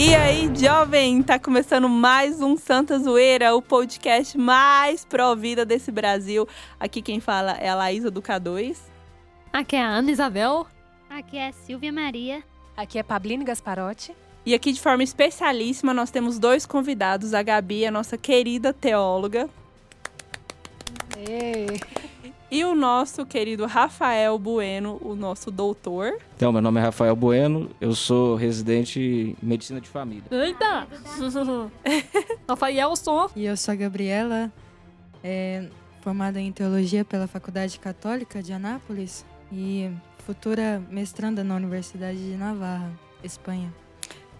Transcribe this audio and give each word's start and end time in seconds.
E 0.00 0.14
aí, 0.14 0.48
jovem, 0.54 1.20
tá 1.24 1.40
começando 1.40 1.88
mais 1.88 2.40
um 2.40 2.56
Santa 2.56 2.96
Zoeira, 3.00 3.56
o 3.56 3.60
podcast 3.60 4.38
mais 4.38 5.04
pró-vida 5.04 5.66
desse 5.66 5.90
Brasil. 5.90 6.46
Aqui 6.78 7.02
quem 7.02 7.18
fala 7.18 7.56
é 7.58 7.68
a 7.68 7.74
Laísa 7.74 8.08
do 8.08 8.22
K2. 8.22 8.78
Aqui 9.52 9.74
é 9.74 9.82
a 9.82 9.88
Ana 9.88 10.12
Isabel. 10.12 10.68
Aqui 11.10 11.36
é 11.36 11.50
Silvia 11.50 11.92
Maria. 11.92 12.44
Aqui 12.76 12.96
é 12.96 13.02
Pablino 13.02 13.44
Gasparotti. 13.44 14.14
E 14.46 14.54
aqui 14.54 14.70
de 14.70 14.80
forma 14.80 15.02
especialíssima 15.02 15.92
nós 15.92 16.12
temos 16.12 16.38
dois 16.38 16.64
convidados, 16.64 17.34
a 17.34 17.42
Gabi, 17.42 17.84
a 17.84 17.90
nossa 17.90 18.16
querida 18.16 18.72
teóloga. 18.72 19.50
Ei. 21.16 21.80
E 22.50 22.64
o 22.64 22.74
nosso 22.74 23.26
querido 23.26 23.66
Rafael 23.66 24.38
Bueno, 24.38 24.98
o 25.02 25.14
nosso 25.14 25.50
doutor. 25.50 26.18
Então, 26.34 26.50
meu 26.50 26.62
nome 26.62 26.80
é 26.80 26.82
Rafael 26.82 27.14
Bueno, 27.14 27.70
eu 27.78 27.94
sou 27.94 28.36
residente 28.36 28.98
em 28.98 29.36
medicina 29.46 29.78
de 29.82 29.88
família. 29.88 30.24
Eita! 30.30 30.88
Rafael 32.48 32.96
Som. 32.96 33.28
E 33.36 33.44
eu 33.44 33.54
sou 33.54 33.72
a 33.72 33.74
Gabriela, 33.74 34.50
é, 35.22 35.68
formada 36.00 36.40
em 36.40 36.50
teologia 36.50 37.04
pela 37.04 37.26
Faculdade 37.26 37.78
Católica 37.78 38.42
de 38.42 38.54
Anápolis 38.54 39.26
e 39.52 39.90
futura 40.24 40.82
mestranda 40.90 41.44
na 41.44 41.54
Universidade 41.54 42.18
de 42.18 42.34
Navarra, 42.34 42.90
Espanha. 43.22 43.70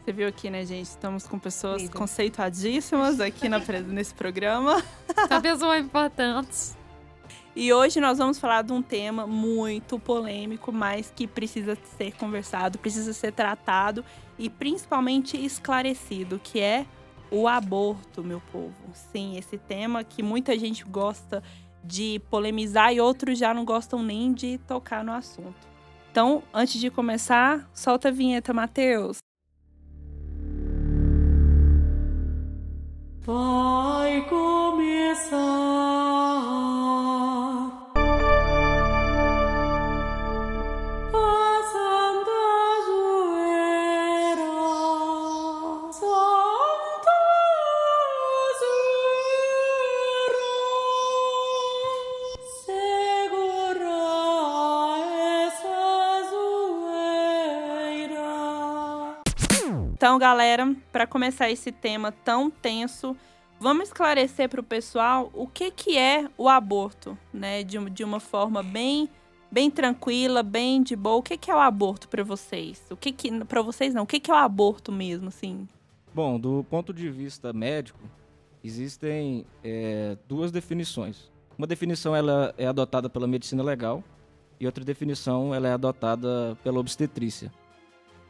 Você 0.02 0.12
viu 0.12 0.26
aqui, 0.26 0.48
né, 0.48 0.64
gente? 0.64 0.86
Estamos 0.86 1.26
com 1.26 1.38
pessoas 1.38 1.86
conceituadíssimas 1.90 3.20
aqui 3.20 3.50
na, 3.50 3.58
nesse 3.86 4.14
programa. 4.14 4.82
A 5.28 5.40
pessoa 5.42 5.78
importante. 5.78 6.77
E 7.60 7.72
hoje 7.72 7.98
nós 8.00 8.18
vamos 8.18 8.38
falar 8.38 8.62
de 8.62 8.72
um 8.72 8.80
tema 8.80 9.26
muito 9.26 9.98
polêmico, 9.98 10.70
mas 10.70 11.12
que 11.12 11.26
precisa 11.26 11.76
ser 11.96 12.12
conversado, 12.12 12.78
precisa 12.78 13.12
ser 13.12 13.32
tratado 13.32 14.04
e 14.38 14.48
principalmente 14.48 15.36
esclarecido, 15.36 16.38
que 16.38 16.60
é 16.60 16.86
o 17.32 17.48
aborto, 17.48 18.22
meu 18.22 18.40
povo. 18.52 18.72
Sim, 18.92 19.36
esse 19.36 19.58
tema 19.58 20.04
que 20.04 20.22
muita 20.22 20.56
gente 20.56 20.84
gosta 20.84 21.42
de 21.82 22.22
polemizar 22.30 22.94
e 22.94 23.00
outros 23.00 23.36
já 23.36 23.52
não 23.52 23.64
gostam 23.64 24.04
nem 24.04 24.32
de 24.32 24.58
tocar 24.58 25.02
no 25.02 25.12
assunto. 25.12 25.66
Então, 26.12 26.44
antes 26.54 26.80
de 26.80 26.92
começar, 26.92 27.68
solta 27.74 28.06
a 28.06 28.12
vinheta, 28.12 28.54
Matheus. 28.54 29.18
Vai 33.26 34.24
começar. 34.28 35.48
Então, 59.98 60.16
galera, 60.16 60.76
para 60.92 61.08
começar 61.08 61.50
esse 61.50 61.72
tema 61.72 62.12
tão 62.12 62.48
tenso, 62.48 63.16
vamos 63.58 63.88
esclarecer 63.88 64.48
para 64.48 64.60
o 64.60 64.62
pessoal 64.62 65.28
o 65.34 65.44
que, 65.48 65.72
que 65.72 65.98
é 65.98 66.30
o 66.38 66.48
aborto, 66.48 67.18
né? 67.34 67.64
De, 67.64 67.78
de 67.90 68.04
uma 68.04 68.20
forma 68.20 68.62
bem 68.62 69.10
bem 69.50 69.68
tranquila, 69.68 70.40
bem 70.40 70.84
de 70.84 70.94
boa. 70.94 71.16
O 71.16 71.22
que, 71.22 71.36
que 71.36 71.50
é 71.50 71.54
o 71.54 71.58
aborto 71.58 72.08
para 72.08 72.22
vocês? 72.22 72.80
O 72.92 72.96
que 72.96 73.10
que 73.10 73.44
para 73.44 73.60
vocês 73.60 73.92
não? 73.92 74.04
O 74.04 74.06
que, 74.06 74.20
que 74.20 74.30
é 74.30 74.34
o 74.34 74.36
aborto 74.36 74.92
mesmo, 74.92 75.26
assim? 75.26 75.66
Bom, 76.14 76.38
do 76.38 76.64
ponto 76.70 76.94
de 76.94 77.10
vista 77.10 77.52
médico, 77.52 77.98
existem 78.62 79.44
é, 79.64 80.16
duas 80.28 80.52
definições. 80.52 81.28
Uma 81.58 81.66
definição 81.66 82.14
ela 82.14 82.54
é 82.56 82.68
adotada 82.68 83.10
pela 83.10 83.26
medicina 83.26 83.64
legal 83.64 84.04
e 84.60 84.66
outra 84.66 84.84
definição 84.84 85.52
ela 85.52 85.66
é 85.66 85.72
adotada 85.72 86.56
pela 86.62 86.78
obstetrícia. 86.78 87.50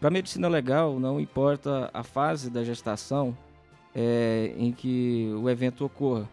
Para 0.01 0.11
medicina 0.11 0.47
legal, 0.47 1.01
não 1.01 1.19
importa 1.19 1.91
a 1.93 2.05
fase 2.05 2.49
da 2.49 2.63
gestação 2.63 3.37
é, 3.95 4.55
em 4.57 4.71
que 4.71 5.29
o 5.43 5.51
evento 5.51 5.85
ocorra, 5.85 6.29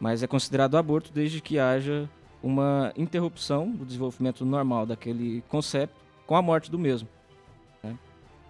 mas 0.00 0.24
é 0.24 0.26
considerado 0.26 0.76
aborto 0.76 1.12
desde 1.12 1.40
que 1.40 1.56
haja 1.56 2.10
uma 2.42 2.92
interrupção 2.96 3.70
do 3.70 3.84
desenvolvimento 3.84 4.44
normal 4.44 4.86
daquele 4.86 5.42
conceito 5.48 5.92
com 6.26 6.34
a 6.34 6.42
morte 6.42 6.68
do 6.68 6.80
mesmo. 6.80 7.08
Né? 7.80 7.96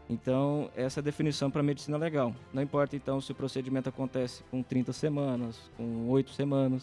Então, 0.08 0.70
essa 0.74 1.00
é 1.00 1.02
a 1.02 1.04
definição 1.04 1.50
para 1.50 1.62
medicina 1.62 1.98
legal. 1.98 2.34
Não 2.50 2.62
importa, 2.62 2.96
então, 2.96 3.20
se 3.20 3.32
o 3.32 3.34
procedimento 3.34 3.90
acontece 3.90 4.42
com 4.50 4.62
30 4.62 4.90
semanas, 4.94 5.60
com 5.76 6.08
8 6.08 6.30
semanas. 6.30 6.82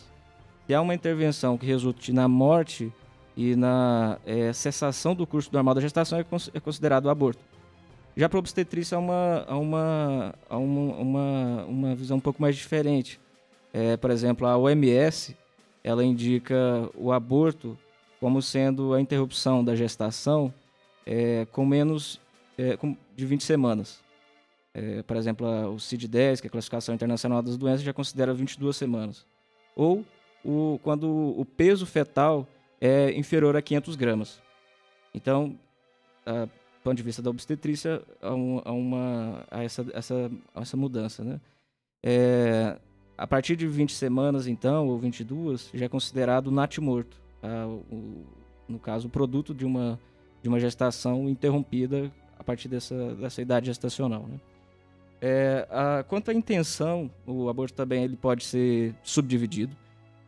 Se 0.67 0.75
há 0.75 0.79
uma 0.79 0.93
intervenção 0.93 1.57
que 1.57 1.65
resulte 1.65 2.13
na 2.13 2.27
morte 2.27 2.93
e 3.35 3.55
na 3.55 4.19
é, 4.27 4.53
cessação 4.53 5.15
do 5.15 5.25
curso 5.25 5.49
normal 5.51 5.73
da 5.73 5.81
gestação, 5.81 6.19
é, 6.19 6.25
é 6.53 6.59
considerado 6.59 7.09
aborto. 7.09 7.52
Já 8.15 8.29
para 8.29 8.39
obstetrícia 8.39 8.95
há 8.95 8.99
uma, 8.99 9.45
há 9.47 9.57
uma, 9.57 10.35
uma, 10.49 10.95
uma, 10.95 11.65
uma 11.65 11.95
visão 11.95 12.17
um 12.17 12.21
pouco 12.21 12.41
mais 12.41 12.55
diferente. 12.55 13.19
É, 13.73 13.97
por 13.97 14.11
exemplo, 14.11 14.45
a 14.45 14.55
OMS 14.55 15.35
ela 15.83 16.03
indica 16.03 16.55
o 16.95 17.11
aborto 17.11 17.77
como 18.19 18.41
sendo 18.41 18.93
a 18.93 19.01
interrupção 19.01 19.63
da 19.63 19.75
gestação 19.75 20.53
é, 21.05 21.45
com 21.51 21.65
menos 21.65 22.21
é, 22.57 22.77
com, 22.77 22.95
de 23.15 23.25
20 23.25 23.43
semanas. 23.43 23.99
É, 24.73 25.03
por 25.03 25.17
exemplo, 25.17 25.47
o 25.73 25.75
CID-10, 25.77 26.39
que 26.39 26.47
é 26.47 26.49
a 26.49 26.51
Classificação 26.51 26.95
Internacional 26.95 27.41
das 27.41 27.57
Doenças, 27.57 27.81
já 27.81 27.93
considera 27.93 28.33
22 28.33 28.75
semanas. 28.75 29.25
Ou 29.75 30.05
o, 30.43 30.79
quando 30.83 31.09
o 31.09 31.45
peso 31.45 31.85
fetal 31.85 32.47
é 32.79 33.11
inferior 33.11 33.55
a 33.55 33.61
500 33.61 33.95
gramas. 33.95 34.41
Então, 35.13 35.57
a, 36.25 36.47
ponto 36.83 36.97
de 36.97 37.03
vista 37.03 37.21
da 37.21 37.29
obstetrícia, 37.29 38.01
a, 38.21 38.33
um, 38.33 38.61
a 38.63 38.71
uma, 38.71 39.45
a 39.49 39.63
essa, 39.63 39.85
essa, 39.93 40.31
essa 40.55 40.77
mudança. 40.77 41.23
Né? 41.23 41.39
É, 42.03 42.77
a 43.17 43.25
partir 43.25 43.55
de 43.55 43.67
20 43.67 43.93
semanas, 43.93 44.47
então, 44.47 44.87
ou 44.87 44.99
22, 44.99 45.69
já 45.73 45.85
é 45.85 45.89
considerado 45.89 46.51
natimorto. 46.51 47.17
Tá? 47.41 47.67
O, 47.67 48.25
no 48.67 48.79
caso, 48.79 49.07
o 49.07 49.09
produto 49.09 49.53
de 49.53 49.65
uma, 49.65 49.99
de 50.41 50.49
uma 50.49 50.59
gestação 50.59 51.29
interrompida 51.29 52.11
a 52.37 52.43
partir 52.43 52.67
dessa, 52.67 53.15
dessa 53.15 53.41
idade 53.41 53.67
gestacional. 53.67 54.27
Né? 54.27 54.39
É, 55.21 55.67
a, 55.71 56.03
quanto 56.03 56.31
à 56.31 56.33
intenção, 56.33 57.09
o 57.25 57.47
aborto 57.47 57.73
também 57.73 58.03
ele 58.03 58.17
pode 58.17 58.43
ser 58.43 58.93
subdividido. 59.03 59.75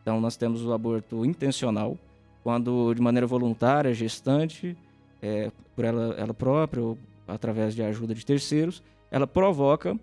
Então, 0.00 0.20
nós 0.20 0.36
temos 0.36 0.64
o 0.64 0.72
aborto 0.72 1.24
intencional, 1.24 1.98
quando 2.42 2.94
de 2.94 3.02
maneira 3.02 3.26
voluntária, 3.26 3.92
gestante, 3.92 4.76
é, 5.20 5.50
por 5.76 5.84
ela, 5.84 6.14
ela 6.18 6.34
própria 6.34 6.82
ou 6.82 6.98
através 7.28 7.74
de 7.74 7.82
ajuda 7.82 8.14
de 8.14 8.24
terceiros, 8.24 8.82
ela 9.10 9.26
provoca 9.26 9.96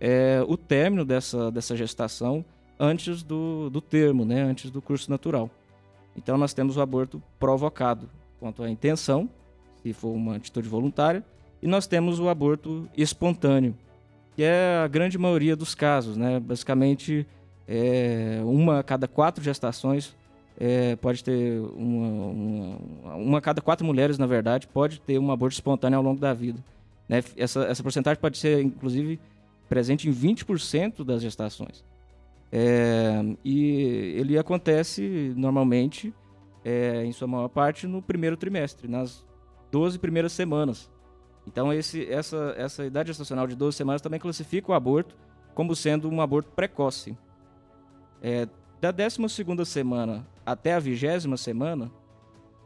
é, 0.00 0.44
o 0.46 0.56
término 0.56 1.04
dessa, 1.04 1.50
dessa 1.50 1.76
gestação 1.76 2.44
antes 2.78 3.22
do, 3.22 3.70
do 3.70 3.80
termo, 3.80 4.24
né, 4.24 4.42
antes 4.42 4.70
do 4.70 4.82
curso 4.82 5.08
natural. 5.10 5.48
Então 6.16 6.36
nós 6.36 6.52
temos 6.52 6.76
o 6.76 6.80
aborto 6.80 7.22
provocado 7.38 8.10
quanto 8.40 8.62
à 8.64 8.68
intenção, 8.68 9.30
se 9.82 9.92
for 9.92 10.10
uma 10.10 10.36
atitude 10.36 10.68
voluntária, 10.68 11.24
e 11.62 11.66
nós 11.66 11.86
temos 11.86 12.18
o 12.18 12.28
aborto 12.28 12.88
espontâneo, 12.96 13.76
que 14.34 14.42
é 14.42 14.82
a 14.84 14.88
grande 14.88 15.16
maioria 15.16 15.54
dos 15.54 15.76
casos, 15.76 16.16
né? 16.16 16.40
Basicamente, 16.40 17.24
é, 17.68 18.40
uma 18.44 18.80
a 18.80 18.82
cada 18.82 19.06
quatro 19.06 19.44
gestações 19.44 20.16
é, 20.58 20.96
pode 20.96 21.24
ter 21.24 21.60
uma, 21.60 22.08
uma, 22.08 23.14
uma, 23.16 23.40
cada 23.40 23.60
quatro 23.60 23.86
mulheres, 23.86 24.18
na 24.18 24.26
verdade, 24.26 24.66
pode 24.66 25.00
ter 25.00 25.18
um 25.18 25.30
aborto 25.30 25.54
espontâneo 25.54 25.98
ao 25.98 26.04
longo 26.04 26.20
da 26.20 26.32
vida. 26.32 26.62
Né? 27.08 27.22
Essa, 27.36 27.64
essa 27.64 27.82
porcentagem 27.82 28.20
pode 28.20 28.38
ser, 28.38 28.62
inclusive, 28.62 29.18
presente 29.68 30.08
em 30.08 30.12
20% 30.12 31.04
das 31.04 31.22
gestações. 31.22 31.84
É, 32.50 33.22
e 33.44 34.14
ele 34.16 34.38
acontece 34.38 35.32
normalmente, 35.36 36.14
é, 36.64 37.04
em 37.04 37.12
sua 37.12 37.26
maior 37.26 37.48
parte, 37.48 37.86
no 37.86 38.02
primeiro 38.02 38.36
trimestre, 38.36 38.86
nas 38.86 39.24
12 39.70 39.98
primeiras 39.98 40.32
semanas. 40.32 40.90
Então, 41.46 41.72
esse, 41.72 42.06
essa, 42.08 42.54
essa 42.56 42.84
idade 42.84 43.08
gestacional 43.08 43.46
de 43.46 43.56
12 43.56 43.76
semanas 43.76 44.02
também 44.02 44.20
classifica 44.20 44.70
o 44.70 44.74
aborto 44.74 45.16
como 45.54 45.74
sendo 45.74 46.08
um 46.08 46.20
aborto 46.20 46.50
precoce. 46.52 47.16
É, 48.22 48.46
da 48.80 48.90
12 48.90 49.64
semana 49.64 50.26
até 50.44 50.74
a 50.74 50.78
vigésima 50.78 51.36
semana, 51.36 51.90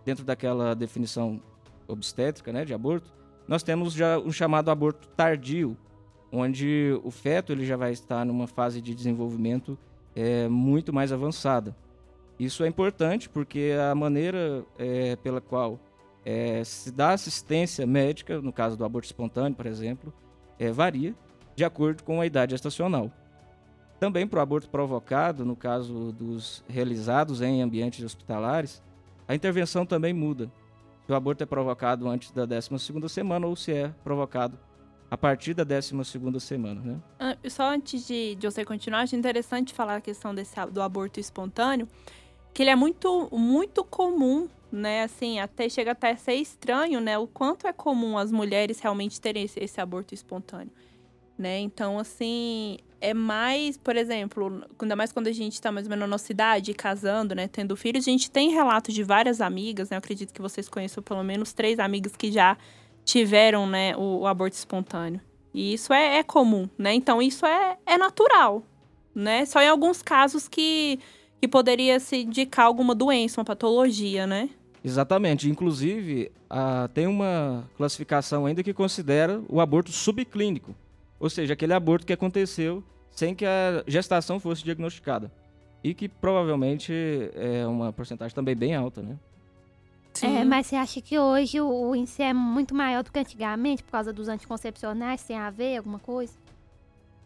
dentro 0.04 0.24
daquela 0.24 0.74
definição 0.74 1.40
obstétrica 1.88 2.52
né, 2.52 2.64
de 2.64 2.74
aborto, 2.74 3.12
nós 3.46 3.62
temos 3.62 3.92
já 3.92 4.18
um 4.18 4.32
chamado 4.32 4.70
aborto 4.70 5.08
tardio, 5.08 5.76
onde 6.32 6.98
o 7.04 7.10
feto 7.10 7.52
ele 7.52 7.64
já 7.64 7.76
vai 7.76 7.92
estar 7.92 8.24
numa 8.24 8.46
fase 8.46 8.80
de 8.80 8.94
desenvolvimento 8.94 9.78
é, 10.14 10.48
muito 10.48 10.92
mais 10.92 11.12
avançada. 11.12 11.76
Isso 12.38 12.64
é 12.64 12.68
importante 12.68 13.28
porque 13.28 13.72
a 13.90 13.94
maneira 13.94 14.64
é, 14.78 15.16
pela 15.16 15.40
qual 15.40 15.78
é, 16.24 16.62
se 16.64 16.90
dá 16.90 17.12
assistência 17.12 17.86
médica, 17.86 18.40
no 18.40 18.52
caso 18.52 18.76
do 18.76 18.84
aborto 18.84 19.06
espontâneo, 19.06 19.54
por 19.56 19.66
exemplo, 19.66 20.12
é, 20.58 20.72
varia. 20.72 21.14
de 21.54 21.64
acordo 21.64 22.02
com 22.02 22.20
a 22.20 22.26
idade 22.26 22.54
estacional. 22.54 23.10
Também 23.98 24.26
para 24.26 24.38
o 24.38 24.42
aborto 24.42 24.68
provocado, 24.68 25.44
no 25.44 25.56
caso 25.56 26.12
dos 26.12 26.62
realizados 26.68 27.40
em 27.40 27.62
ambientes 27.62 28.04
hospitalares, 28.04 28.82
a 29.26 29.34
intervenção 29.34 29.86
também 29.86 30.12
muda. 30.12 30.50
Se 31.06 31.12
o 31.12 31.14
aborto 31.14 31.42
é 31.42 31.46
provocado 31.46 32.08
antes 32.08 32.30
da 32.30 32.46
12ª 32.46 33.08
semana 33.08 33.46
ou 33.46 33.56
se 33.56 33.72
é 33.72 33.88
provocado 34.04 34.58
a 35.10 35.16
partir 35.16 35.54
da 35.54 35.64
12ª 35.64 36.38
semana, 36.40 36.80
né? 36.80 37.00
Ah, 37.18 37.36
Só 37.48 37.70
antes 37.70 38.06
de, 38.06 38.34
de 38.34 38.46
você 38.50 38.64
continuar, 38.64 39.00
acho 39.00 39.16
interessante 39.16 39.72
falar 39.72 39.96
a 39.96 40.00
questão 40.00 40.34
desse, 40.34 40.54
do 40.66 40.82
aborto 40.82 41.20
espontâneo, 41.20 41.88
que 42.52 42.62
ele 42.62 42.70
é 42.70 42.76
muito, 42.76 43.28
muito 43.32 43.84
comum, 43.84 44.48
né? 44.70 45.04
Assim, 45.04 45.38
até 45.38 45.68
chega 45.68 45.92
até 45.92 46.10
a 46.10 46.16
ser 46.16 46.34
estranho, 46.34 47.00
né? 47.00 47.16
O 47.16 47.26
quanto 47.26 47.66
é 47.66 47.72
comum 47.72 48.18
as 48.18 48.32
mulheres 48.32 48.80
realmente 48.80 49.20
terem 49.20 49.44
esse, 49.44 49.62
esse 49.62 49.80
aborto 49.80 50.12
espontâneo, 50.12 50.72
né? 51.38 51.60
Então, 51.60 51.98
assim, 51.98 52.78
é 53.00 53.12
mais, 53.14 53.76
por 53.76 53.96
exemplo, 53.96 54.62
ainda 54.80 54.96
mais 54.96 55.12
quando 55.12 55.26
a 55.26 55.32
gente 55.32 55.60
tá 55.60 55.70
mais 55.70 55.86
ou 55.86 55.90
menos 55.90 56.02
na 56.02 56.06
nossa 56.06 56.32
idade, 56.32 56.72
casando, 56.74 57.34
né? 57.34 57.48
Tendo 57.48 57.76
filhos, 57.76 58.06
a 58.06 58.10
gente 58.10 58.30
tem 58.30 58.50
relatos 58.50 58.94
de 58.94 59.02
várias 59.02 59.40
amigas, 59.40 59.90
né? 59.90 59.96
Eu 59.96 59.98
acredito 59.98 60.32
que 60.32 60.42
vocês 60.42 60.68
conheçam 60.68 61.02
pelo 61.02 61.22
menos 61.22 61.52
três 61.52 61.78
amigas 61.78 62.16
que 62.16 62.32
já 62.32 62.56
tiveram, 63.04 63.66
né, 63.66 63.96
o, 63.96 64.20
o 64.20 64.26
aborto 64.26 64.56
espontâneo. 64.56 65.20
E 65.54 65.72
isso 65.72 65.92
é, 65.92 66.18
é 66.18 66.22
comum, 66.22 66.68
né? 66.76 66.92
Então 66.92 67.22
isso 67.22 67.46
é, 67.46 67.78
é 67.86 67.96
natural, 67.96 68.62
né? 69.14 69.46
Só 69.46 69.62
em 69.62 69.68
alguns 69.68 70.02
casos 70.02 70.48
que, 70.48 70.98
que 71.40 71.48
poderia 71.48 71.98
se 72.00 72.22
indicar 72.22 72.66
alguma 72.66 72.94
doença, 72.94 73.40
uma 73.40 73.44
patologia, 73.44 74.26
né? 74.26 74.50
Exatamente. 74.84 75.48
Inclusive, 75.48 76.30
ah, 76.50 76.88
tem 76.92 77.06
uma 77.06 77.64
classificação 77.76 78.44
ainda 78.44 78.62
que 78.62 78.74
considera 78.74 79.42
o 79.48 79.60
aborto 79.60 79.90
subclínico. 79.92 80.74
Ou 81.18 81.30
seja, 81.30 81.54
aquele 81.54 81.72
aborto 81.72 82.06
que 82.06 82.12
aconteceu 82.12 82.84
sem 83.10 83.34
que 83.34 83.46
a 83.46 83.82
gestação 83.86 84.38
fosse 84.38 84.62
diagnosticada. 84.62 85.32
E 85.82 85.94
que 85.94 86.08
provavelmente 86.08 86.92
é 87.34 87.66
uma 87.66 87.92
porcentagem 87.92 88.34
também 88.34 88.54
bem 88.54 88.74
alta, 88.74 89.02
né? 89.02 89.18
É, 90.22 90.44
mas 90.44 90.66
você 90.66 90.76
acha 90.76 91.00
que 91.00 91.18
hoje 91.18 91.60
o, 91.60 91.68
o 91.68 91.94
índice 91.94 92.22
é 92.22 92.32
muito 92.32 92.74
maior 92.74 93.02
do 93.02 93.12
que 93.12 93.18
antigamente 93.18 93.82
por 93.82 93.92
causa 93.92 94.12
dos 94.12 94.28
anticoncepcionais? 94.28 95.22
Tem 95.22 95.36
a 95.36 95.50
ver 95.50 95.76
alguma 95.76 95.98
coisa? 95.98 96.32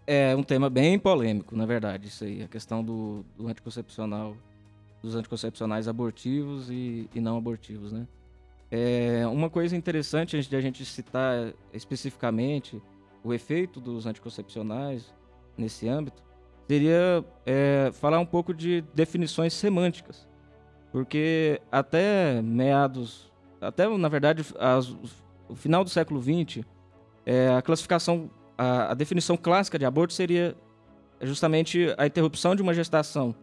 É 0.07 0.35
um 0.35 0.43
tema 0.43 0.69
bem 0.69 0.99
polêmico, 0.99 1.57
na 1.57 1.67
verdade, 1.67 2.09
isso 2.09 2.25
aí. 2.25 2.43
A 2.43 2.49
questão 2.49 2.83
do, 2.83 3.25
do 3.37 3.47
anticoncepcional, 3.47 4.37
dos 5.03 5.15
anticoncepcionais 5.15 5.87
abortivos 5.87 6.69
e, 6.69 7.09
e 7.15 7.21
não 7.21 7.39
abortivos, 7.39 7.93
né? 7.93 8.07
É, 8.71 9.27
uma 9.27 9.51
coisa 9.51 9.77
interessante, 9.77 10.37
antes 10.37 10.49
de 10.49 10.57
a 10.57 10.61
gente 10.61 10.85
citar 10.85 11.53
especificamente 11.73 12.81
o 13.23 13.33
efeito 13.35 13.81
dos 13.81 14.07
anticoncepcionais 14.07 15.15
nesse 15.57 15.89
âmbito, 15.89 16.23
seria 16.69 17.25
é, 17.45 17.91
falar 17.93 18.19
um 18.21 18.27
pouco 18.27 18.55
de 18.55 18.83
definições 18.95 19.53
semânticas. 19.53 20.29
Porque 20.93 21.61
até 21.71 22.41
meados, 22.43 23.31
até 23.61 23.87
na 23.89 24.09
verdade, 24.09 24.45
as- 24.59 24.97
o 25.49 25.55
final 25.55 25.85
do 25.85 25.91
século 25.91 26.21
XX, 26.21 26.65
é, 27.27 27.49
a 27.51 27.63
classificação 27.63 28.31
a, 28.57 28.91
a 28.93 28.95
definição 28.95 29.37
clássica 29.37 29.79
de 29.79 29.85
aborto 29.87 30.13
seria 30.13 30.55
justamente 31.21 31.95
a 31.99 32.07
interrupção 32.07 32.55
de 32.55 32.63
uma 32.63 32.75
gestação 32.75 33.35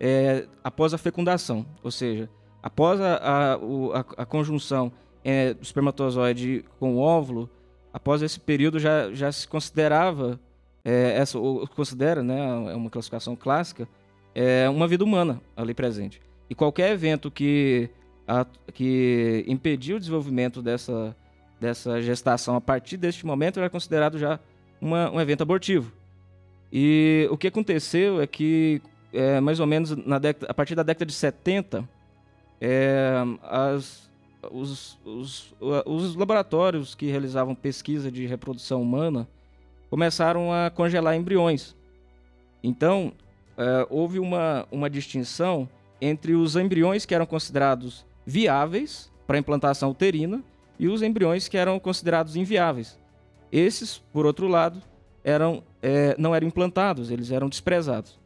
é, 0.00 0.46
após 0.62 0.92
a 0.92 0.98
fecundação, 0.98 1.64
ou 1.82 1.90
seja, 1.90 2.28
após 2.62 3.00
a, 3.00 3.14
a, 3.16 3.54
a- 3.54 4.04
a 4.18 4.26
conjunção 4.26 4.90
é, 5.22 5.54
do 5.54 5.62
espermatozoide 5.62 6.64
com 6.80 6.94
o 6.96 6.98
óvulo, 6.98 7.48
após 7.94 8.20
esse 8.20 8.38
período 8.40 8.78
já, 8.78 9.10
já 9.12 9.30
se 9.32 9.46
considerava 9.48 10.38
é, 10.84 11.16
essa 11.16 11.38
considera, 11.74 12.22
né, 12.22 12.38
é 12.72 12.74
uma 12.74 12.90
classificação 12.90 13.34
clássica, 13.34 13.88
é 14.34 14.68
uma 14.68 14.86
vida 14.86 15.02
humana 15.02 15.40
ali 15.56 15.72
presente. 15.72 16.20
E 16.50 16.54
qualquer 16.54 16.90
evento 16.90 17.30
que 17.30 17.88
a- 18.28 18.44
que 18.74 19.44
impediu 19.48 19.96
o 19.96 19.98
desenvolvimento 19.98 20.60
dessa 20.60 21.16
dessa 21.60 22.02
gestação 22.02 22.56
a 22.56 22.60
partir 22.60 22.98
deste 22.98 23.24
momento 23.24 23.58
era 23.58 23.70
considerado 23.70 24.18
já 24.18 24.38
uma- 24.80 25.10
um 25.10 25.18
evento 25.18 25.42
abortivo. 25.42 25.90
E 26.70 27.26
o 27.30 27.38
que 27.38 27.46
aconteceu 27.46 28.20
é 28.20 28.26
que, 28.26 28.82
é, 29.12 29.40
mais 29.40 29.60
ou 29.60 29.66
menos 29.66 29.96
na 30.04 30.18
década, 30.18 30.46
a 30.50 30.52
partir 30.52 30.74
da 30.74 30.82
década 30.82 31.06
de 31.06 31.12
70, 31.14 31.88
é, 32.60 33.14
as- 33.42 34.10
os, 34.50 34.98
os- 35.04 35.54
os 35.86 36.14
laboratórios 36.16 36.94
que 36.94 37.06
realizavam 37.06 37.54
pesquisa 37.54 38.10
de 38.10 38.26
reprodução 38.26 38.80
humana 38.82 39.28
começaram 39.90 40.52
a 40.52 40.70
congelar 40.70 41.14
embriões. 41.16 41.74
Então, 42.62 43.12
é, 43.56 43.86
houve 43.90 44.18
uma, 44.18 44.66
uma 44.70 44.90
distinção 44.90 45.68
entre 46.00 46.34
os 46.34 46.56
embriões 46.56 47.04
que 47.06 47.14
eram 47.14 47.26
considerados 47.26 48.04
viáveis 48.26 49.10
para 49.26 49.38
implantação 49.38 49.90
uterina 49.90 50.42
e 50.78 50.88
os 50.88 51.02
embriões 51.02 51.46
que 51.48 51.56
eram 51.56 51.78
considerados 51.78 52.34
inviáveis. 52.36 52.98
Esses, 53.52 53.98
por 54.12 54.26
outro 54.26 54.48
lado, 54.48 54.82
eram, 55.22 55.62
é, 55.80 56.16
não 56.18 56.34
eram 56.34 56.48
implantados, 56.48 57.10
eles 57.10 57.30
eram 57.30 57.48
desprezados. 57.48 58.18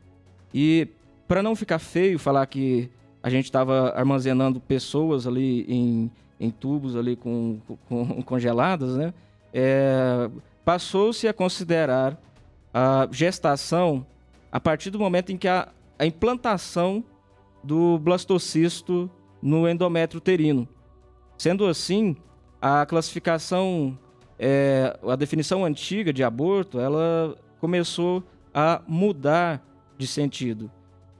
E 0.54 0.88
para 1.26 1.42
não 1.42 1.54
ficar 1.54 1.78
feio 1.78 2.18
falar 2.18 2.46
que 2.46 2.88
a 3.22 3.30
gente 3.30 3.44
estava 3.44 3.90
armazenando 3.90 4.60
pessoas 4.60 5.26
ali 5.26 5.64
em, 5.68 6.10
em 6.38 6.50
tubos 6.50 6.96
ali 6.96 7.16
com, 7.16 7.60
com- 7.88 8.22
congeladas, 8.24 8.96
né? 8.96 9.12
É, 9.52 10.30
Passou-se 10.64 11.26
a 11.26 11.32
considerar 11.32 12.20
a 12.74 13.08
gestação 13.10 14.04
a 14.52 14.60
partir 14.60 14.90
do 14.90 14.98
momento 14.98 15.32
em 15.32 15.36
que 15.38 15.48
a, 15.48 15.68
a 15.98 16.04
implantação 16.04 17.02
do 17.64 17.98
blastocisto 17.98 19.10
no 19.42 19.66
endométrio 19.68 20.18
uterino. 20.18 20.68
Sendo 21.38 21.66
assim, 21.66 22.14
a 22.60 22.84
classificação, 22.84 23.98
é, 24.38 24.98
a 25.08 25.16
definição 25.16 25.64
antiga 25.64 26.12
de 26.12 26.22
aborto, 26.22 26.78
ela 26.78 27.34
começou 27.60 28.22
a 28.52 28.82
mudar 28.86 29.64
de 29.96 30.06
sentido. 30.06 30.70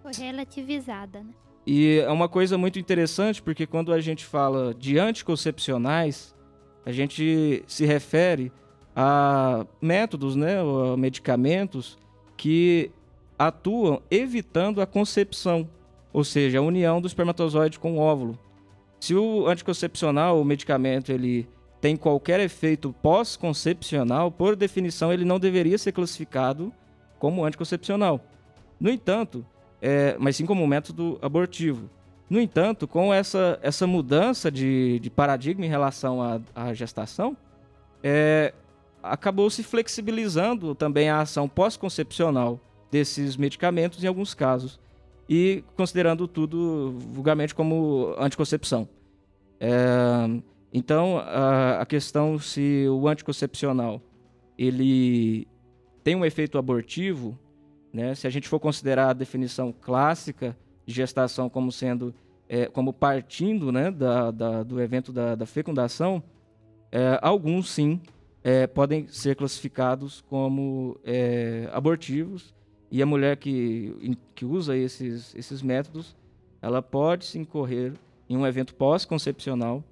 Foi 0.03 0.13
relativizada, 0.13 1.21
né? 1.21 1.31
E 1.71 1.99
é 1.99 2.11
uma 2.11 2.31
coisa 2.31 2.57
muito 2.57 2.79
interessante 2.79 3.43
porque 3.43 3.67
quando 3.67 3.93
a 3.93 4.01
gente 4.01 4.25
fala 4.25 4.73
de 4.73 4.99
anticoncepcionais, 4.99 6.35
a 6.83 6.91
gente 6.91 7.63
se 7.67 7.85
refere 7.85 8.51
a 8.97 9.67
métodos, 9.79 10.35
né, 10.35 10.57
a 10.61 10.97
medicamentos 10.97 11.99
que 12.39 12.91
atuam 13.39 14.01
evitando 14.11 14.81
a 14.81 14.87
concepção, 14.87 15.69
ou 16.11 16.25
seja, 16.25 16.59
a 16.59 16.63
união 16.63 17.03
do 17.03 17.07
espermatozoide 17.07 17.79
com 17.79 17.99
o 17.99 17.99
óvulo. 17.99 18.39
Se 18.99 19.15
o 19.15 19.47
anticoncepcional, 19.47 20.41
o 20.41 20.47
medicamento, 20.47 21.13
ele 21.13 21.47
tem 21.83 21.99
qualquer 21.99 22.41
efeito 22.41 22.95
pós-concepcional, 23.03 24.31
por 24.31 24.57
definição, 24.57 25.13
ele 25.13 25.27
não 25.27 25.39
deveria 25.39 25.77
ser 25.77 25.93
classificado 25.93 26.73
como 27.19 27.45
anticoncepcional. 27.45 28.25
No 28.81 28.89
entanto, 28.89 29.45
é, 29.81 30.17
mas 30.19 30.37
sim 30.37 30.47
como 30.47 30.63
um 30.63 30.67
método 30.67 31.19
abortivo. 31.23 31.89
No 32.29 32.41
entanto, 32.41 32.87
com 32.87 33.13
essa, 33.13 33.59
essa 33.63 33.87
mudança 33.87 34.51
de, 34.51 34.99
de 35.01 35.09
paradigma 35.09 35.65
em 35.65 35.69
relação 35.69 36.19
à, 36.55 36.75
gestação, 36.75 37.37
é, 38.03 38.53
acabou 39.03 39.49
se 39.49 39.63
flexibilizando 39.63 40.75
também 40.75 41.09
a 41.09 41.21
ação 41.21 41.49
pós-concepcional 41.49 42.61
desses 42.91 43.37
medicamentos 43.37 44.03
em 44.05 44.07
alguns 44.07 44.35
casos 44.35 44.79
e 45.29 45.65
considerando 45.77 46.29
tudo 46.29 46.97
vulgarmente 47.13 47.55
como 47.55 48.15
anticoncepção. 48.19 48.89
É, 49.59 49.71
então, 50.73 51.19
a, 51.19 51.81
a 51.81 51.87
questão 51.87 52.39
se 52.39 52.87
o 52.89 53.09
anticoncepcional 53.09 54.03
ele 54.59 55.47
tem 56.05 56.15
um 56.15 56.25
efeito 56.25 56.59
abortivo, 56.59 57.39
né? 57.93 58.15
Se 58.15 58.27
a 58.27 58.31
gente 58.31 58.49
for 58.49 58.59
considerar 58.61 59.11
a 59.11 59.13
definição 59.13 59.73
clássica 59.73 60.57
de 60.87 60.95
gestação 60.95 61.49
como 61.49 61.71
sendo, 61.73 62.15
é, 62.49 62.67
como 62.67 62.93
partindo, 62.93 63.71
né, 63.73 63.91
da, 63.91 64.31
da- 64.31 64.63
do 64.63 64.81
evento 64.81 65.13
da, 65.13 65.35
da 65.35 65.47
fecundação, 65.47 66.23
é, 66.91 67.19
alguns 67.23 67.71
sim 67.71 68.01
é, 68.43 68.67
podem 68.67 69.07
ser 69.09 69.37
classificados 69.37 70.23
como 70.29 70.99
é, 71.05 71.69
abortivos 71.73 72.55
e 72.91 73.03
a 73.03 73.07
mulher 73.07 73.37
que, 73.37 74.17
que 74.35 74.45
usa 74.47 74.75
esses, 74.77 75.35
esses 75.35 75.61
métodos, 75.61 76.17
ela 76.63 76.81
pode 76.81 77.27
se 77.27 77.39
incorrer 77.39 77.93
em 78.29 78.37
um 78.37 78.47
evento 78.47 78.75
pós-concepcional, 78.75 79.83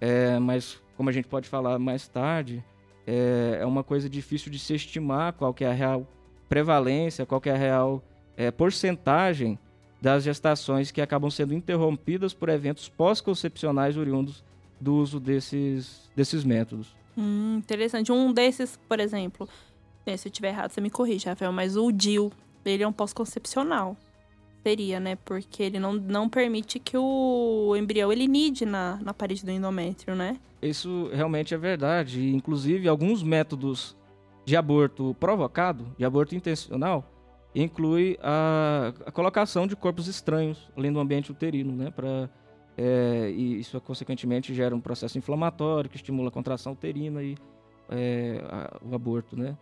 é, 0.00 0.38
mas 0.38 0.80
como 0.96 1.08
a 1.10 1.12
gente 1.12 1.28
pode 1.28 1.48
falar 1.48 1.78
mais 1.78 2.08
tarde, 2.08 2.64
é, 3.06 3.58
é 3.60 3.66
uma 3.66 3.82
coisa 3.84 4.08
difícil 4.08 4.50
de 4.50 4.58
se 4.58 4.74
estimar 4.74 5.32
qual 5.34 5.52
que 5.52 5.64
é 5.64 5.68
a 5.68 5.72
real 5.72 6.06
prevalência, 6.50 7.24
qual 7.24 7.40
é 7.44 7.50
a 7.50 7.56
real 7.56 8.02
é, 8.36 8.50
porcentagem 8.50 9.56
das 10.02 10.24
gestações 10.24 10.90
que 10.90 11.00
acabam 11.00 11.30
sendo 11.30 11.54
interrompidas 11.54 12.34
por 12.34 12.48
eventos 12.48 12.88
pós-concepcionais 12.88 13.96
oriundos 13.96 14.42
do 14.80 14.96
uso 14.96 15.20
desses, 15.20 16.10
desses 16.16 16.42
métodos. 16.42 16.96
Hum, 17.16 17.58
interessante. 17.58 18.10
Um 18.10 18.32
desses, 18.32 18.78
por 18.88 18.98
exemplo, 18.98 19.48
É, 20.06 20.16
se 20.16 20.26
eu 20.28 20.32
tiver 20.32 20.48
errado, 20.48 20.70
você 20.72 20.80
me 20.80 20.88
corrige, 20.90 21.28
Rafael. 21.28 21.52
Mas 21.52 21.76
o 21.76 21.92
DIL, 21.92 22.32
ele 22.64 22.82
é 22.82 22.88
um 22.88 22.92
pós-concepcional. 22.92 23.96
Seria, 24.66 24.98
né? 24.98 25.16
Porque 25.16 25.62
ele 25.62 25.78
não, 25.78 25.92
não 25.92 26.28
permite 26.28 26.78
que 26.78 26.96
o 26.96 27.76
embrião 27.76 28.10
ele 28.10 28.26
nide 28.26 28.64
na, 28.64 28.98
na 29.02 29.12
parede 29.12 29.44
do 29.44 29.50
endométrio, 29.50 30.16
né? 30.16 30.38
Isso 30.62 31.10
realmente 31.12 31.52
é 31.54 31.58
verdade. 31.58 32.34
Inclusive, 32.34 32.88
alguns 32.88 33.22
métodos 33.22 33.94
de 34.50 34.56
aborto 34.56 35.14
provocado, 35.20 35.86
de 35.96 36.04
aborto 36.04 36.34
intencional, 36.34 37.08
inclui 37.54 38.18
a, 38.20 38.92
a 39.06 39.12
colocação 39.12 39.64
de 39.64 39.76
corpos 39.76 40.08
estranhos 40.08 40.68
além 40.76 40.92
do 40.92 40.98
ambiente 40.98 41.30
uterino, 41.30 41.72
né? 41.72 41.88
Pra, 41.92 42.28
é, 42.76 43.30
e 43.30 43.60
isso, 43.60 43.80
consequentemente, 43.80 44.52
gera 44.52 44.74
um 44.74 44.80
processo 44.80 45.16
inflamatório 45.16 45.88
que 45.88 45.94
estimula 45.94 46.30
a 46.30 46.32
contração 46.32 46.72
uterina 46.72 47.22
e 47.22 47.36
é, 47.88 48.42
a- 48.50 48.76
o 48.84 48.92
aborto, 48.92 49.36
né? 49.36 49.56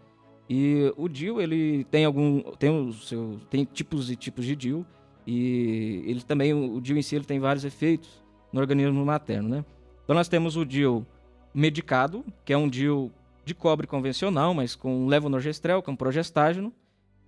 E 0.48 0.90
o 0.96 1.06
DIU, 1.06 1.38
ele 1.38 1.84
tem 1.90 2.06
algum... 2.06 2.40
Tem, 2.58 2.70
o 2.70 2.90
seu, 2.94 3.38
tem 3.50 3.66
tipos 3.66 4.10
e 4.10 4.16
tipos 4.16 4.46
de 4.46 4.56
DIU. 4.56 4.86
E 5.26 6.02
ele 6.06 6.22
também, 6.22 6.54
o 6.54 6.80
DIU 6.80 6.96
em 6.96 7.02
si, 7.02 7.14
ele 7.14 7.26
tem 7.26 7.38
vários 7.38 7.62
efeitos 7.66 8.24
no 8.50 8.58
organismo 8.58 9.04
materno, 9.04 9.50
né? 9.50 9.64
Então 10.02 10.16
nós 10.16 10.28
temos 10.28 10.56
o 10.56 10.64
DIU 10.64 11.06
medicado, 11.52 12.24
que 12.46 12.54
é 12.54 12.56
um 12.56 12.66
DIU 12.66 13.12
de 13.48 13.54
cobre 13.54 13.86
convencional, 13.86 14.54
mas 14.54 14.76
com 14.76 15.06
levonorgestrel, 15.06 15.82
que 15.82 15.90
é 15.90 15.92
um 15.92 15.96
progestágeno. 15.96 16.72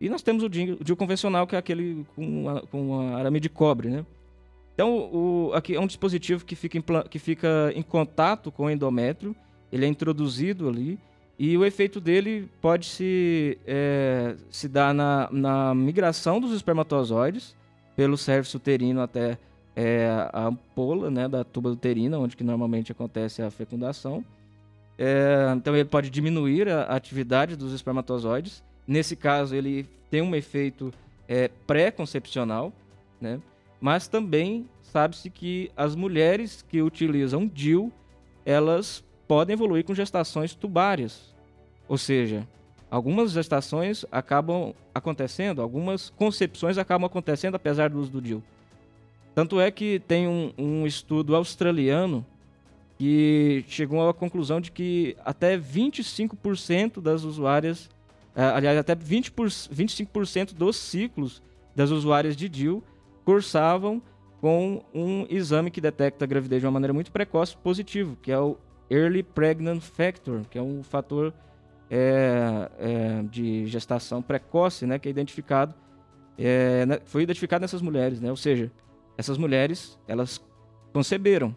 E 0.00 0.08
nós 0.08 0.22
temos 0.22 0.42
o 0.42 0.48
DIU, 0.48 0.96
convencional, 0.96 1.46
que 1.46 1.56
é 1.56 1.58
aquele 1.58 2.06
com, 2.14 2.48
a, 2.48 2.60
com 2.62 3.00
a 3.00 3.18
arame 3.18 3.40
de 3.40 3.48
cobre, 3.48 3.88
né? 3.88 4.06
Então, 4.74 5.10
o, 5.12 5.50
aqui 5.52 5.74
é 5.74 5.80
um 5.80 5.86
dispositivo 5.86 6.44
que 6.44 6.54
fica, 6.56 6.78
em, 6.78 6.84
que 7.10 7.18
fica 7.18 7.72
em 7.74 7.82
contato 7.82 8.50
com 8.50 8.64
o 8.64 8.70
endométrio, 8.70 9.36
ele 9.70 9.84
é 9.84 9.88
introduzido 9.88 10.68
ali, 10.68 10.98
e 11.38 11.56
o 11.56 11.64
efeito 11.64 12.00
dele 12.00 12.48
pode 12.60 12.86
se, 12.86 13.58
é, 13.66 14.36
se 14.50 14.68
dar 14.68 14.94
na, 14.94 15.28
na 15.30 15.74
migração 15.74 16.40
dos 16.40 16.52
espermatozoides 16.52 17.56
pelo 17.96 18.16
cérvix 18.16 18.54
uterino 18.54 19.00
até 19.00 19.38
é, 19.76 20.08
a 20.32 20.46
ampola 20.46 21.10
né, 21.10 21.28
da 21.28 21.44
tuba 21.44 21.70
uterina, 21.70 22.18
onde 22.18 22.36
que 22.36 22.44
normalmente 22.44 22.92
acontece 22.92 23.42
a 23.42 23.50
fecundação. 23.50 24.24
É, 25.02 25.54
então 25.56 25.74
ele 25.74 25.86
pode 25.86 26.10
diminuir 26.10 26.68
a 26.68 26.82
atividade 26.82 27.56
dos 27.56 27.72
espermatozoides. 27.72 28.62
Nesse 28.86 29.16
caso, 29.16 29.54
ele 29.54 29.88
tem 30.10 30.20
um 30.20 30.34
efeito 30.34 30.92
é, 31.26 31.48
pré-concepcional, 31.66 32.70
né? 33.18 33.40
mas 33.80 34.06
também 34.08 34.68
sabe-se 34.82 35.30
que 35.30 35.70
as 35.74 35.96
mulheres 35.96 36.62
que 36.68 36.82
utilizam 36.82 37.46
DIU, 37.46 37.90
elas 38.44 39.02
podem 39.26 39.54
evoluir 39.54 39.84
com 39.84 39.94
gestações 39.94 40.54
tubárias. 40.54 41.34
Ou 41.88 41.96
seja, 41.96 42.46
algumas 42.90 43.32
gestações 43.32 44.04
acabam 44.12 44.74
acontecendo, 44.94 45.62
algumas 45.62 46.10
concepções 46.10 46.76
acabam 46.76 47.06
acontecendo 47.06 47.54
apesar 47.54 47.88
do 47.88 47.98
uso 47.98 48.10
do 48.10 48.20
DIU. 48.20 48.42
Tanto 49.34 49.58
é 49.58 49.70
que 49.70 49.98
tem 50.00 50.28
um, 50.28 50.52
um 50.58 50.86
estudo 50.86 51.34
australiano 51.34 52.26
que 53.00 53.64
chegou 53.66 54.06
à 54.06 54.12
conclusão 54.12 54.60
de 54.60 54.70
que 54.70 55.16
até 55.24 55.56
25% 55.56 57.00
das 57.00 57.24
usuárias, 57.24 57.88
ah, 58.36 58.56
aliás, 58.56 58.76
até 58.76 58.94
20 58.94 59.32
por, 59.32 59.46
25% 59.46 60.52
dos 60.52 60.76
ciclos 60.76 61.42
das 61.74 61.88
usuárias 61.88 62.36
de 62.36 62.46
DIU 62.46 62.84
cursavam 63.24 64.02
com 64.38 64.84
um 64.92 65.24
exame 65.30 65.70
que 65.70 65.80
detecta 65.80 66.26
a 66.26 66.28
gravidez 66.28 66.60
de 66.60 66.66
uma 66.66 66.72
maneira 66.72 66.92
muito 66.92 67.10
precoce 67.10 67.56
positivo, 67.56 68.18
que 68.20 68.30
é 68.30 68.38
o 68.38 68.58
Early 68.90 69.22
Pregnant 69.22 69.80
Factor, 69.80 70.42
que 70.50 70.58
é 70.58 70.62
um 70.62 70.82
fator 70.82 71.32
é, 71.90 72.70
é, 72.78 73.22
de 73.22 73.64
gestação 73.64 74.20
precoce, 74.20 74.84
né, 74.84 74.98
que 74.98 75.08
é 75.08 75.10
identificado, 75.10 75.74
é, 76.38 77.00
foi 77.06 77.22
identificado 77.22 77.62
nessas 77.62 77.80
mulheres, 77.80 78.20
né, 78.20 78.28
ou 78.28 78.36
seja, 78.36 78.70
essas 79.16 79.38
mulheres 79.38 79.98
elas 80.06 80.38
conceberam. 80.92 81.56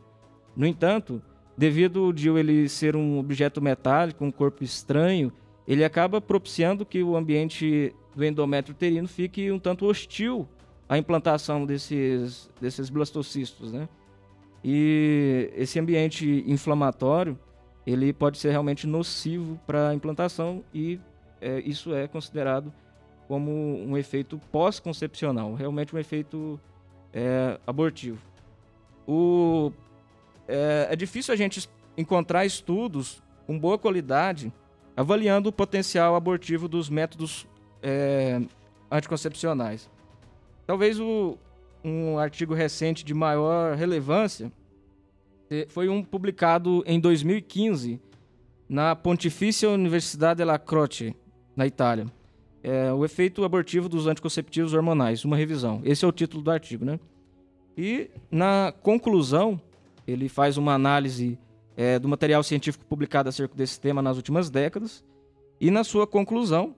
No 0.55 0.65
entanto, 0.65 1.21
devido 1.57 2.05
ao 2.05 2.13
DIU 2.13 2.37
ele 2.37 2.67
ser 2.67 2.95
um 2.95 3.19
objeto 3.19 3.61
metálico, 3.61 4.23
um 4.23 4.31
corpo 4.31 4.63
estranho, 4.63 5.31
ele 5.67 5.83
acaba 5.83 6.19
propiciando 6.19 6.85
que 6.85 7.01
o 7.03 7.15
ambiente 7.15 7.93
do 8.15 8.23
endométrio 8.23 8.73
uterino 8.73 9.07
fique 9.07 9.51
um 9.51 9.59
tanto 9.59 9.85
hostil 9.85 10.47
à 10.87 10.97
implantação 10.97 11.65
desses, 11.65 12.49
desses 12.59 12.89
blastocistos, 12.89 13.71
né? 13.71 13.87
E 14.63 15.51
esse 15.55 15.79
ambiente 15.79 16.43
inflamatório, 16.47 17.37
ele 17.85 18.13
pode 18.13 18.37
ser 18.37 18.51
realmente 18.51 18.87
nocivo 18.87 19.59
para 19.67 19.89
a 19.89 19.95
implantação 19.95 20.63
e 20.73 20.99
é, 21.41 21.59
isso 21.59 21.93
é 21.93 22.07
considerado 22.07 22.71
como 23.27 23.51
um 23.51 23.97
efeito 23.97 24.39
pós-concepcional, 24.51 25.53
realmente 25.53 25.93
um 25.93 25.99
efeito 25.99 26.59
é, 27.11 27.59
abortivo. 27.67 28.19
O, 29.05 29.71
é, 30.47 30.87
é 30.89 30.95
difícil 30.95 31.33
a 31.33 31.37
gente 31.37 31.69
encontrar 31.97 32.45
estudos 32.45 33.21
com 33.45 33.57
boa 33.57 33.77
qualidade 33.77 34.51
avaliando 34.95 35.49
o 35.49 35.51
potencial 35.51 36.15
abortivo 36.15 36.67
dos 36.67 36.89
métodos 36.89 37.47
é, 37.81 38.41
anticoncepcionais. 38.91 39.89
Talvez 40.65 40.99
o, 40.99 41.37
um 41.83 42.17
artigo 42.17 42.53
recente 42.53 43.03
de 43.03 43.13
maior 43.13 43.75
relevância 43.75 44.51
foi 45.69 45.87
um 45.87 46.03
publicado 46.03 46.83
em 46.85 46.99
2015 46.99 47.99
na 48.67 48.95
Pontifícia 48.95 49.69
Universidade 49.69 50.39
della 50.39 50.57
Croce, 50.57 51.15
na 51.55 51.67
Itália. 51.67 52.07
É, 52.63 52.91
o 52.93 53.03
efeito 53.03 53.43
abortivo 53.43 53.89
dos 53.89 54.07
anticonceptivos 54.07 54.73
hormonais, 54.73 55.25
uma 55.25 55.35
revisão. 55.35 55.81
Esse 55.83 56.05
é 56.05 56.07
o 56.07 56.11
título 56.11 56.41
do 56.41 56.49
artigo, 56.49 56.85
né? 56.85 56.99
E 57.77 58.09
na 58.31 58.73
conclusão, 58.81 59.59
ele 60.07 60.27
faz 60.29 60.57
uma 60.57 60.73
análise 60.73 61.37
é, 61.75 61.97
do 61.97 62.07
material 62.07 62.43
científico 62.43 62.85
publicado 62.85 63.29
acerca 63.29 63.55
desse 63.55 63.79
tema 63.79 64.01
nas 64.01 64.17
últimas 64.17 64.49
décadas. 64.49 65.03
E 65.59 65.71
na 65.71 65.83
sua 65.83 66.05
conclusão, 66.05 66.75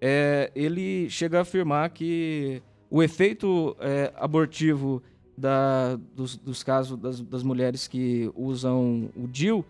é, 0.00 0.50
ele 0.54 1.08
chega 1.10 1.38
a 1.38 1.42
afirmar 1.42 1.90
que 1.90 2.62
o 2.90 3.02
efeito 3.02 3.76
é, 3.80 4.12
abortivo 4.16 5.02
da- 5.36 5.96
dos, 6.14 6.36
dos 6.36 6.62
casos 6.62 6.98
das, 6.98 7.20
das 7.20 7.42
mulheres 7.42 7.88
que 7.88 8.30
usam 8.34 9.10
o 9.16 9.26
DIU 9.26 9.64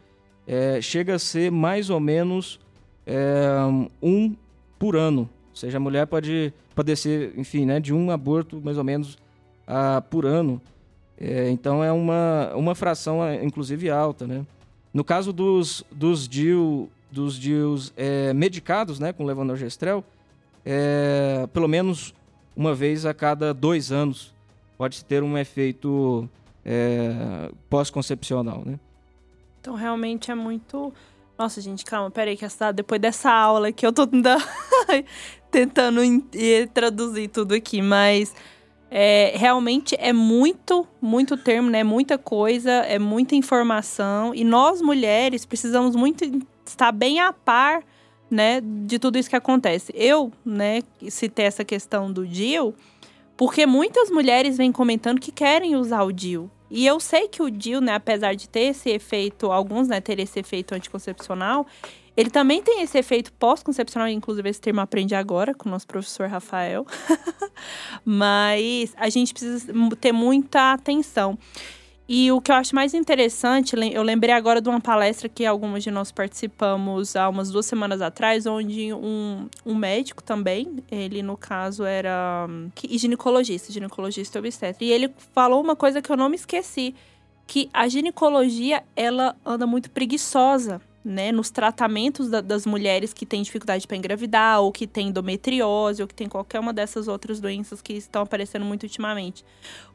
é, 0.46 0.80
chega 0.80 1.14
a 1.14 1.18
ser 1.18 1.50
mais 1.50 1.90
ou 1.90 1.98
menos 1.98 2.60
é, 3.06 3.48
um 4.02 4.34
por 4.78 4.96
ano. 4.96 5.22
Ou 5.50 5.56
seja, 5.56 5.78
a 5.78 5.80
mulher 5.80 6.06
pode 6.06 6.52
padecer, 6.74 7.32
enfim, 7.36 7.64
né, 7.64 7.80
de 7.80 7.94
um 7.94 8.10
aborto 8.10 8.60
mais 8.62 8.76
ou 8.76 8.84
menos 8.84 9.16
ah, 9.66 10.02
por 10.02 10.26
ano. 10.26 10.60
É, 11.18 11.48
então 11.50 11.82
é 11.82 11.90
uma, 11.90 12.52
uma 12.54 12.74
fração, 12.74 13.24
é, 13.24 13.42
inclusive, 13.44 13.90
alta, 13.90 14.26
né? 14.26 14.44
No 14.92 15.04
caso 15.04 15.32
dos, 15.32 15.84
dos 15.90 16.28
DIU, 16.28 16.88
dos 17.10 17.38
DIUs 17.38 17.92
é, 17.96 18.32
medicados, 18.32 18.98
né, 18.98 19.12
com 19.12 19.24
levonorgestrel, 19.24 20.04
é, 20.64 21.46
pelo 21.52 21.68
menos 21.68 22.14
uma 22.56 22.74
vez 22.74 23.04
a 23.04 23.12
cada 23.12 23.52
dois 23.52 23.92
anos 23.92 24.34
pode 24.76 25.04
ter 25.04 25.22
um 25.22 25.36
efeito 25.36 26.28
é, 26.64 27.50
pós-concepcional, 27.70 28.62
né? 28.64 28.78
Então, 29.60 29.74
realmente 29.74 30.30
é 30.30 30.34
muito. 30.34 30.92
Nossa, 31.38 31.60
gente, 31.60 31.84
calma, 31.84 32.10
peraí, 32.10 32.36
que 32.36 32.44
essa, 32.44 32.72
depois 32.72 33.00
dessa 33.00 33.30
aula 33.30 33.72
que 33.72 33.86
eu 33.86 33.92
tô 33.92 34.06
tentando, 34.08 34.44
tentando 35.50 36.00
eh, 36.34 36.66
traduzir 36.72 37.28
tudo 37.28 37.54
aqui, 37.54 37.82
mas 37.82 38.34
é, 38.98 39.34
realmente 39.36 39.94
é 39.98 40.10
muito, 40.10 40.88
muito 41.02 41.36
termo, 41.36 41.68
né? 41.68 41.84
Muita 41.84 42.16
coisa, 42.16 42.70
é 42.70 42.98
muita 42.98 43.34
informação. 43.36 44.34
E 44.34 44.42
nós, 44.42 44.80
mulheres, 44.80 45.44
precisamos 45.44 45.94
muito 45.94 46.24
estar 46.64 46.92
bem 46.92 47.20
a 47.20 47.30
par, 47.30 47.84
né, 48.30 48.62
de 48.62 48.98
tudo 48.98 49.18
isso 49.18 49.28
que 49.28 49.36
acontece. 49.36 49.92
Eu, 49.94 50.32
né, 50.42 50.80
citei 51.10 51.44
essa 51.44 51.62
questão 51.62 52.10
do 52.10 52.26
DIL, 52.26 52.74
porque 53.36 53.66
muitas 53.66 54.08
mulheres 54.08 54.56
vêm 54.56 54.72
comentando 54.72 55.20
que 55.20 55.30
querem 55.30 55.76
usar 55.76 56.02
o 56.02 56.10
DIL. 56.10 56.50
E 56.70 56.86
eu 56.86 56.98
sei 56.98 57.28
que 57.28 57.42
o 57.42 57.50
DIL, 57.50 57.82
né, 57.82 57.96
apesar 57.96 58.34
de 58.34 58.48
ter 58.48 58.70
esse 58.70 58.88
efeito, 58.88 59.52
alguns, 59.52 59.88
né, 59.88 60.00
ter 60.00 60.18
esse 60.18 60.40
efeito 60.40 60.74
anticoncepcional, 60.74 61.66
ele 62.16 62.30
também 62.30 62.62
tem 62.62 62.82
esse 62.82 62.96
efeito 62.96 63.32
pós-concepcional, 63.34 64.08
inclusive 64.08 64.48
esse 64.48 64.60
termo 64.60 64.80
eu 64.80 64.84
aprendi 64.84 65.14
agora 65.14 65.54
com 65.54 65.68
o 65.68 65.72
nosso 65.72 65.86
professor 65.86 66.28
Rafael. 66.28 66.86
Mas 68.04 68.94
a 68.96 69.08
gente 69.10 69.34
precisa 69.34 69.72
ter 70.00 70.12
muita 70.12 70.72
atenção. 70.72 71.38
E 72.08 72.30
o 72.30 72.40
que 72.40 72.52
eu 72.52 72.54
acho 72.54 72.72
mais 72.72 72.94
interessante, 72.94 73.74
eu 73.92 74.02
lembrei 74.02 74.32
agora 74.32 74.60
de 74.60 74.68
uma 74.68 74.80
palestra 74.80 75.28
que 75.28 75.44
algumas 75.44 75.82
de 75.82 75.90
nós 75.90 76.12
participamos 76.12 77.16
há 77.16 77.28
umas 77.28 77.50
duas 77.50 77.66
semanas 77.66 78.00
atrás, 78.00 78.46
onde 78.46 78.94
um, 78.94 79.48
um 79.64 79.74
médico 79.74 80.22
também, 80.22 80.84
ele 80.88 81.20
no 81.20 81.36
caso 81.36 81.82
era 81.84 82.46
ginecologista, 82.92 83.72
ginecologista 83.72 84.38
obstetra, 84.38 84.84
e 84.84 84.92
ele 84.92 85.12
falou 85.34 85.60
uma 85.60 85.74
coisa 85.74 86.00
que 86.00 86.10
eu 86.10 86.16
não 86.16 86.28
me 86.28 86.36
esqueci, 86.36 86.94
que 87.44 87.68
a 87.72 87.88
ginecologia, 87.88 88.84
ela 88.94 89.34
anda 89.44 89.66
muito 89.66 89.90
preguiçosa, 89.90 90.80
né, 91.06 91.30
nos 91.30 91.50
tratamentos 91.50 92.28
da, 92.28 92.40
das 92.40 92.66
mulheres 92.66 93.12
que 93.12 93.24
têm 93.24 93.40
dificuldade 93.40 93.86
para 93.86 93.96
engravidar, 93.96 94.60
ou 94.60 94.72
que 94.72 94.88
têm 94.88 95.08
endometriose, 95.08 96.02
ou 96.02 96.08
que 96.08 96.14
tem 96.14 96.28
qualquer 96.28 96.58
uma 96.58 96.72
dessas 96.72 97.06
outras 97.06 97.38
doenças 97.38 97.80
que 97.80 97.92
estão 97.92 98.22
aparecendo 98.22 98.64
muito 98.64 98.82
ultimamente. 98.82 99.44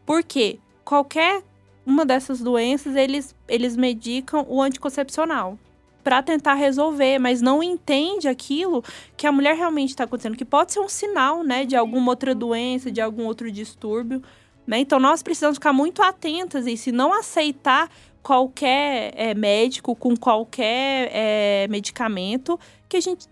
Por 0.06 0.24
quê? 0.24 0.58
Qualquer 0.86 1.44
uma 1.86 2.06
dessas 2.06 2.40
doenças, 2.40 2.96
eles, 2.96 3.36
eles 3.50 3.76
medicam 3.76 4.46
o 4.48 4.62
anticoncepcional 4.62 5.60
para 6.02 6.24
tentar 6.24 6.54
resolver, 6.54 7.20
mas 7.20 7.42
não 7.42 7.62
entende 7.62 8.30
aquilo 8.30 8.82
que 9.18 9.28
a 9.28 9.34
mulher 9.34 9.56
realmente 9.56 9.90
está 9.90 10.06
acontecendo, 10.06 10.38
que 10.38 10.46
pode 10.46 10.72
ser 10.72 10.80
um 10.80 10.90
sinal, 10.90 11.44
né, 11.44 11.66
de 11.66 11.76
alguma 11.76 12.14
outra 12.14 12.34
doença, 12.34 12.90
de 12.90 13.02
algum 13.02 13.26
outro 13.26 13.52
distúrbio, 13.52 14.24
né? 14.66 14.80
Então 14.80 15.00
nós 15.00 15.22
precisamos 15.22 15.58
ficar 15.58 15.74
muito 15.74 16.02
atentas 16.02 16.66
e 16.68 16.78
se 16.78 16.92
não 16.92 17.14
aceitar 17.14 17.90
qualquer 18.22 19.14
é, 19.16 19.34
médico 19.34 19.96
com 19.96 20.16
qualquer 20.16 21.10
é, 21.12 21.68
medicamento 21.70 22.60
que 22.88 22.98
a 22.98 23.02
gente 23.02 23.30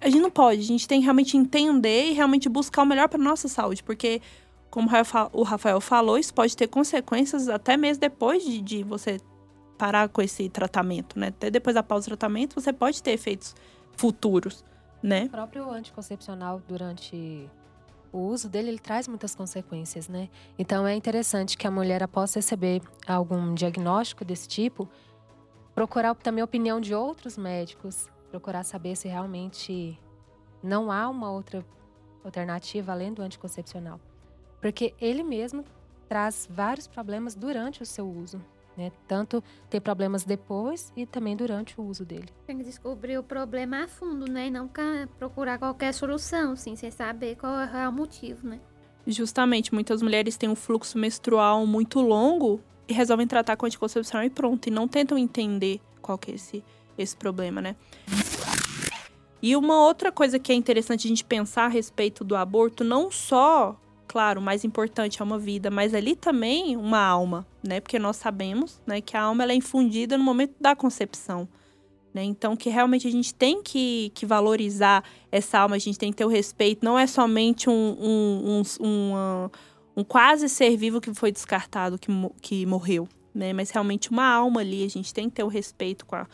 a 0.00 0.08
gente 0.08 0.20
não 0.20 0.30
pode, 0.30 0.60
a 0.60 0.64
gente 0.64 0.88
tem 0.88 0.98
que 0.98 1.04
realmente 1.04 1.36
entender 1.36 2.10
e 2.10 2.12
realmente 2.12 2.48
buscar 2.48 2.82
o 2.82 2.86
melhor 2.86 3.08
para 3.08 3.22
nossa 3.22 3.46
saúde, 3.46 3.84
porque 3.84 4.20
como 4.68 4.88
o 5.32 5.42
Rafael 5.42 5.80
falou, 5.80 6.18
isso 6.18 6.34
pode 6.34 6.56
ter 6.56 6.66
consequências 6.66 7.48
até 7.48 7.76
mesmo 7.76 8.00
depois 8.00 8.42
de, 8.42 8.60
de 8.60 8.82
você 8.82 9.20
parar 9.78 10.08
com 10.08 10.22
esse 10.22 10.48
tratamento, 10.48 11.18
né? 11.18 11.28
Até 11.28 11.50
depois 11.50 11.74
da 11.74 11.82
pausa 11.82 12.06
do 12.06 12.16
tratamento, 12.16 12.58
você 12.58 12.72
pode 12.72 13.02
ter 13.02 13.10
efeitos 13.10 13.54
futuros, 13.96 14.64
né? 15.02 15.24
O 15.26 15.28
próprio 15.28 15.70
anticoncepcional 15.70 16.62
durante 16.66 17.48
o 18.12 18.18
uso 18.18 18.48
dele 18.48 18.68
ele 18.68 18.78
traz 18.78 19.08
muitas 19.08 19.34
consequências, 19.34 20.06
né? 20.06 20.28
Então 20.58 20.86
é 20.86 20.94
interessante 20.94 21.56
que 21.56 21.66
a 21.66 21.70
mulher, 21.70 22.02
após 22.02 22.34
receber 22.34 22.82
algum 23.06 23.54
diagnóstico 23.54 24.24
desse 24.24 24.46
tipo, 24.46 24.88
procurar 25.74 26.14
também 26.14 26.42
a 26.42 26.44
opinião 26.44 26.80
de 26.80 26.94
outros 26.94 27.38
médicos, 27.38 28.10
procurar 28.30 28.64
saber 28.64 28.96
se 28.96 29.08
realmente 29.08 29.98
não 30.62 30.92
há 30.92 31.08
uma 31.08 31.30
outra 31.30 31.64
alternativa 32.22 32.92
além 32.92 33.12
do 33.12 33.22
anticoncepcional. 33.22 33.98
Porque 34.60 34.94
ele 35.00 35.22
mesmo 35.22 35.64
traz 36.08 36.46
vários 36.50 36.86
problemas 36.86 37.34
durante 37.34 37.82
o 37.82 37.86
seu 37.86 38.08
uso. 38.08 38.40
Né? 38.76 38.90
Tanto 39.06 39.44
ter 39.68 39.80
problemas 39.80 40.24
depois 40.24 40.92
e 40.96 41.04
também 41.04 41.36
durante 41.36 41.78
o 41.78 41.84
uso 41.84 42.04
dele. 42.04 42.28
Tem 42.46 42.56
que 42.56 42.64
descobrir 42.64 43.18
o 43.18 43.22
problema 43.22 43.84
a 43.84 43.88
fundo, 43.88 44.30
né? 44.30 44.46
E 44.46 44.50
não 44.50 44.70
procurar 45.18 45.58
qualquer 45.58 45.92
solução, 45.92 46.56
sim, 46.56 46.74
sem 46.74 46.90
saber 46.90 47.36
qual 47.36 47.60
é 47.60 47.88
o 47.88 47.92
motivo, 47.92 48.48
né? 48.48 48.60
Justamente, 49.06 49.74
muitas 49.74 50.00
mulheres 50.00 50.36
têm 50.36 50.48
um 50.48 50.54
fluxo 50.54 50.96
menstrual 50.96 51.66
muito 51.66 52.00
longo 52.00 52.60
e 52.88 52.92
resolvem 52.92 53.26
tratar 53.26 53.56
com 53.56 53.66
anticoncepcional 53.66 54.24
e 54.24 54.30
pronto. 54.30 54.68
E 54.68 54.70
não 54.70 54.88
tentam 54.88 55.18
entender 55.18 55.80
qual 56.00 56.16
que 56.16 56.30
é 56.30 56.34
esse, 56.34 56.64
esse 56.96 57.16
problema, 57.16 57.60
né? 57.60 57.76
E 59.42 59.56
uma 59.56 59.84
outra 59.84 60.12
coisa 60.12 60.38
que 60.38 60.52
é 60.52 60.54
interessante 60.54 61.06
a 61.06 61.08
gente 61.08 61.24
pensar 61.24 61.64
a 61.64 61.68
respeito 61.68 62.22
do 62.22 62.36
aborto, 62.36 62.84
não 62.84 63.10
só 63.10 63.76
claro, 64.12 64.40
o 64.40 64.42
mais 64.42 64.62
importante 64.62 65.22
é 65.22 65.24
uma 65.24 65.38
vida, 65.38 65.70
mas 65.70 65.94
ali 65.94 66.14
também 66.14 66.76
uma 66.76 67.02
alma, 67.02 67.46
né? 67.66 67.80
Porque 67.80 67.98
nós 67.98 68.16
sabemos, 68.16 68.78
né, 68.86 69.00
que 69.00 69.16
a 69.16 69.22
alma 69.22 69.44
é 69.44 69.54
infundida 69.54 70.18
no 70.18 70.22
momento 70.22 70.54
da 70.60 70.76
concepção. 70.76 71.48
Né? 72.12 72.22
Então, 72.22 72.54
que 72.54 72.68
realmente 72.68 73.08
a 73.08 73.10
gente 73.10 73.34
tem 73.34 73.62
que, 73.62 74.12
que 74.14 74.26
valorizar 74.26 75.02
essa 75.30 75.60
alma, 75.60 75.76
a 75.76 75.78
gente 75.78 75.98
tem 75.98 76.10
que 76.10 76.18
ter 76.18 76.26
o 76.26 76.28
respeito, 76.28 76.84
não 76.84 76.98
é 76.98 77.06
somente 77.06 77.70
um, 77.70 77.72
um, 77.72 78.60
um, 78.60 78.86
um, 78.86 79.50
um 79.96 80.04
quase 80.04 80.46
ser 80.50 80.76
vivo 80.76 81.00
que 81.00 81.14
foi 81.14 81.32
descartado, 81.32 81.98
que, 81.98 82.12
que 82.42 82.66
morreu, 82.66 83.08
né? 83.34 83.54
Mas 83.54 83.70
realmente 83.70 84.10
uma 84.10 84.26
alma 84.26 84.60
ali, 84.60 84.84
a 84.84 84.90
gente 84.90 85.14
tem 85.14 85.30
que 85.30 85.36
ter 85.36 85.42
o 85.42 85.48
respeito 85.48 86.04
com, 86.04 86.16
a, 86.16 86.26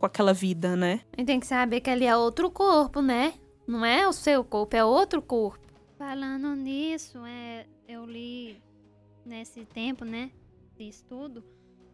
com 0.00 0.04
aquela 0.04 0.32
vida, 0.32 0.74
né? 0.74 1.02
E 1.16 1.24
tem 1.24 1.38
que 1.38 1.46
saber 1.46 1.80
que 1.80 1.90
ali 1.90 2.06
é 2.06 2.16
outro 2.16 2.50
corpo, 2.50 3.00
né? 3.00 3.34
Não 3.68 3.84
é 3.84 4.08
o 4.08 4.12
seu 4.12 4.42
corpo, 4.42 4.74
é 4.74 4.84
outro 4.84 5.22
corpo. 5.22 5.69
Falando 6.00 6.56
nisso, 6.56 7.18
é, 7.26 7.66
eu 7.86 8.06
li 8.06 8.56
nesse 9.22 9.66
tempo, 9.66 10.02
né, 10.02 10.30
de 10.74 10.88
estudo, 10.88 11.44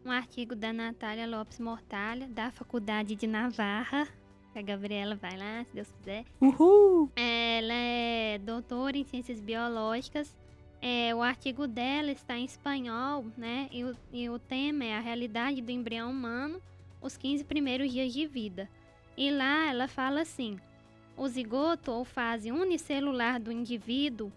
um 0.05 0.13
artigo 0.13 0.55
da 0.55 0.73
Natália 0.73 1.27
Lopes 1.27 1.59
Mortalha, 1.59 2.29
da 2.29 2.53
Faculdade 2.53 3.17
de 3.17 3.27
Navarra. 3.27 4.07
A 4.55 4.63
Gabriela 4.63 5.17
vai 5.17 5.37
lá, 5.37 5.65
se 5.65 5.75
Deus 5.75 5.91
quiser. 5.91 6.25
Uhul! 6.41 7.11
Ela 7.17 7.75
é 7.75 8.39
doutora 8.39 8.97
em 8.97 9.03
ciências 9.03 9.41
biológicas. 9.41 10.37
É, 10.81 11.13
o 11.13 11.21
artigo 11.21 11.67
dela 11.67 12.13
está 12.13 12.39
em 12.39 12.45
espanhol, 12.45 13.25
né? 13.37 13.69
E 13.73 13.83
o, 13.83 13.97
e 14.13 14.31
o 14.31 14.39
tema 14.39 14.85
é 14.85 14.97
a 14.97 15.01
realidade 15.01 15.61
do 15.61 15.73
embrião 15.73 16.13
humano, 16.13 16.63
os 17.03 17.17
15 17.17 17.43
primeiros 17.43 17.91
dias 17.91 18.13
de 18.13 18.25
vida. 18.25 18.71
E 19.17 19.33
lá 19.33 19.67
ela 19.67 19.89
fala 19.89 20.21
assim: 20.21 20.61
o 21.17 21.27
zigoto 21.29 21.91
ou 21.91 22.05
fase 22.05 22.53
unicelular 22.53 23.41
do 23.41 23.51
indivíduo 23.51 24.31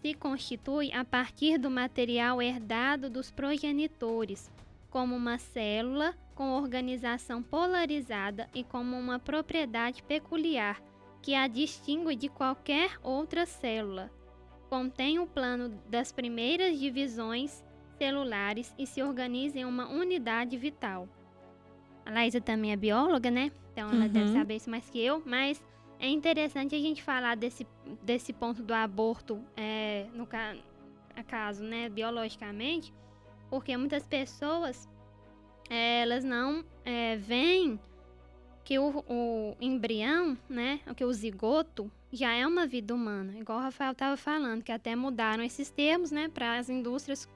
se 0.00 0.14
constitui 0.14 0.90
a 0.92 1.04
partir 1.04 1.58
do 1.58 1.70
material 1.70 2.40
herdado 2.40 3.10
dos 3.10 3.30
progenitores, 3.30 4.50
como 4.88 5.14
uma 5.14 5.38
célula 5.38 6.14
com 6.34 6.52
organização 6.52 7.42
polarizada 7.42 8.48
e 8.54 8.64
como 8.64 8.98
uma 8.98 9.18
propriedade 9.18 10.02
peculiar 10.02 10.80
que 11.20 11.34
a 11.34 11.46
distingue 11.46 12.16
de 12.16 12.30
qualquer 12.30 12.98
outra 13.02 13.44
célula. 13.44 14.10
Contém 14.70 15.18
o 15.18 15.26
plano 15.26 15.68
das 15.88 16.12
primeiras 16.12 16.78
divisões 16.78 17.62
celulares 17.98 18.74
e 18.78 18.86
se 18.86 19.02
organiza 19.02 19.58
em 19.58 19.66
uma 19.66 19.86
unidade 19.88 20.56
vital. 20.56 21.06
A 22.06 22.10
Laísa 22.10 22.40
também 22.40 22.72
é 22.72 22.76
bióloga, 22.76 23.30
né? 23.30 23.52
Então 23.72 23.90
ela 23.90 24.06
uhum. 24.06 24.08
deve 24.08 24.32
saber 24.32 24.56
isso 24.56 24.70
mais 24.70 24.88
que 24.88 24.98
eu, 24.98 25.22
mas 25.26 25.62
é 26.00 26.08
interessante 26.08 26.74
a 26.74 26.78
gente 26.78 27.02
falar 27.02 27.36
desse, 27.36 27.66
desse 28.02 28.32
ponto 28.32 28.62
do 28.62 28.72
aborto, 28.72 29.44
é, 29.56 30.06
no 30.14 30.26
ca 30.26 30.56
caso, 31.28 31.62
né, 31.62 31.90
biologicamente, 31.90 32.94
porque 33.50 33.76
muitas 33.76 34.06
pessoas, 34.06 34.88
é, 35.68 36.00
elas 36.00 36.24
não 36.24 36.64
é, 36.82 37.16
veem 37.16 37.78
que 38.64 38.78
o, 38.78 39.04
o, 39.06 39.54
embrião, 39.60 40.38
né, 40.48 40.80
que 40.96 41.04
o 41.04 41.12
zigoto, 41.12 41.92
já 42.10 42.32
é 42.32 42.46
uma 42.46 42.66
vida 42.66 42.94
humana, 42.94 43.38
igual 43.38 43.58
o 43.58 43.62
Rafael 43.62 43.92
estava 43.92 44.16
falando, 44.16 44.62
que 44.62 44.72
até 44.72 44.96
mudaram 44.96 45.44
esses 45.44 45.70
termos, 45.70 46.10
né, 46.10 46.30
para 46.32 46.56
as 46.56 46.70
indústrias 46.70 47.28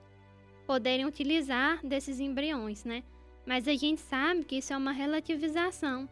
poderem 0.66 1.05
utilizar 1.05 1.87
desses 1.87 2.18
embriões, 2.20 2.85
né? 2.85 3.05
Mas 3.44 3.68
a 3.68 3.74
gente 3.74 4.00
sabe 4.00 4.44
que 4.44 4.57
isso 4.57 4.72
é 4.72 4.77
uma 4.79 4.92
relativização, 4.92 6.09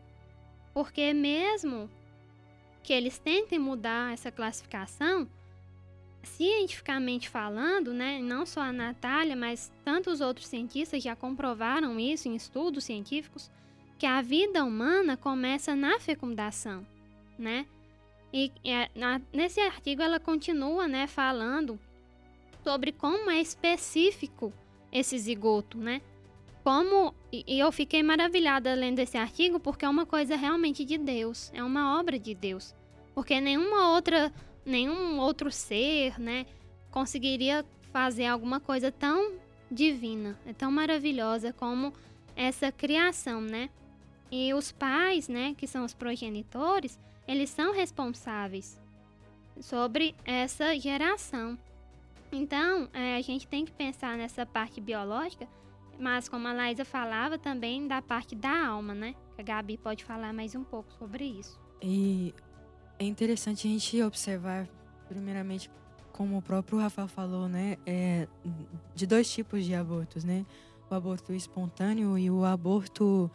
porque 0.74 1.14
mesmo 1.14 1.88
que 2.82 2.92
eles 2.92 3.18
tentem 3.18 3.58
mudar 3.58 4.12
essa 4.12 4.30
classificação, 4.30 5.28
cientificamente 6.22 7.28
falando, 7.28 7.92
né, 7.92 8.20
não 8.20 8.46
só 8.46 8.60
a 8.60 8.72
Natália, 8.72 9.36
mas 9.36 9.72
tantos 9.84 10.20
outros 10.20 10.46
cientistas 10.46 11.02
já 11.02 11.16
comprovaram 11.16 11.98
isso 11.98 12.28
em 12.28 12.34
estudos 12.34 12.84
científicos, 12.84 13.50
que 13.98 14.06
a 14.06 14.20
vida 14.20 14.64
humana 14.64 15.16
começa 15.16 15.76
na 15.76 15.98
fecundação, 16.00 16.86
né? 17.38 17.66
E, 18.32 18.50
e 18.64 18.98
na, 18.98 19.20
nesse 19.32 19.60
artigo 19.60 20.02
ela 20.02 20.18
continua, 20.18 20.88
né, 20.88 21.06
falando 21.06 21.78
sobre 22.64 22.92
como 22.92 23.30
é 23.30 23.40
específico 23.40 24.52
esse 24.90 25.18
zigoto, 25.18 25.78
né? 25.78 26.00
Como 26.62 27.14
e 27.32 27.58
eu 27.58 27.72
fiquei 27.72 28.02
maravilhada 28.02 28.74
lendo 28.74 28.98
esse 28.98 29.16
artigo 29.16 29.58
porque 29.58 29.84
é 29.84 29.88
uma 29.88 30.06
coisa 30.06 30.36
realmente 30.36 30.84
de 30.84 30.98
Deus, 30.98 31.50
é 31.54 31.64
uma 31.64 31.98
obra 31.98 32.18
de 32.18 32.34
Deus. 32.34 32.74
Porque 33.14 33.40
nenhuma 33.40 33.90
outra, 33.90 34.32
nenhum 34.64 35.18
outro 35.18 35.50
ser, 35.50 36.20
né, 36.20 36.46
conseguiria 36.90 37.64
fazer 37.90 38.26
alguma 38.26 38.60
coisa 38.60 38.92
tão 38.92 39.32
divina, 39.70 40.38
é 40.46 40.52
tão 40.52 40.70
maravilhosa 40.70 41.52
como 41.52 41.92
essa 42.36 42.70
criação, 42.70 43.40
né? 43.40 43.68
E 44.30 44.54
os 44.54 44.72
pais, 44.72 45.28
né, 45.28 45.54
que 45.56 45.66
são 45.66 45.84
os 45.84 45.92
progenitores, 45.92 46.98
eles 47.26 47.50
são 47.50 47.72
responsáveis 47.72 48.78
sobre 49.60 50.14
essa 50.24 50.78
geração. 50.78 51.58
Então, 52.30 52.88
é, 52.94 53.16
a 53.16 53.20
gente 53.20 53.46
tem 53.46 53.64
que 53.64 53.72
pensar 53.72 54.16
nessa 54.16 54.46
parte 54.46 54.80
biológica 54.80 55.46
mas 56.02 56.28
como 56.28 56.48
a 56.48 56.52
Laísa 56.52 56.84
falava 56.84 57.38
também 57.38 57.86
da 57.86 58.02
parte 58.02 58.34
da 58.34 58.66
alma, 58.66 58.92
né? 58.92 59.14
A 59.38 59.42
Gabi 59.42 59.78
pode 59.78 60.04
falar 60.04 60.32
mais 60.32 60.52
um 60.56 60.64
pouco 60.64 60.92
sobre 60.94 61.24
isso. 61.24 61.60
E 61.80 62.34
é 62.98 63.04
interessante 63.04 63.68
a 63.68 63.70
gente 63.70 64.02
observar, 64.02 64.68
primeiramente, 65.08 65.70
como 66.12 66.36
o 66.38 66.42
próprio 66.42 66.80
Rafael 66.80 67.06
falou, 67.06 67.48
né? 67.48 67.76
É, 67.86 68.26
de 68.96 69.06
dois 69.06 69.32
tipos 69.32 69.64
de 69.64 69.76
abortos, 69.76 70.24
né? 70.24 70.44
O 70.90 70.94
aborto 70.94 71.32
espontâneo 71.32 72.18
e 72.18 72.28
o 72.28 72.44
aborto 72.44 73.30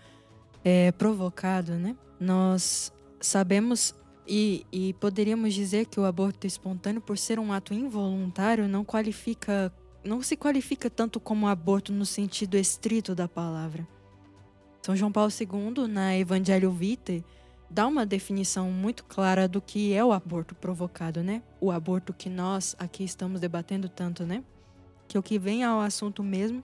é, 0.61 0.91
provocado, 0.91 1.71
né? 1.71 1.95
Nós 2.19 2.91
sabemos 3.21 3.95
e, 4.27 4.65
e 4.73 4.93
poderíamos 4.95 5.53
dizer 5.53 5.85
que 5.85 6.01
o 6.01 6.05
aborto 6.05 6.45
espontâneo, 6.45 6.99
por 6.99 7.17
ser 7.17 7.39
um 7.39 7.53
ato 7.53 7.73
involuntário, 7.73 8.67
não 8.67 8.83
qualifica 8.83 9.73
não 10.03 10.21
se 10.21 10.35
qualifica 10.37 10.89
tanto 10.89 11.19
como 11.19 11.47
aborto 11.47 11.91
no 11.91 12.05
sentido 12.05 12.57
estrito 12.57 13.13
da 13.13 13.27
palavra. 13.27 13.87
São 14.81 14.95
João 14.95 15.11
Paulo 15.11 15.31
II, 15.31 15.87
na 15.87 16.17
Evangelho 16.17 16.71
Vitae, 16.71 17.23
dá 17.69 17.85
uma 17.85 18.05
definição 18.05 18.71
muito 18.71 19.03
clara 19.03 19.47
do 19.47 19.61
que 19.61 19.93
é 19.93 20.03
o 20.03 20.13
aborto 20.13 20.55
provocado, 20.55 21.21
né? 21.21 21.41
O 21.59 21.71
aborto 21.71 22.13
que 22.13 22.29
nós 22.29 22.75
aqui 22.79 23.03
estamos 23.03 23.41
debatendo 23.41 23.89
tanto, 23.89 24.23
né? 24.23 24.43
Que 25.07 25.17
o 25.17 25.23
que 25.23 25.37
vem 25.37 25.63
ao 25.63 25.81
assunto 25.81 26.23
mesmo 26.23 26.63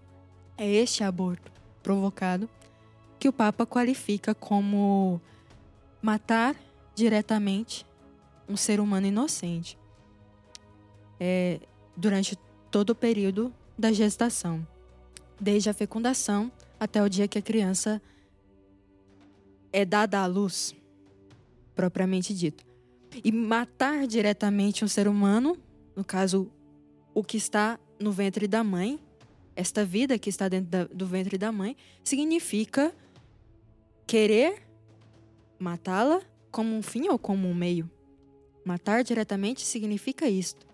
é 0.57 0.69
este 0.69 1.03
aborto 1.03 1.51
provocado 1.81 2.49
que 3.19 3.27
o 3.27 3.33
Papa 3.33 3.65
qualifica 3.65 4.33
como 4.33 5.21
matar 6.01 6.55
diretamente 6.95 7.85
um 8.47 8.57
ser 8.57 8.79
humano 8.79 9.07
inocente 9.07 9.77
é, 11.19 11.59
durante 11.95 12.37
todo 12.73 12.89
o 12.89 12.95
período 12.95 13.53
da 13.77 13.91
gestação, 13.91 14.67
desde 15.39 15.69
a 15.69 15.75
fecundação 15.75 16.51
até 16.79 17.03
o 17.03 17.07
dia 17.07 17.27
que 17.27 17.37
a 17.37 17.41
criança 17.41 18.01
é 19.71 19.85
dada 19.85 20.19
à 20.19 20.25
luz, 20.25 20.75
propriamente 21.75 22.33
dito. 22.33 22.65
E 23.23 23.31
matar 23.31 24.07
diretamente 24.07 24.83
um 24.83 24.87
ser 24.87 25.07
humano, 25.07 25.55
no 25.95 26.03
caso, 26.03 26.51
o 27.13 27.23
que 27.23 27.37
está 27.37 27.79
no 27.99 28.11
ventre 28.11 28.47
da 28.47 28.63
mãe, 28.63 28.99
esta 29.55 29.85
vida 29.85 30.17
que 30.17 30.31
está 30.31 30.49
dentro 30.49 30.71
da, 30.71 30.85
do 30.85 31.05
ventre 31.05 31.37
da 31.37 31.51
mãe, 31.51 31.77
significa 32.03 32.91
querer 34.07 34.63
matá-la 35.59 36.23
como 36.49 36.75
um 36.75 36.81
fim 36.81 37.07
ou 37.07 37.19
como 37.19 37.47
um 37.47 37.53
meio. 37.53 37.87
Matar 38.65 39.03
diretamente 39.03 39.61
significa 39.61 40.27
isto. 40.27 40.72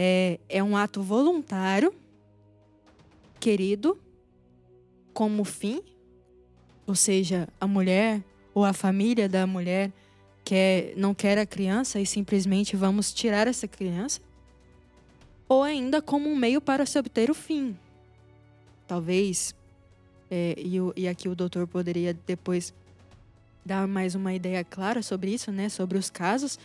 É, 0.00 0.38
é 0.48 0.62
um 0.62 0.76
ato 0.76 1.02
voluntário, 1.02 1.92
querido, 3.40 3.98
como 5.12 5.42
fim, 5.42 5.82
ou 6.86 6.94
seja, 6.94 7.48
a 7.60 7.66
mulher 7.66 8.22
ou 8.54 8.64
a 8.64 8.72
família 8.72 9.28
da 9.28 9.44
mulher 9.44 9.90
quer, 10.44 10.92
não 10.96 11.12
quer 11.12 11.36
a 11.36 11.44
criança 11.44 11.98
e 11.98 12.06
simplesmente 12.06 12.76
vamos 12.76 13.12
tirar 13.12 13.48
essa 13.48 13.66
criança, 13.66 14.20
ou 15.48 15.64
ainda 15.64 16.00
como 16.00 16.28
um 16.28 16.36
meio 16.36 16.60
para 16.60 16.86
se 16.86 16.96
obter 16.96 17.28
o 17.28 17.34
fim. 17.34 17.76
Talvez, 18.86 19.52
é, 20.30 20.54
e, 20.56 20.76
e 20.94 21.08
aqui 21.08 21.28
o 21.28 21.34
doutor 21.34 21.66
poderia 21.66 22.14
depois 22.24 22.72
dar 23.66 23.88
mais 23.88 24.14
uma 24.14 24.32
ideia 24.32 24.62
clara 24.62 25.02
sobre 25.02 25.34
isso, 25.34 25.50
né? 25.50 25.68
Sobre 25.68 25.98
os 25.98 26.08
casos 26.08 26.56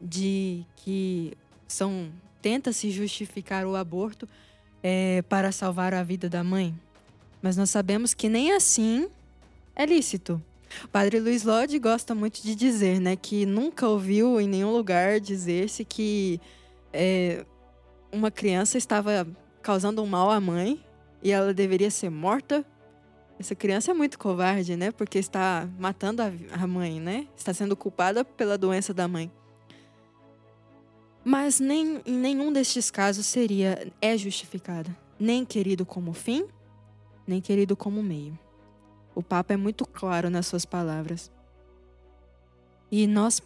de 0.00 0.64
que 0.76 1.36
são 1.66 2.08
tenta 2.46 2.72
se 2.72 2.92
justificar 2.92 3.66
o 3.66 3.74
aborto 3.74 4.28
é, 4.80 5.20
para 5.22 5.50
salvar 5.50 5.92
a 5.92 6.04
vida 6.04 6.28
da 6.28 6.44
mãe. 6.44 6.72
Mas 7.42 7.56
nós 7.56 7.70
sabemos 7.70 8.14
que 8.14 8.28
nem 8.28 8.52
assim 8.52 9.08
é 9.74 9.84
lícito. 9.84 10.40
O 10.84 10.86
padre 10.86 11.18
Luiz 11.18 11.42
Lodi 11.42 11.76
gosta 11.80 12.14
muito 12.14 12.40
de 12.40 12.54
dizer, 12.54 13.00
né, 13.00 13.16
que 13.16 13.44
nunca 13.44 13.88
ouviu 13.88 14.40
em 14.40 14.46
nenhum 14.46 14.70
lugar 14.70 15.18
dizer-se 15.18 15.84
que 15.84 16.40
é, 16.92 17.44
uma 18.12 18.30
criança 18.30 18.78
estava 18.78 19.26
causando 19.60 20.00
um 20.00 20.06
mal 20.06 20.30
à 20.30 20.38
mãe 20.38 20.80
e 21.24 21.32
ela 21.32 21.52
deveria 21.52 21.90
ser 21.90 22.10
morta. 22.10 22.64
Essa 23.40 23.56
criança 23.56 23.90
é 23.90 23.94
muito 23.94 24.20
covarde, 24.20 24.76
né? 24.76 24.92
Porque 24.92 25.18
está 25.18 25.68
matando 25.80 26.22
a, 26.22 26.30
a 26.52 26.64
mãe, 26.64 27.00
né? 27.00 27.26
Está 27.36 27.52
sendo 27.52 27.76
culpada 27.76 28.24
pela 28.24 28.56
doença 28.56 28.94
da 28.94 29.08
mãe. 29.08 29.32
Mas 31.28 31.58
nem, 31.58 32.00
em 32.06 32.16
nenhum 32.16 32.52
destes 32.52 32.88
casos 32.88 33.26
seria 33.26 33.92
é 34.00 34.16
justificada, 34.16 34.96
nem 35.18 35.44
querido 35.44 35.84
como 35.84 36.12
fim, 36.12 36.46
nem 37.26 37.40
querido 37.40 37.76
como 37.76 38.00
meio. 38.00 38.38
O 39.12 39.24
Papa 39.24 39.54
é 39.54 39.56
muito 39.56 39.84
claro 39.84 40.30
nas 40.30 40.46
suas 40.46 40.64
palavras. 40.64 41.32
E 42.92 43.08
nós, 43.08 43.42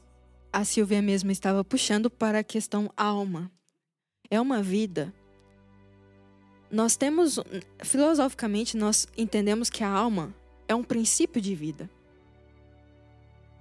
a 0.52 0.62
Silvia 0.62 1.00
mesmo 1.00 1.30
estava 1.30 1.64
puxando 1.64 2.10
para 2.10 2.40
a 2.40 2.44
questão 2.44 2.92
alma. 2.94 3.50
É 4.30 4.38
uma 4.38 4.62
vida. 4.62 5.14
Nós 6.70 6.96
temos, 6.96 7.38
filosoficamente, 7.82 8.76
nós 8.76 9.08
entendemos 9.16 9.70
que 9.70 9.82
a 9.82 9.88
alma 9.88 10.34
é 10.68 10.74
um 10.74 10.84
princípio 10.84 11.40
de 11.40 11.54
vida. 11.54 11.88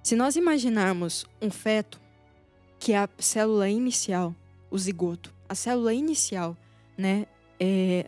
Se 0.02 0.14
nós 0.14 0.36
imaginarmos 0.36 1.24
um 1.40 1.50
feto, 1.50 1.98
que 2.80 2.94
é 2.94 2.98
a 2.98 3.08
célula 3.18 3.68
inicial, 3.68 4.34
o 4.70 4.78
zigoto, 4.78 5.32
a 5.46 5.54
célula 5.54 5.92
inicial, 5.92 6.56
né, 6.96 7.26
é, 7.60 8.06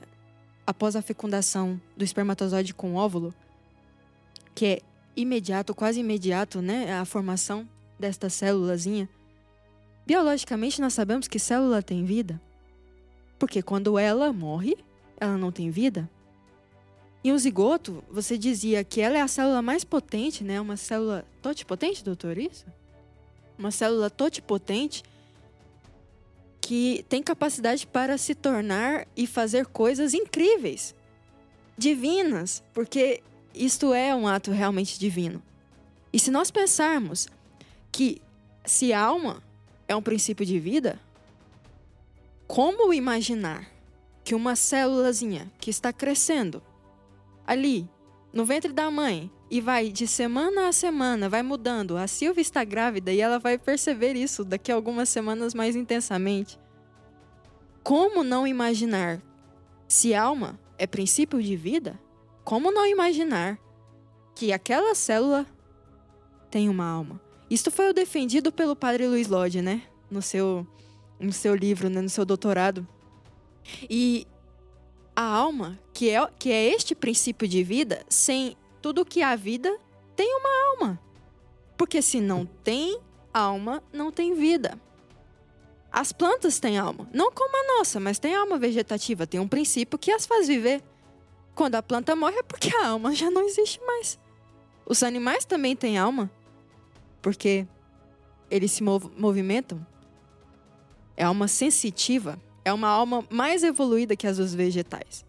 após 0.66 0.96
a 0.96 1.02
fecundação 1.02 1.78
do 1.94 2.02
espermatozoide 2.02 2.72
com 2.72 2.94
óvulo, 2.94 3.34
que 4.54 4.64
é 4.64 4.80
imediato, 5.14 5.74
quase 5.74 6.00
imediato, 6.00 6.62
né, 6.62 6.94
a 6.94 7.04
formação 7.04 7.68
desta 7.98 8.30
célulazinha. 8.30 9.08
Biologicamente 10.06 10.80
nós 10.80 10.94
sabemos 10.94 11.28
que 11.28 11.38
célula 11.38 11.82
tem 11.82 12.02
vida, 12.02 12.40
porque 13.38 13.62
quando 13.62 13.98
ela 13.98 14.32
morre, 14.32 14.74
ela 15.20 15.36
não 15.36 15.52
tem 15.52 15.70
vida. 15.70 16.08
E 17.22 17.30
o 17.30 17.38
zigoto, 17.38 18.02
você 18.10 18.38
dizia 18.38 18.82
que 18.82 19.02
ela 19.02 19.18
é 19.18 19.20
a 19.20 19.28
célula 19.28 19.60
mais 19.60 19.84
potente, 19.84 20.42
né? 20.42 20.60
Uma 20.60 20.76
célula 20.76 21.24
totipotente, 21.40 22.02
doutor, 22.02 22.36
isso? 22.36 22.64
Uma 23.58 23.70
célula 23.70 24.10
totipotente 24.10 25.02
que 26.60 27.04
tem 27.08 27.22
capacidade 27.22 27.86
para 27.86 28.16
se 28.16 28.34
tornar 28.34 29.06
e 29.16 29.26
fazer 29.26 29.66
coisas 29.66 30.14
incríveis, 30.14 30.94
divinas, 31.76 32.62
porque 32.72 33.22
isto 33.54 33.92
é 33.92 34.14
um 34.14 34.28
ato 34.28 34.50
realmente 34.50 34.98
divino. 34.98 35.42
E 36.12 36.18
se 36.18 36.30
nós 36.30 36.50
pensarmos 36.50 37.26
que 37.90 38.22
se 38.64 38.92
alma 38.92 39.42
é 39.88 39.96
um 39.96 40.02
princípio 40.02 40.46
de 40.46 40.58
vida, 40.58 41.00
como 42.46 42.92
imaginar 42.92 43.68
que 44.24 44.34
uma 44.34 44.54
célulazinha 44.54 45.50
que 45.58 45.70
está 45.70 45.92
crescendo 45.92 46.62
ali 47.46 47.88
no 48.32 48.44
ventre 48.44 48.72
da 48.72 48.90
mãe 48.90 49.30
e 49.52 49.60
vai 49.60 49.90
de 49.90 50.06
semana 50.06 50.66
a 50.66 50.72
semana, 50.72 51.28
vai 51.28 51.42
mudando. 51.42 51.98
A 51.98 52.06
Silvia 52.06 52.40
está 52.40 52.64
grávida 52.64 53.12
e 53.12 53.20
ela 53.20 53.38
vai 53.38 53.58
perceber 53.58 54.16
isso 54.16 54.46
daqui 54.46 54.72
a 54.72 54.74
algumas 54.74 55.10
semanas 55.10 55.52
mais 55.52 55.76
intensamente. 55.76 56.58
Como 57.82 58.24
não 58.24 58.46
imaginar 58.46 59.20
se 59.86 60.14
alma 60.14 60.58
é 60.78 60.86
princípio 60.86 61.42
de 61.42 61.54
vida? 61.54 62.00
Como 62.42 62.72
não 62.72 62.86
imaginar 62.86 63.58
que 64.34 64.54
aquela 64.54 64.94
célula 64.94 65.46
tem 66.50 66.70
uma 66.70 66.86
alma? 66.86 67.20
Isto 67.50 67.70
foi 67.70 67.90
o 67.90 67.92
defendido 67.92 68.50
pelo 68.50 68.74
padre 68.74 69.06
Luiz 69.06 69.28
Lodge, 69.28 69.60
né? 69.60 69.82
No 70.10 70.22
seu, 70.22 70.66
no 71.20 71.30
seu 71.30 71.54
livro, 71.54 71.90
né? 71.90 72.00
no 72.00 72.08
seu 72.08 72.24
doutorado. 72.24 72.88
E 73.82 74.26
a 75.14 75.24
alma, 75.24 75.78
que 75.92 76.08
é, 76.08 76.26
que 76.38 76.50
é 76.50 76.72
este 76.72 76.94
princípio 76.94 77.46
de 77.46 77.62
vida, 77.62 78.02
sem 78.08 78.56
tudo 78.82 79.04
que 79.04 79.22
há 79.22 79.36
vida 79.36 79.78
tem 80.16 80.36
uma 80.36 80.70
alma. 80.70 81.00
Porque 81.78 82.02
se 82.02 82.20
não 82.20 82.44
tem 82.44 82.98
alma, 83.32 83.82
não 83.92 84.10
tem 84.12 84.34
vida. 84.34 84.78
As 85.90 86.12
plantas 86.12 86.58
têm 86.58 86.78
alma, 86.78 87.08
não 87.12 87.30
como 87.30 87.54
a 87.54 87.78
nossa, 87.78 88.00
mas 88.00 88.18
tem 88.18 88.34
alma 88.34 88.58
vegetativa, 88.58 89.26
tem 89.26 89.38
um 89.38 89.48
princípio 89.48 89.98
que 89.98 90.10
as 90.10 90.26
faz 90.26 90.48
viver. 90.48 90.82
Quando 91.54 91.74
a 91.74 91.82
planta 91.82 92.16
morre 92.16 92.38
é 92.38 92.42
porque 92.42 92.74
a 92.74 92.88
alma 92.88 93.14
já 93.14 93.30
não 93.30 93.42
existe 93.42 93.80
mais. 93.84 94.18
Os 94.86 95.02
animais 95.02 95.44
também 95.44 95.76
têm 95.76 95.98
alma, 95.98 96.30
porque 97.20 97.66
eles 98.50 98.72
se 98.72 98.82
mov 98.82 99.10
movimentam. 99.16 99.86
É 101.14 101.24
alma 101.24 101.46
sensitiva, 101.46 102.40
é 102.64 102.72
uma 102.72 102.88
alma 102.88 103.24
mais 103.30 103.62
evoluída 103.62 104.16
que 104.16 104.26
as 104.26 104.38
dos 104.38 104.54
vegetais. 104.54 105.26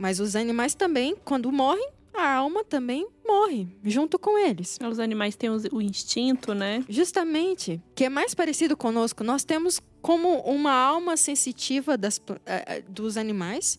Mas 0.00 0.18
os 0.18 0.34
animais 0.34 0.74
também, 0.74 1.14
quando 1.26 1.52
morrem, 1.52 1.90
a 2.14 2.32
alma 2.36 2.64
também 2.64 3.06
morre 3.22 3.68
junto 3.84 4.18
com 4.18 4.38
eles. 4.38 4.78
Os 4.90 4.98
animais 4.98 5.36
têm 5.36 5.50
o 5.50 5.82
instinto, 5.82 6.54
né? 6.54 6.82
Justamente, 6.88 7.82
que 7.94 8.04
é 8.04 8.08
mais 8.08 8.34
parecido 8.34 8.78
conosco. 8.78 9.22
Nós 9.22 9.44
temos 9.44 9.78
como 10.00 10.38
uma 10.40 10.72
alma 10.72 11.18
sensitiva 11.18 11.98
das, 11.98 12.16
uh, 12.16 12.82
dos 12.88 13.18
animais 13.18 13.78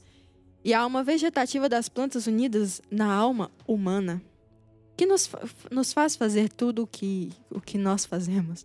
e 0.63 0.75
a 0.75 0.81
alma 0.81 1.03
vegetativa 1.03 1.67
das 1.67 1.89
plantas 1.89 2.27
unidas 2.27 2.83
na 2.91 3.11
alma 3.11 3.49
humana, 3.67 4.21
que 4.95 5.07
nos, 5.07 5.27
nos 5.71 5.91
faz 5.91 6.15
fazer 6.15 6.49
tudo 6.49 6.83
o 6.83 6.87
que, 6.87 7.31
o 7.49 7.59
que 7.59 7.79
nós 7.79 8.05
fazemos. 8.05 8.63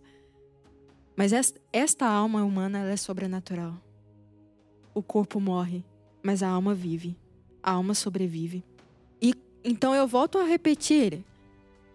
Mas 1.15 1.33
esta, 1.33 1.59
esta 1.73 2.05
alma 2.05 2.43
humana 2.43 2.87
é 2.87 2.95
sobrenatural. 2.95 3.73
O 4.93 5.01
corpo 5.01 5.39
morre, 5.39 5.83
mas 6.21 6.43
a 6.43 6.49
alma 6.49 6.75
vive 6.75 7.17
a 7.67 7.71
alma 7.71 7.93
sobrevive. 7.93 8.63
E 9.21 9.33
então 9.61 9.93
eu 9.93 10.07
volto 10.07 10.37
a 10.37 10.45
repetir: 10.45 11.21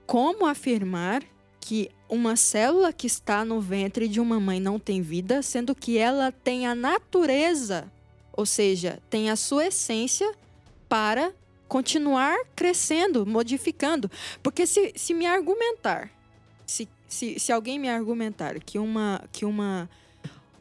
como 0.07 0.45
afirmar 0.45 1.23
que 1.59 1.91
uma 2.11 2.37
célula 2.37 2.93
que 2.93 3.07
está 3.07 3.43
no 3.43 3.59
ventre 3.59 4.07
de 4.07 4.21
uma 4.21 4.39
mãe 4.39 4.61
não 4.61 4.79
tem 4.79 5.01
vida, 5.01 5.41
sendo 5.41 5.75
que 5.75 5.97
ela 5.97 6.31
tem 6.31 6.67
a 6.67 6.75
natureza, 6.75 7.91
ou 8.35 8.45
seja, 8.45 9.01
tem 9.09 9.31
a 9.31 9.37
sua 9.37 9.69
essência 9.69 10.31
para 10.91 11.33
continuar 11.67 12.37
crescendo, 12.55 13.25
modificando. 13.25 14.11
Porque 14.43 14.67
se, 14.67 14.93
se 14.95 15.15
me 15.15 15.25
argumentar, 15.25 16.11
se, 16.67 16.87
se, 17.09 17.39
se 17.39 17.51
alguém 17.51 17.79
me 17.79 17.89
argumentar 17.89 18.61
que 18.61 18.79
uma, 18.79 19.25
que 19.33 19.47
uma, 19.47 19.89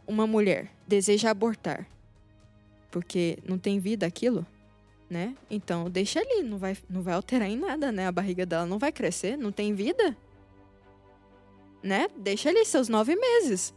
uma 0.08 0.26
mulher 0.26 0.72
deseja 0.88 1.32
abortar 1.32 1.86
porque 2.92 3.40
não 3.48 3.58
tem 3.58 3.80
vida 3.80 4.06
aquilo, 4.06 4.46
né? 5.12 5.36
Então 5.50 5.90
deixa 5.90 6.22
ali, 6.22 6.42
não 6.42 6.58
vai, 6.58 6.78
não 6.90 7.02
vai 7.02 7.14
alterar 7.14 7.50
em 7.50 7.58
nada, 7.58 7.92
né? 7.92 8.08
A 8.08 8.12
barriga 8.14 8.46
dela 8.46 8.66
não 8.66 8.80
vai 8.80 8.94
crescer, 8.94 9.38
não 9.38 9.52
tem 9.52 9.74
vida, 9.74 10.16
né? 11.84 12.08
Deixa 12.16 12.48
ali 12.48 12.64
seus 12.64 12.88
nove 12.88 13.14
meses, 13.18 13.74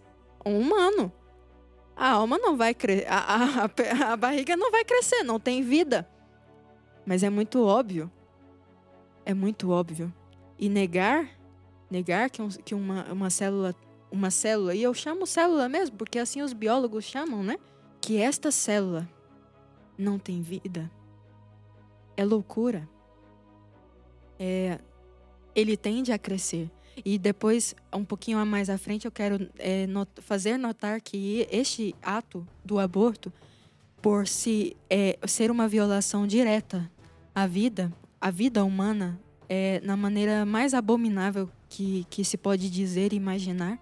um 0.47 0.57
humano. 0.61 1.13
A 1.97 2.11
alma 2.11 2.39
não 2.39 2.57
vai 2.57 2.73
crescer, 2.73 3.09
a, 3.09 3.19
a, 3.19 3.65
a, 3.65 4.13
a 4.13 4.17
barriga 4.17 4.57
não 4.57 4.71
vai 4.71 4.85
crescer, 4.85 5.25
não 5.25 5.41
tem 5.41 5.61
vida. 5.61 6.09
Mas 7.05 7.25
é 7.25 7.29
muito 7.29 7.65
óbvio, 7.65 8.09
é 9.27 9.35
muito 9.35 9.71
óbvio. 9.71 10.15
E 10.57 10.69
negar, 10.69 11.29
negar 11.91 12.31
que, 12.31 12.41
um, 12.41 12.49
que 12.49 12.77
uma, 12.77 13.13
uma 13.13 13.29
célula, 13.29 13.75
uma 14.09 14.31
célula, 14.31 14.73
e 14.73 14.85
eu 14.85 14.95
chamo 14.95 15.27
célula 15.27 15.69
mesmo, 15.69 15.97
porque 15.97 16.21
assim 16.21 16.43
os 16.43 16.53
biólogos 16.53 17.05
chamam, 17.05 17.43
né? 17.43 17.59
Que 18.01 18.19
esta 18.19 18.53
célula 18.53 19.09
não 19.99 20.17
tem 20.17 20.41
vida 20.41 20.89
é 22.17 22.25
loucura. 22.25 22.89
É, 24.39 24.79
ele 25.55 25.77
tende 25.77 26.13
a 26.13 26.19
crescer. 26.19 26.71
E 27.05 27.19
depois, 27.19 27.75
um 27.93 28.05
pouquinho 28.05 28.45
mais 28.47 28.71
à 28.71 28.79
frente, 28.79 29.05
eu 29.05 29.11
quero 29.11 29.49
é, 29.59 29.87
not 29.87 30.11
fazer 30.21 30.57
notar 30.57 31.01
que 31.01 31.47
este 31.51 31.95
ato 32.03 32.47
do 32.65 32.79
aborto, 32.79 33.33
por 34.01 34.29
se 34.29 34.77
é, 34.89 35.19
ser 35.27 35.51
uma 35.51 35.67
violação 35.67 36.27
direta 36.27 36.91
à 37.35 37.47
vida, 37.47 37.93
à 38.21 38.31
vida 38.31 38.65
humana, 38.65 39.19
é, 39.49 39.81
na 39.83 39.97
maneira 39.97 40.45
mais 40.45 40.73
abominável 40.73 41.49
que, 41.69 42.07
que 42.09 42.25
se 42.25 42.37
pode 42.37 42.71
dizer 42.71 43.13
e 43.13 43.17
imaginar, 43.17 43.79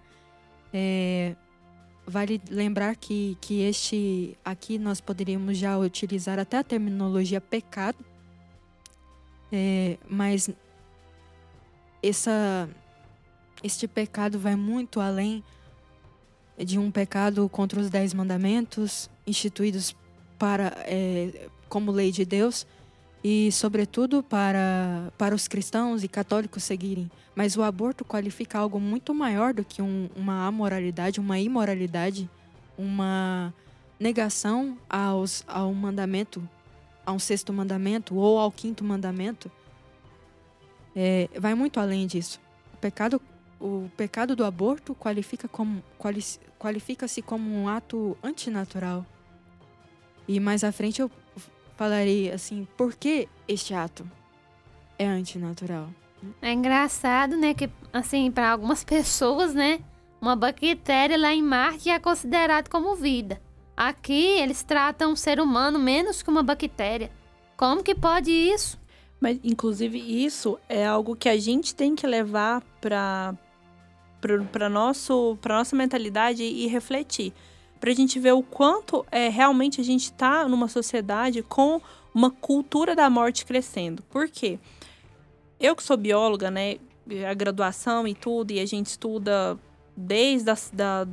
é, 0.73 1.35
vale 2.05 2.41
lembrar 2.49 2.95
que, 2.95 3.37
que 3.39 3.61
este 3.61 4.37
aqui 4.43 4.77
nós 4.77 4.99
poderíamos 4.99 5.57
já 5.57 5.77
utilizar 5.77 6.39
até 6.39 6.57
a 6.57 6.63
terminologia 6.63 7.39
pecado, 7.39 8.03
é, 9.55 9.99
mas 10.09 10.49
essa, 12.01 12.67
este 13.63 13.87
pecado 13.87 14.39
vai 14.39 14.55
muito 14.55 14.99
além 14.99 15.43
de 16.57 16.79
um 16.79 16.89
pecado 16.89 17.47
contra 17.49 17.79
os 17.79 17.87
dez 17.87 18.15
mandamentos 18.15 19.07
instituídos 19.27 19.95
para 20.39 20.73
é, 20.79 21.47
como 21.69 21.91
lei 21.91 22.11
de 22.11 22.25
Deus 22.25 22.65
e 23.23 23.51
sobretudo 23.51 24.23
para 24.23 25.13
para 25.19 25.35
os 25.35 25.47
cristãos 25.47 26.03
e 26.03 26.07
católicos 26.07 26.63
seguirem. 26.63 27.09
Mas 27.35 27.55
o 27.55 27.61
aborto 27.61 28.03
qualifica 28.03 28.57
algo 28.57 28.79
muito 28.79 29.13
maior 29.13 29.53
do 29.53 29.63
que 29.63 29.83
um, 29.83 30.09
uma 30.15 30.47
amoralidade 30.47 31.19
uma 31.19 31.39
imoralidade 31.39 32.27
uma 32.75 33.53
negação 33.99 34.77
aos 34.89 35.43
ao 35.47 35.71
mandamento 35.73 36.47
a 37.05 37.11
um 37.11 37.19
sexto 37.19 37.51
mandamento 37.51 38.15
ou 38.15 38.39
ao 38.39 38.51
quinto 38.51 38.83
mandamento, 38.83 39.51
é, 40.95 41.29
vai 41.39 41.53
muito 41.53 41.79
além 41.79 42.05
disso. 42.07 42.39
O 42.73 42.77
pecado, 42.77 43.21
o 43.59 43.89
pecado 43.97 44.35
do 44.35 44.45
aborto 44.45 44.93
qualifica 44.95 45.47
como 45.47 45.83
quali, 45.97 46.23
qualifica-se 46.59 47.21
como 47.21 47.49
um 47.49 47.67
ato 47.67 48.17
antinatural. 48.23 49.05
E 50.27 50.39
mais 50.39 50.63
à 50.63 50.71
frente 50.71 51.01
eu 51.01 51.11
falarei 51.75 52.31
assim, 52.31 52.67
por 52.77 52.95
que 52.95 53.27
este 53.47 53.73
ato 53.73 54.09
é 54.97 55.05
antinatural? 55.05 55.89
É 56.41 56.53
engraçado, 56.53 57.35
né, 57.35 57.53
que 57.53 57.69
assim, 57.91 58.31
para 58.31 58.51
algumas 58.51 58.83
pessoas, 58.85 59.53
né, 59.53 59.79
uma 60.21 60.35
bactéria 60.35 61.17
lá 61.17 61.33
em 61.33 61.41
Marte 61.41 61.89
é 61.89 61.99
considerado 61.99 62.69
como 62.69 62.95
vida. 62.95 63.41
Aqui 63.75 64.39
eles 64.39 64.63
tratam 64.63 65.13
o 65.13 65.17
ser 65.17 65.39
humano 65.39 65.79
menos 65.79 66.21
que 66.21 66.29
uma 66.29 66.43
bactéria. 66.43 67.11
Como 67.57 67.83
que 67.83 67.95
pode 67.95 68.31
isso? 68.31 68.79
Mas, 69.19 69.39
inclusive, 69.43 69.97
isso 69.97 70.59
é 70.67 70.85
algo 70.85 71.15
que 71.15 71.29
a 71.29 71.37
gente 71.37 71.73
tem 71.73 71.95
que 71.95 72.05
levar 72.05 72.61
para 72.81 73.33
para 74.51 74.69
nosso 74.69 75.37
para 75.41 75.57
nossa 75.57 75.75
mentalidade 75.75 76.43
e 76.43 76.65
refletir 76.67 77.33
para 77.77 77.91
a 77.91 77.93
gente 77.93 78.17
ver 78.17 78.31
o 78.31 78.41
quanto 78.41 79.05
é 79.11 79.27
realmente 79.27 79.81
a 79.81 79.83
gente 79.83 80.03
está 80.03 80.47
numa 80.47 80.69
sociedade 80.69 81.43
com 81.43 81.81
uma 82.15 82.31
cultura 82.31 82.95
da 82.95 83.09
morte 83.09 83.45
crescendo 83.45 84.01
por 84.03 84.29
quê 84.29 84.57
eu 85.59 85.75
que 85.75 85.83
sou 85.83 85.97
bióloga 85.97 86.49
né 86.49 86.77
a 87.29 87.33
graduação 87.33 88.07
e 88.07 88.15
tudo 88.15 88.51
e 88.51 88.61
a 88.61 88.65
gente 88.65 88.87
estuda 88.87 89.59
desde 89.95 90.49
a, 90.49 90.57
da, 90.71 91.07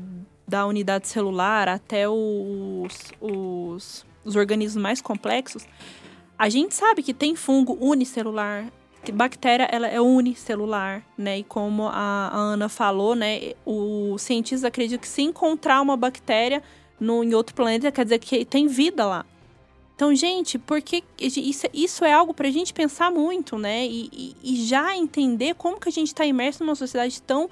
da 0.51 0.67
unidade 0.67 1.07
celular 1.07 1.69
até 1.69 2.09
os, 2.09 3.13
os, 3.21 4.05
os 4.25 4.37
organismos 4.37 4.83
mais 4.83 5.01
complexos, 5.01 5.65
a 6.37 6.49
gente 6.49 6.75
sabe 6.75 7.05
que 7.05 7.15
tem 7.15 7.37
fungo 7.37 7.79
unicelular, 7.81 8.67
que 9.05 9.13
bactéria 9.13 9.69
ela 9.71 9.87
é 9.87 10.01
unicelular, 10.01 11.05
né? 11.17 11.39
E 11.39 11.45
como 11.45 11.87
a, 11.87 12.31
Ana 12.35 12.69
falou, 12.69 13.15
né, 13.15 13.53
os 13.65 14.21
cientistas 14.23 14.65
acreditam 14.65 14.99
que 14.99 15.07
se 15.09 15.23
encontrar 15.23 15.81
uma 15.81 15.97
bactéria 15.97 16.63
no, 16.99 17.23
em 17.23 17.33
outro 17.33 17.55
planeta, 17.55 17.93
quer 17.93 18.05
dizer 18.05 18.19
que 18.19 18.45
tem 18.45 18.67
vida 18.67 19.07
lá. 19.07 19.25
Então, 19.95 20.15
gente, 20.15 20.59
porque 20.59 21.05
isso, 21.21 21.67
isso 21.75 22.05
é 22.05 22.13
algo 22.13 22.33
para 22.35 22.49
a 22.49 22.51
gente 22.51 22.73
pensar 22.73 23.11
muito, 23.11 23.59
né? 23.59 23.87
E, 23.87 24.09
e, 24.13 24.37
e, 24.43 24.65
já 24.65 24.97
entender 24.97 25.55
como 25.55 25.79
que 25.79 25.91
a 25.91 25.93
gente 25.93 26.09
está 26.09 26.25
imerso 26.25 26.65
numa 26.65 26.75
sociedade 26.75 27.21
tão 27.23 27.51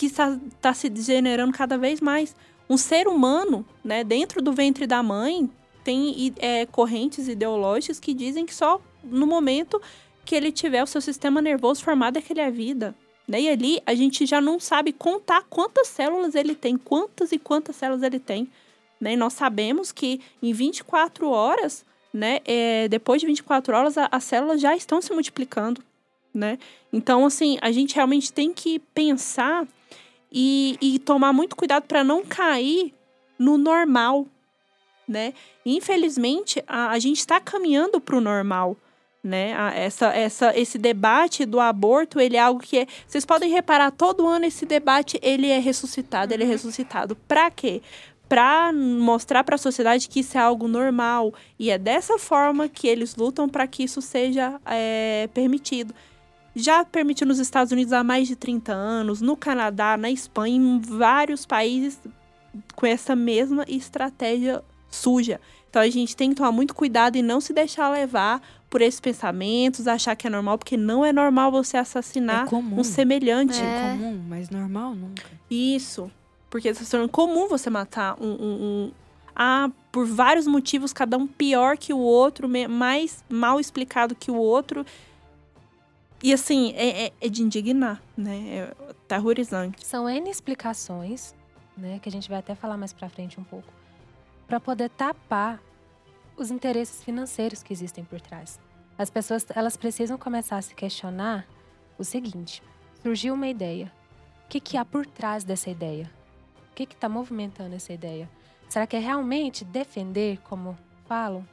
que 0.00 0.06
está, 0.06 0.30
está 0.48 0.72
se 0.72 0.88
degenerando 0.88 1.52
cada 1.52 1.76
vez 1.76 2.00
mais. 2.00 2.34
Um 2.70 2.78
ser 2.78 3.06
humano, 3.06 3.66
né, 3.84 4.02
dentro 4.02 4.40
do 4.40 4.50
ventre 4.50 4.86
da 4.86 5.02
mãe, 5.02 5.50
tem 5.84 6.32
é, 6.38 6.64
correntes 6.64 7.28
ideológicas 7.28 8.00
que 8.00 8.14
dizem 8.14 8.46
que 8.46 8.54
só 8.54 8.80
no 9.04 9.26
momento 9.26 9.80
que 10.24 10.34
ele 10.34 10.50
tiver 10.50 10.82
o 10.82 10.86
seu 10.86 11.02
sistema 11.02 11.42
nervoso 11.42 11.84
formado 11.84 12.16
é 12.16 12.22
que 12.22 12.32
ele 12.32 12.40
é 12.40 12.50
vida. 12.50 12.94
Né? 13.28 13.42
E 13.42 13.48
ali 13.50 13.82
a 13.84 13.94
gente 13.94 14.24
já 14.24 14.40
não 14.40 14.58
sabe 14.58 14.90
contar 14.90 15.44
quantas 15.50 15.88
células 15.88 16.34
ele 16.34 16.54
tem, 16.54 16.78
quantas 16.78 17.30
e 17.30 17.38
quantas 17.38 17.76
células 17.76 18.02
ele 18.02 18.18
tem. 18.18 18.48
Né? 18.98 19.12
E 19.12 19.16
nós 19.16 19.34
sabemos 19.34 19.92
que 19.92 20.18
em 20.42 20.54
24 20.54 21.28
horas, 21.28 21.84
né, 22.10 22.40
é, 22.46 22.88
depois 22.88 23.20
de 23.20 23.26
24 23.26 23.76
horas, 23.76 23.98
a, 23.98 24.08
as 24.10 24.24
células 24.24 24.62
já 24.62 24.74
estão 24.74 25.02
se 25.02 25.12
multiplicando. 25.12 25.82
Né? 26.32 26.58
Então, 26.90 27.26
assim, 27.26 27.58
a 27.60 27.70
gente 27.70 27.94
realmente 27.94 28.32
tem 28.32 28.54
que 28.54 28.78
pensar 28.94 29.68
e, 30.32 30.78
e 30.80 30.98
tomar 30.98 31.32
muito 31.32 31.56
cuidado 31.56 31.84
para 31.84 32.04
não 32.04 32.24
cair 32.24 32.94
no 33.38 33.56
normal, 33.56 34.26
né? 35.08 35.34
Infelizmente, 35.64 36.62
a, 36.66 36.90
a 36.90 36.98
gente 36.98 37.18
está 37.18 37.40
caminhando 37.40 38.00
para 38.00 38.16
o 38.16 38.20
normal, 38.20 38.76
né? 39.22 39.54
A, 39.54 39.74
essa, 39.74 40.06
essa, 40.08 40.58
esse 40.58 40.78
debate 40.78 41.44
do 41.44 41.58
aborto, 41.58 42.20
ele 42.20 42.36
é 42.36 42.40
algo 42.40 42.60
que 42.60 42.78
é, 42.78 42.86
vocês 43.06 43.24
podem 43.24 43.50
reparar 43.50 43.90
todo 43.90 44.26
ano 44.26 44.44
esse 44.44 44.64
debate 44.64 45.18
ele 45.22 45.48
é 45.48 45.58
ressuscitado, 45.58 46.32
ele 46.32 46.44
é 46.44 46.46
uhum. 46.46 46.52
ressuscitado. 46.52 47.16
Para 47.16 47.50
quê? 47.50 47.82
Para 48.28 48.72
mostrar 48.72 49.42
para 49.42 49.56
a 49.56 49.58
sociedade 49.58 50.08
que 50.08 50.20
isso 50.20 50.38
é 50.38 50.40
algo 50.40 50.68
normal 50.68 51.34
e 51.58 51.70
é 51.70 51.76
dessa 51.76 52.16
forma 52.16 52.68
que 52.68 52.86
eles 52.86 53.16
lutam 53.16 53.48
para 53.48 53.66
que 53.66 53.82
isso 53.82 54.00
seja 54.00 54.60
é, 54.64 55.28
permitido 55.34 55.92
já 56.54 56.84
permitiu 56.84 57.26
nos 57.26 57.38
Estados 57.38 57.72
Unidos 57.72 57.92
há 57.92 58.02
mais 58.02 58.28
de 58.28 58.36
30 58.36 58.72
anos, 58.72 59.20
no 59.20 59.36
Canadá, 59.36 59.96
na 59.96 60.10
Espanha, 60.10 60.56
em 60.56 60.80
vários 60.80 61.46
países 61.46 61.98
com 62.74 62.86
essa 62.86 63.14
mesma 63.14 63.64
estratégia 63.68 64.62
suja. 64.90 65.40
Então 65.68 65.80
a 65.80 65.88
gente 65.88 66.16
tem 66.16 66.30
que 66.30 66.36
tomar 66.36 66.50
muito 66.50 66.74
cuidado 66.74 67.16
e 67.16 67.22
não 67.22 67.40
se 67.40 67.52
deixar 67.52 67.88
levar 67.90 68.42
por 68.68 68.82
esses 68.82 69.00
pensamentos, 69.00 69.86
achar 69.86 70.16
que 70.16 70.26
é 70.26 70.30
normal, 70.30 70.58
porque 70.58 70.76
não 70.76 71.04
é 71.04 71.12
normal 71.12 71.50
você 71.50 71.76
assassinar 71.76 72.46
é 72.52 72.56
um 72.56 72.84
semelhante. 72.84 73.60
É 73.60 73.96
comum, 73.96 74.20
mas 74.28 74.50
normal 74.50 74.94
nunca. 74.94 75.24
Isso. 75.50 76.10
Porque 76.48 76.68
está 76.68 76.84
se 76.84 76.90
tornando 76.90 77.12
comum 77.12 77.48
você 77.48 77.70
matar 77.70 78.16
um, 78.20 78.28
um, 78.28 78.62
um, 78.62 78.92
Ah, 79.34 79.70
por 79.92 80.06
vários 80.06 80.46
motivos, 80.46 80.92
cada 80.92 81.16
um 81.16 81.26
pior 81.26 81.76
que 81.76 81.92
o 81.92 81.98
outro, 81.98 82.48
mais 82.68 83.24
mal 83.28 83.60
explicado 83.60 84.14
que 84.14 84.30
o 84.30 84.36
outro. 84.36 84.84
E 86.22 86.32
assim, 86.32 86.72
é, 86.74 87.06
é, 87.06 87.12
é 87.20 87.28
de 87.28 87.42
indignar, 87.42 88.02
né? 88.16 88.36
É 88.48 88.74
terrorizante. 89.08 89.86
São 89.86 90.08
N 90.08 90.30
explicações, 90.30 91.34
né? 91.76 91.98
Que 91.98 92.08
a 92.08 92.12
gente 92.12 92.28
vai 92.28 92.38
até 92.38 92.54
falar 92.54 92.76
mais 92.76 92.92
pra 92.92 93.08
frente 93.08 93.40
um 93.40 93.44
pouco. 93.44 93.72
para 94.46 94.58
poder 94.58 94.90
tapar 94.90 95.62
os 96.36 96.50
interesses 96.50 97.04
financeiros 97.04 97.62
que 97.62 97.72
existem 97.72 98.02
por 98.04 98.20
trás. 98.20 98.58
As 98.98 99.08
pessoas, 99.08 99.46
elas 99.54 99.76
precisam 99.76 100.18
começar 100.18 100.58
a 100.58 100.62
se 100.62 100.74
questionar 100.74 101.46
o 101.96 102.02
seguinte. 102.02 102.60
Surgiu 103.00 103.34
uma 103.34 103.46
ideia. 103.46 103.92
O 104.44 104.48
que, 104.48 104.58
que 104.58 104.76
há 104.76 104.84
por 104.84 105.06
trás 105.06 105.44
dessa 105.44 105.70
ideia? 105.70 106.10
O 106.70 106.74
que 106.74 106.82
está 106.82 107.08
movimentando 107.08 107.76
essa 107.76 107.92
ideia? 107.92 108.28
Será 108.68 108.86
que 108.86 108.96
é 108.96 108.98
realmente 108.98 109.64
defender, 109.64 110.38
como 110.40 110.76
falam? 111.06 111.46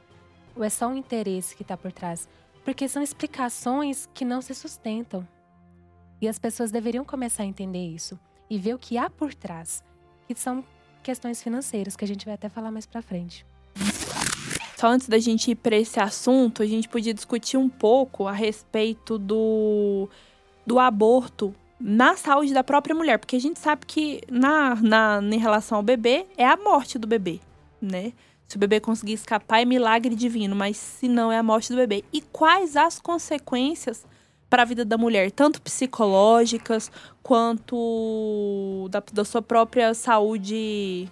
Ou 0.56 0.64
é 0.64 0.68
só 0.68 0.88
um 0.88 0.96
interesse 0.96 1.54
que 1.54 1.62
está 1.62 1.76
por 1.76 1.92
trás? 1.92 2.28
Porque 2.68 2.86
são 2.86 3.02
explicações 3.02 4.06
que 4.12 4.26
não 4.26 4.42
se 4.42 4.54
sustentam. 4.54 5.26
E 6.20 6.28
as 6.28 6.38
pessoas 6.38 6.70
deveriam 6.70 7.02
começar 7.02 7.44
a 7.44 7.46
entender 7.46 7.82
isso 7.82 8.20
e 8.50 8.58
ver 8.58 8.74
o 8.74 8.78
que 8.78 8.98
há 8.98 9.08
por 9.08 9.32
trás, 9.32 9.82
que 10.26 10.34
são 10.34 10.62
questões 11.02 11.42
financeiras, 11.42 11.96
que 11.96 12.04
a 12.04 12.06
gente 12.06 12.26
vai 12.26 12.34
até 12.34 12.50
falar 12.50 12.70
mais 12.70 12.84
para 12.84 13.00
frente. 13.00 13.46
Só 14.76 14.88
antes 14.88 15.08
da 15.08 15.18
gente 15.18 15.50
ir 15.50 15.54
para 15.54 15.76
esse 15.76 15.98
assunto, 15.98 16.62
a 16.62 16.66
gente 16.66 16.90
podia 16.90 17.14
discutir 17.14 17.56
um 17.56 17.70
pouco 17.70 18.26
a 18.26 18.32
respeito 18.32 19.18
do, 19.18 20.06
do 20.66 20.78
aborto 20.78 21.54
na 21.80 22.18
saúde 22.18 22.52
da 22.52 22.62
própria 22.62 22.94
mulher, 22.94 23.18
porque 23.18 23.36
a 23.36 23.40
gente 23.40 23.58
sabe 23.58 23.86
que 23.86 24.20
na, 24.30 24.74
na, 24.74 25.20
em 25.22 25.38
relação 25.38 25.78
ao 25.78 25.82
bebê 25.82 26.26
é 26.36 26.44
a 26.44 26.58
morte 26.58 26.98
do 26.98 27.06
bebê, 27.06 27.40
né? 27.80 28.12
Se 28.48 28.56
o 28.56 28.58
bebê 28.58 28.80
conseguir 28.80 29.12
escapar 29.12 29.60
é 29.60 29.64
milagre 29.66 30.14
divino, 30.14 30.56
mas 30.56 30.78
se 30.78 31.06
não 31.06 31.30
é 31.30 31.36
a 31.36 31.42
morte 31.42 31.68
do 31.70 31.76
bebê. 31.76 32.02
E 32.10 32.22
quais 32.22 32.76
as 32.76 32.98
consequências 32.98 34.06
para 34.48 34.62
a 34.62 34.64
vida 34.64 34.84
da 34.84 34.96
mulher, 34.96 35.30
tanto 35.30 35.60
psicológicas 35.60 36.90
quanto 37.22 38.88
da, 38.90 39.02
da 39.12 39.24
sua 39.24 39.42
própria 39.42 39.92
saúde 39.92 41.06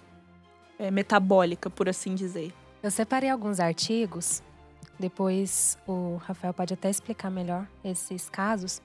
é, 0.79 0.89
metabólica, 0.89 1.69
por 1.69 1.87
assim 1.87 2.15
dizer? 2.15 2.51
Eu 2.81 2.89
separei 2.89 3.29
alguns 3.29 3.59
artigos, 3.59 4.41
depois 4.99 5.77
o 5.85 6.15
Rafael 6.15 6.53
pode 6.53 6.73
até 6.73 6.89
explicar 6.89 7.29
melhor 7.29 7.67
esses 7.83 8.29
casos. 8.29 8.81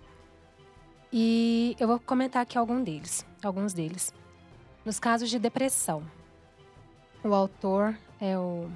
E 1.10 1.74
eu 1.80 1.88
vou 1.88 1.98
comentar 1.98 2.42
aqui 2.42 2.58
algum 2.58 2.82
deles, 2.82 3.24
alguns 3.42 3.72
deles. 3.72 4.12
Nos 4.84 4.98
casos 4.98 5.30
de 5.30 5.38
depressão, 5.38 6.02
o 7.24 7.32
autor 7.32 7.96
é 8.22 8.38
o 8.38 8.70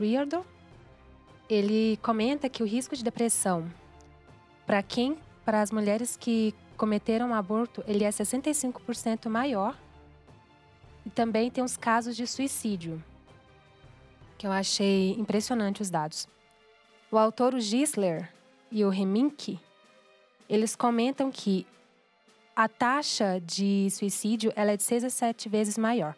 Riordan. 0.00 0.42
Ele 1.48 1.96
comenta 2.02 2.48
que 2.48 2.62
o 2.62 2.66
risco 2.66 2.96
de 2.96 3.04
depressão 3.04 3.70
para 4.66 4.82
quem, 4.82 5.16
para 5.44 5.62
as 5.62 5.70
mulheres 5.70 6.16
que 6.16 6.52
cometeram 6.76 7.32
aborto, 7.32 7.84
ele 7.86 8.02
é 8.02 8.08
65% 8.08 9.28
maior. 9.28 9.78
E 11.06 11.10
também 11.10 11.50
tem 11.50 11.62
os 11.62 11.76
casos 11.76 12.16
de 12.16 12.26
suicídio, 12.26 13.02
que 14.36 14.46
eu 14.46 14.52
achei 14.52 15.12
impressionante 15.12 15.82
os 15.82 15.90
dados. 15.90 16.28
O 17.10 17.18
autor 17.18 17.54
o 17.54 17.60
Gisler 17.60 18.32
e 18.70 18.84
o 18.84 18.88
Remink, 18.88 19.60
eles 20.48 20.74
comentam 20.74 21.30
que 21.30 21.66
a 22.54 22.68
taxa 22.68 23.40
de 23.40 23.88
suicídio 23.90 24.52
ela 24.56 24.72
é 24.72 24.76
de 24.76 24.82
6 24.82 25.04
a 25.04 25.10
7 25.10 25.48
vezes 25.48 25.78
maior. 25.78 26.16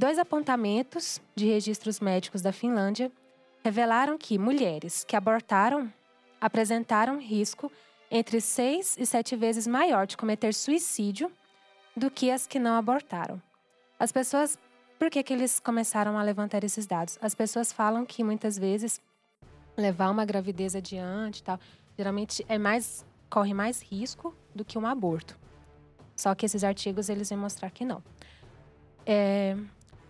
Dois 0.00 0.18
apontamentos 0.18 1.20
de 1.36 1.44
registros 1.44 2.00
médicos 2.00 2.40
da 2.40 2.52
Finlândia 2.52 3.12
revelaram 3.62 4.16
que 4.16 4.38
mulheres 4.38 5.04
que 5.04 5.14
abortaram 5.14 5.92
apresentaram 6.40 7.20
risco 7.20 7.70
entre 8.10 8.40
seis 8.40 8.96
e 8.98 9.04
sete 9.04 9.36
vezes 9.36 9.66
maior 9.66 10.06
de 10.06 10.16
cometer 10.16 10.54
suicídio 10.54 11.30
do 11.94 12.10
que 12.10 12.30
as 12.30 12.46
que 12.46 12.58
não 12.58 12.76
abortaram. 12.76 13.42
As 13.98 14.10
pessoas. 14.10 14.58
Por 14.98 15.10
que, 15.10 15.22
que 15.22 15.34
eles 15.34 15.60
começaram 15.60 16.16
a 16.18 16.22
levantar 16.22 16.64
esses 16.64 16.86
dados? 16.86 17.18
As 17.20 17.34
pessoas 17.34 17.70
falam 17.70 18.06
que 18.06 18.24
muitas 18.24 18.56
vezes 18.56 19.02
levar 19.76 20.08
uma 20.08 20.24
gravidez 20.24 20.74
adiante 20.74 21.42
tal, 21.42 21.60
geralmente 21.98 22.42
é 22.48 22.56
mais 22.56 23.04
corre 23.28 23.52
mais 23.52 23.82
risco 23.82 24.34
do 24.54 24.64
que 24.64 24.78
um 24.78 24.86
aborto. 24.86 25.38
Só 26.16 26.34
que 26.34 26.46
esses 26.46 26.64
artigos 26.64 27.10
eles 27.10 27.28
vão 27.28 27.38
mostrar 27.38 27.70
que 27.70 27.84
não. 27.84 28.02
É, 29.04 29.56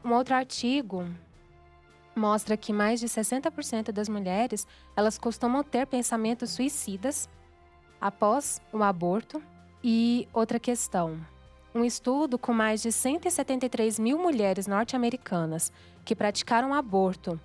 um 0.04 0.12
outro 0.12 0.34
artigo 0.34 1.06
mostra 2.14 2.56
que 2.56 2.72
mais 2.72 3.00
de 3.00 3.06
60% 3.06 3.92
das 3.92 4.08
mulheres 4.08 4.66
elas 4.96 5.18
costumam 5.18 5.62
ter 5.62 5.86
pensamentos 5.86 6.50
suicidas 6.50 7.28
após 8.00 8.60
o 8.72 8.82
aborto. 8.82 9.42
E 9.82 10.28
outra 10.32 10.58
questão: 10.58 11.18
um 11.74 11.84
estudo 11.84 12.38
com 12.38 12.52
mais 12.52 12.82
de 12.82 12.92
173 12.92 13.98
mil 13.98 14.18
mulheres 14.18 14.66
norte-americanas 14.66 15.72
que 16.04 16.14
praticaram 16.14 16.74
aborto 16.74 17.40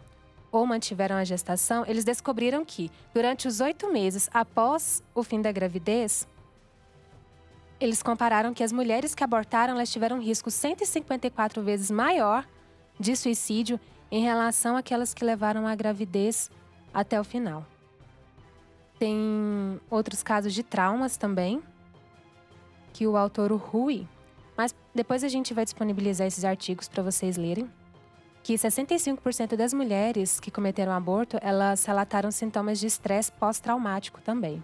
ou 0.51 0.65
mantiveram 0.65 1.17
a 1.17 1.23
gestação, 1.23 1.83
eles 1.85 2.05
descobriram 2.05 2.63
que, 2.63 2.89
durante 3.13 3.47
os 3.47 3.59
oito 3.59 3.91
meses 3.91 4.29
após 4.33 5.03
o 5.13 5.21
fim 5.21 5.41
da 5.41 5.51
gravidez, 5.51 6.25
eles 7.79 8.01
compararam 8.01 8.53
que 8.53 8.63
as 8.63 8.71
mulheres 8.71 9.13
que 9.13 9.23
abortaram 9.23 9.75
elas 9.75 9.91
tiveram 9.91 10.17
um 10.17 10.21
risco 10.21 10.49
154 10.49 11.61
vezes 11.61 11.91
maior 11.91 12.47
de 12.99 13.15
suicídio 13.15 13.79
em 14.09 14.23
relação 14.23 14.77
àquelas 14.77 15.13
que 15.13 15.25
levaram 15.25 15.67
a 15.67 15.75
gravidez 15.75 16.49
até 16.93 17.19
o 17.19 17.23
final. 17.23 17.65
Tem 18.97 19.79
outros 19.89 20.23
casos 20.23 20.53
de 20.53 20.63
traumas 20.63 21.17
também, 21.17 21.61
que 22.93 23.05
o 23.05 23.17
autor 23.17 23.51
Rui, 23.51 24.07
mas 24.55 24.73
depois 24.93 25.21
a 25.23 25.27
gente 25.27 25.53
vai 25.53 25.65
disponibilizar 25.65 26.25
esses 26.25 26.45
artigos 26.45 26.87
para 26.87 27.03
vocês 27.03 27.35
lerem, 27.35 27.69
que 28.41 28.53
65% 28.53 29.57
das 29.57 29.73
mulheres 29.73 30.39
que 30.39 30.49
cometeram 30.49 30.93
aborto, 30.93 31.37
elas 31.41 31.83
relataram 31.83 32.31
sintomas 32.31 32.79
de 32.79 32.87
estresse 32.87 33.31
pós-traumático 33.33 34.21
também. 34.21 34.63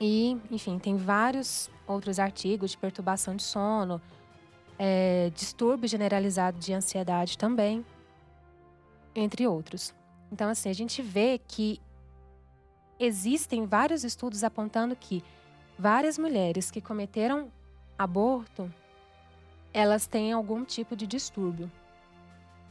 E, 0.00 0.38
enfim, 0.50 0.78
tem 0.78 0.96
vários 0.96 1.68
outros 1.92 2.18
artigos 2.18 2.72
de 2.72 2.78
perturbação 2.78 3.36
de 3.36 3.42
sono, 3.42 4.00
é, 4.78 5.30
distúrbio 5.34 5.88
generalizado 5.88 6.58
de 6.58 6.72
ansiedade 6.72 7.38
também 7.38 7.84
entre 9.14 9.46
outros. 9.46 9.94
Então, 10.30 10.48
assim, 10.48 10.70
a 10.70 10.72
gente 10.72 11.02
vê 11.02 11.38
que 11.46 11.80
existem 12.98 13.66
vários 13.66 14.04
estudos 14.04 14.42
apontando 14.42 14.96
que 14.96 15.22
várias 15.78 16.16
mulheres 16.18 16.70
que 16.70 16.80
cometeram 16.80 17.50
aborto, 17.98 18.72
elas 19.72 20.06
têm 20.06 20.32
algum 20.32 20.64
tipo 20.64 20.96
de 20.96 21.06
distúrbio, 21.06 21.70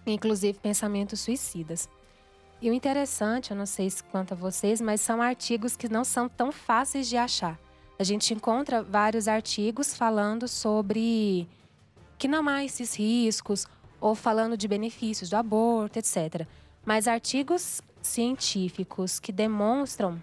inclusive 0.06 0.58
pensamentos 0.60 1.20
suicidas. 1.20 1.90
E 2.62 2.70
o 2.70 2.74
interessante, 2.74 3.52
eu 3.52 3.58
não 3.58 3.66
sei 3.66 3.90
se 3.90 4.04
quanto 4.04 4.34
a 4.34 4.38
vocês, 4.38 4.80
mas 4.80 5.02
são 5.02 5.22
artigos 5.22 5.76
que 5.76 5.90
não 5.90 6.04
são 6.04 6.30
tão 6.30 6.52
fáceis 6.52 7.08
de 7.10 7.18
achar. 7.18 7.60
A 8.02 8.04
gente 8.04 8.34
encontra 8.34 8.82
vários 8.82 9.28
artigos 9.28 9.94
falando 9.94 10.48
sobre 10.48 11.48
que 12.18 12.28
não 12.28 12.50
há 12.50 12.66
esses 12.66 12.96
riscos 12.96 13.68
ou 14.00 14.16
falando 14.16 14.58
de 14.58 14.68
benefícios 14.68 15.30
do 15.30 15.36
aborto, 15.36 16.00
etc. 16.00 16.48
Mas 16.84 17.08
artigos 17.08 17.80
científicos 18.02 19.20
que 19.20 19.32
demonstram 19.32 20.20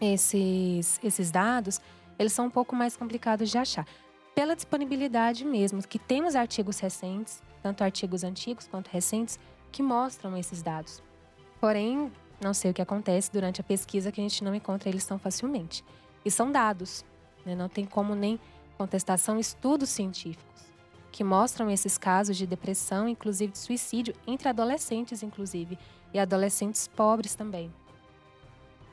esses, 0.00 0.98
esses 1.00 1.30
dados, 1.30 1.80
eles 2.18 2.32
são 2.32 2.46
um 2.46 2.50
pouco 2.50 2.74
mais 2.74 2.96
complicados 2.96 3.48
de 3.48 3.58
achar. 3.58 3.86
Pela 4.34 4.56
disponibilidade 4.56 5.44
mesmo, 5.44 5.80
que 5.86 6.00
temos 6.00 6.34
artigos 6.34 6.80
recentes, 6.80 7.40
tanto 7.62 7.84
artigos 7.84 8.24
antigos 8.24 8.66
quanto 8.66 8.88
recentes, 8.88 9.38
que 9.70 9.84
mostram 9.84 10.36
esses 10.36 10.64
dados. 10.64 11.00
Porém, 11.60 12.10
não 12.40 12.52
sei 12.52 12.72
o 12.72 12.74
que 12.74 12.82
acontece 12.82 13.30
durante 13.32 13.60
a 13.60 13.64
pesquisa 13.64 14.10
que 14.10 14.20
a 14.20 14.24
gente 14.24 14.42
não 14.42 14.52
encontra 14.52 14.88
eles 14.88 15.04
tão 15.04 15.16
facilmente. 15.16 15.84
E 16.28 16.30
são 16.30 16.52
dados, 16.52 17.06
né? 17.42 17.54
não 17.54 17.70
tem 17.70 17.86
como 17.86 18.14
nem 18.14 18.38
contestação, 18.76 19.38
estudos 19.38 19.88
científicos 19.88 20.46
que 21.10 21.24
mostram 21.24 21.70
esses 21.70 21.96
casos 21.96 22.36
de 22.36 22.46
depressão, 22.46 23.08
inclusive 23.08 23.50
de 23.50 23.58
suicídio, 23.58 24.14
entre 24.26 24.46
adolescentes, 24.46 25.22
inclusive, 25.22 25.78
e 26.12 26.18
adolescentes 26.18 26.86
pobres 26.86 27.34
também. 27.34 27.72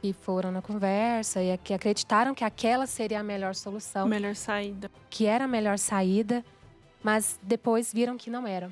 Que 0.01 0.13
foram 0.13 0.49
na 0.49 0.61
conversa 0.61 1.43
e 1.43 1.57
que 1.57 1.73
acreditaram 1.73 2.33
que 2.33 2.45
aquela 2.45 2.87
seria 2.87 3.19
a 3.19 3.23
melhor 3.23 3.53
solução. 3.53 4.07
Melhor 4.07 4.33
saída. 4.33 4.89
Que 5.09 5.25
era 5.25 5.43
a 5.43 5.47
melhor 5.47 5.77
saída, 5.77 6.41
mas 7.03 7.37
depois 7.43 7.91
viram 7.91 8.15
que 8.15 8.29
não 8.29 8.47
era. 8.47 8.71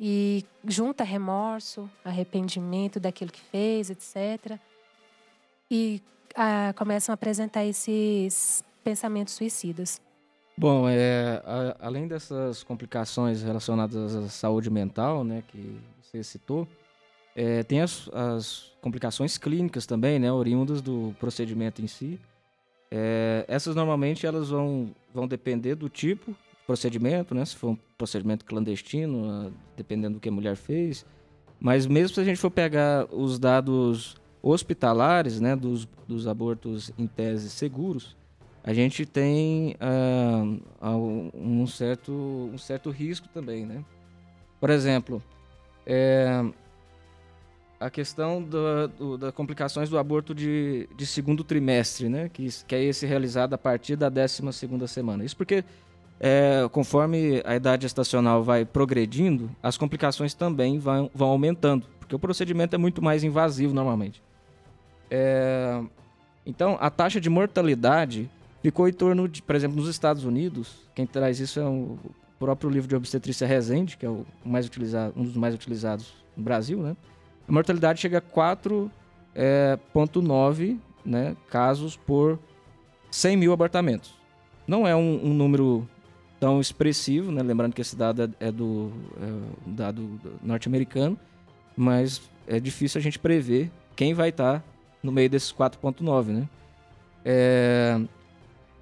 E 0.00 0.44
junta 0.64 1.04
remorso, 1.04 1.88
arrependimento 2.04 2.98
daquilo 2.98 3.30
que 3.30 3.40
fez, 3.40 3.88
etc. 3.88 4.58
E 5.70 6.02
ah, 6.38 6.72
começam 6.74 7.12
a 7.12 7.14
apresentar 7.14 7.64
esses 7.64 8.62
pensamentos 8.84 9.34
suicidas. 9.34 10.00
Bom, 10.56 10.88
é, 10.88 11.42
a, 11.44 11.86
além 11.86 12.06
dessas 12.06 12.62
complicações 12.62 13.42
relacionadas 13.42 14.14
à 14.14 14.28
saúde 14.28 14.70
mental, 14.70 15.24
né, 15.24 15.42
que 15.48 15.80
você 16.00 16.22
citou, 16.22 16.66
é, 17.34 17.64
tem 17.64 17.80
as, 17.80 18.08
as, 18.12 18.70
complicações 18.80 19.36
clínicas 19.36 19.84
também, 19.84 20.20
né, 20.20 20.32
oriundas 20.32 20.80
do 20.80 21.12
procedimento 21.18 21.82
em 21.82 21.88
si. 21.88 22.20
É, 22.88 23.44
essas 23.48 23.74
normalmente 23.74 24.24
elas 24.24 24.50
vão, 24.50 24.94
vão 25.12 25.26
depender 25.26 25.74
do 25.74 25.88
tipo 25.88 26.30
de 26.30 26.66
procedimento, 26.66 27.34
né, 27.34 27.44
se 27.44 27.56
for 27.56 27.70
um 27.70 27.78
procedimento 27.96 28.44
clandestino, 28.44 29.52
dependendo 29.76 30.14
do 30.14 30.20
que 30.20 30.28
a 30.28 30.32
mulher 30.32 30.54
fez. 30.54 31.04
Mas 31.58 31.84
mesmo 31.84 32.14
se 32.14 32.20
a 32.20 32.24
gente 32.24 32.38
for 32.38 32.50
pegar 32.50 33.06
os 33.12 33.40
dados 33.40 34.16
hospitalares, 34.42 35.40
né, 35.40 35.56
dos, 35.56 35.88
dos 36.06 36.26
abortos 36.26 36.92
em 36.98 37.06
tese 37.06 37.50
seguros, 37.50 38.16
a 38.68 38.74
gente 38.74 39.06
tem 39.06 39.76
uh, 39.80 41.30
um, 41.34 41.66
certo, 41.66 42.12
um 42.12 42.58
certo 42.58 42.90
risco 42.90 43.26
também, 43.28 43.64
né? 43.64 43.82
Por 44.60 44.68
exemplo, 44.68 45.22
é, 45.86 46.44
a 47.80 47.88
questão 47.88 48.46
das 49.18 49.32
complicações 49.32 49.88
do 49.88 49.96
aborto 49.96 50.34
de, 50.34 50.88
de 50.96 51.06
segundo 51.06 51.42
trimestre, 51.44 52.10
né? 52.10 52.28
Que, 52.28 52.48
que 52.66 52.74
é 52.74 52.84
esse 52.84 53.06
realizado 53.06 53.54
a 53.54 53.58
partir 53.58 53.96
da 53.96 54.10
12 54.10 54.52
segunda 54.52 54.86
semana. 54.86 55.24
Isso 55.24 55.36
porque, 55.36 55.64
é, 56.20 56.68
conforme 56.70 57.40
a 57.46 57.56
idade 57.56 57.84
gestacional 57.84 58.42
vai 58.42 58.66
progredindo, 58.66 59.50
as 59.62 59.78
complicações 59.78 60.34
também 60.34 60.78
vão, 60.78 61.10
vão 61.14 61.28
aumentando, 61.30 61.86
porque 61.98 62.14
o 62.14 62.18
procedimento 62.18 62.74
é 62.74 62.78
muito 62.78 63.00
mais 63.00 63.24
invasivo 63.24 63.72
normalmente. 63.72 64.27
É, 65.10 65.82
então, 66.44 66.76
a 66.80 66.90
taxa 66.90 67.20
de 67.20 67.28
mortalidade 67.28 68.30
ficou 68.62 68.88
em 68.88 68.92
torno 68.92 69.28
de, 69.28 69.42
por 69.42 69.54
exemplo, 69.54 69.76
nos 69.76 69.88
Estados 69.88 70.24
Unidos, 70.24 70.88
quem 70.94 71.06
traz 71.06 71.38
isso 71.40 71.60
é 71.60 71.64
o 71.64 71.98
próprio 72.38 72.70
livro 72.70 72.88
de 72.88 72.96
obstetrícia 72.96 73.46
Resende, 73.46 73.96
que 73.96 74.06
é 74.06 74.08
o 74.08 74.24
mais 74.44 74.66
utilizado, 74.66 75.12
um 75.16 75.24
dos 75.24 75.36
mais 75.36 75.54
utilizados 75.54 76.12
no 76.36 76.42
Brasil, 76.42 76.80
né? 76.80 76.96
A 77.46 77.52
mortalidade 77.52 78.00
chega 78.00 78.18
a 78.18 78.22
4,9 78.22 78.90
é, 79.34 79.78
né, 81.04 81.36
casos 81.48 81.96
por 81.96 82.38
100 83.10 83.36
mil 83.36 83.52
abortamentos. 83.52 84.14
Não 84.66 84.86
é 84.86 84.94
um, 84.94 85.26
um 85.26 85.34
número 85.34 85.88
tão 86.38 86.60
expressivo, 86.60 87.32
né? 87.32 87.42
lembrando 87.42 87.74
que 87.74 87.80
esse 87.80 87.96
dado 87.96 88.22
é, 88.22 88.28
é 88.48 88.52
do 88.52 88.92
é 89.20 89.70
dado 89.70 90.20
norte-americano, 90.42 91.18
mas 91.76 92.20
é 92.46 92.60
difícil 92.60 92.98
a 92.98 93.02
gente 93.02 93.18
prever 93.18 93.70
quem 93.96 94.14
vai 94.14 94.28
estar 94.28 94.62
no 95.02 95.12
meio 95.12 95.30
desses 95.30 95.52
4,9, 95.52 96.26
né? 96.26 96.48
É, 97.24 98.00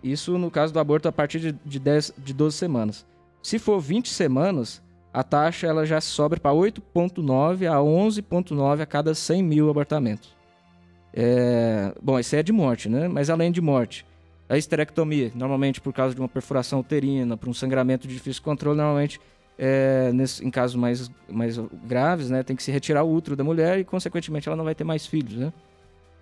isso 0.03 0.39
no 0.39 0.51
caso 0.51 0.73
do 0.73 0.79
aborto 0.79 1.09
a 1.09 1.13
partir 1.13 1.41
de, 1.41 1.53
de, 1.65 1.79
10, 1.79 2.15
de 2.19 2.33
12 2.33 2.57
semanas. 2.57 3.07
Se 3.43 3.59
for 3.59 3.81
20 3.81 4.09
semanas, 4.09 4.83
a 5.13 5.23
taxa 5.23 5.67
ela 5.67 5.87
já 5.87 6.01
sobe 6.01 6.39
para 6.39 6.53
8,9 6.53 7.67
a 7.71 7.77
11,9 7.79 8.81
a 8.81 8.87
cada 8.87 9.15
100 9.15 9.43
mil 9.43 9.71
abortamentos. 9.71 10.35
É, 11.13 11.95
bom, 12.03 12.19
isso 12.19 12.37
é 12.37 12.43
de 12.43 12.53
morte, 12.53 12.89
né? 12.89 13.09
Mas 13.09 13.31
além 13.31 13.51
de 13.51 13.61
morte, 13.61 14.05
a 14.49 14.57
esterectomia, 14.57 15.33
normalmente 15.35 15.81
por 15.81 15.93
causa 15.93 16.15
de 16.15 16.21
uma 16.21 16.29
perfuração 16.29 16.81
uterina, 16.81 17.37
por 17.37 17.49
um 17.49 17.55
sangramento 17.55 18.07
de 18.07 18.15
difícil 18.15 18.43
controle, 18.43 18.77
normalmente 18.77 19.21
é, 19.59 20.13
nesse, 20.13 20.45
em 20.45 20.51
casos 20.51 20.77
mais, 20.77 21.11
mais 21.29 21.59
graves, 21.85 22.29
né, 22.31 22.43
tem 22.43 22.55
que 22.55 22.63
se 22.63 22.71
retirar 22.71 23.03
o 23.03 23.13
útero 23.13 23.35
da 23.35 23.43
mulher 23.43 23.79
e, 23.79 23.85
consequentemente, 23.85 24.49
ela 24.49 24.57
não 24.57 24.65
vai 24.65 24.75
ter 24.75 24.85
mais 24.85 25.07
filhos, 25.07 25.35
né? 25.35 25.53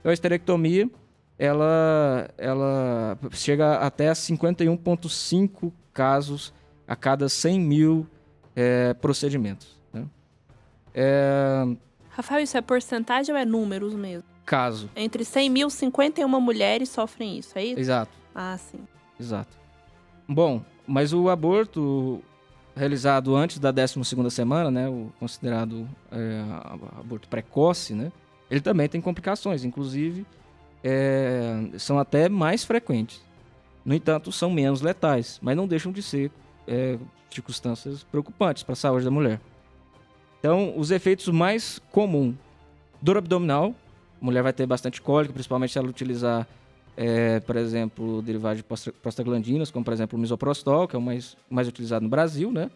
Então, 0.05 0.11
a 0.11 0.13
esterectomia, 0.13 0.91
ela, 1.39 2.29
ela 2.37 3.19
chega 3.31 3.77
até 3.77 4.13
51,5 4.13 5.73
casos 5.95 6.53
a 6.87 6.95
cada 6.95 7.27
100 7.27 7.59
mil 7.59 8.07
é, 8.55 8.93
procedimentos. 8.93 9.81
Né? 9.91 10.05
É... 10.93 11.67
Rafael, 12.11 12.43
isso 12.43 12.55
é 12.55 12.61
porcentagem 12.61 13.35
ou 13.35 13.41
é 13.41 13.47
números 13.47 13.95
mesmo? 13.95 14.29
Caso. 14.45 14.91
Entre 14.95 15.25
100 15.25 15.49
mil, 15.49 15.71
51 15.71 16.29
mulheres 16.39 16.91
sofrem 16.91 17.39
isso, 17.39 17.59
é 17.59 17.65
isso? 17.65 17.81
Exato. 17.81 18.13
Ah, 18.35 18.59
sim. 18.59 18.81
Exato. 19.19 19.57
Bom, 20.29 20.61
mas 20.87 21.15
o 21.15 21.31
aborto 21.31 22.23
realizado 22.77 23.35
antes 23.35 23.59
da 23.59 23.73
12ª 23.73 24.29
semana, 24.29 24.71
né, 24.71 24.87
o 24.87 25.11
considerado 25.19 25.89
é, 26.13 26.43
aborto 27.01 27.27
precoce, 27.27 27.95
né, 27.95 28.13
ele 28.51 28.61
também 28.61 28.89
tem 28.89 29.01
complicações, 29.01 29.65
inclusive 29.65 30.27
é, 30.83 31.71
são 31.79 31.99
até 31.99 32.29
mais 32.29 32.65
frequentes. 32.65 33.23
No 33.85 33.95
entanto, 33.95 34.31
são 34.31 34.51
menos 34.51 34.81
letais, 34.81 35.39
mas 35.43 35.57
não 35.57 35.67
deixam 35.67 35.93
de 35.93 36.03
ser 36.03 36.31
é, 36.67 36.99
circunstâncias 37.31 38.03
preocupantes 38.05 38.63
para 38.63 38.75
a 38.75 38.77
saúde 38.77 39.05
da 39.05 39.11
mulher. 39.11 39.41
Então, 40.39 40.75
os 40.77 40.91
efeitos 40.91 41.29
mais 41.29 41.81
comuns: 41.91 42.35
dor 43.01 43.17
abdominal, 43.17 43.75
a 44.21 44.25
mulher 44.25 44.43
vai 44.43 44.53
ter 44.53 44.67
bastante 44.67 45.01
cólica, 45.01 45.33
principalmente 45.33 45.73
se 45.73 45.79
ela 45.79 45.89
utilizar, 45.89 46.47
é, 46.97 47.41
por 47.41 47.57
exemplo, 47.57 48.23
derivados 48.23 48.59
de 48.59 48.93
prostaglandinas, 49.03 49.71
como 49.71 49.85
por 49.85 49.93
exemplo 49.93 50.19
o 50.19 50.21
misoprostol, 50.21 50.87
que 50.87 50.97
é 50.97 50.99
o 50.99 51.03
mais, 51.03 51.37
mais 51.51 51.67
utilizado 51.69 52.03
no 52.03 52.09
Brasil, 52.09 52.51
né? 52.53 52.71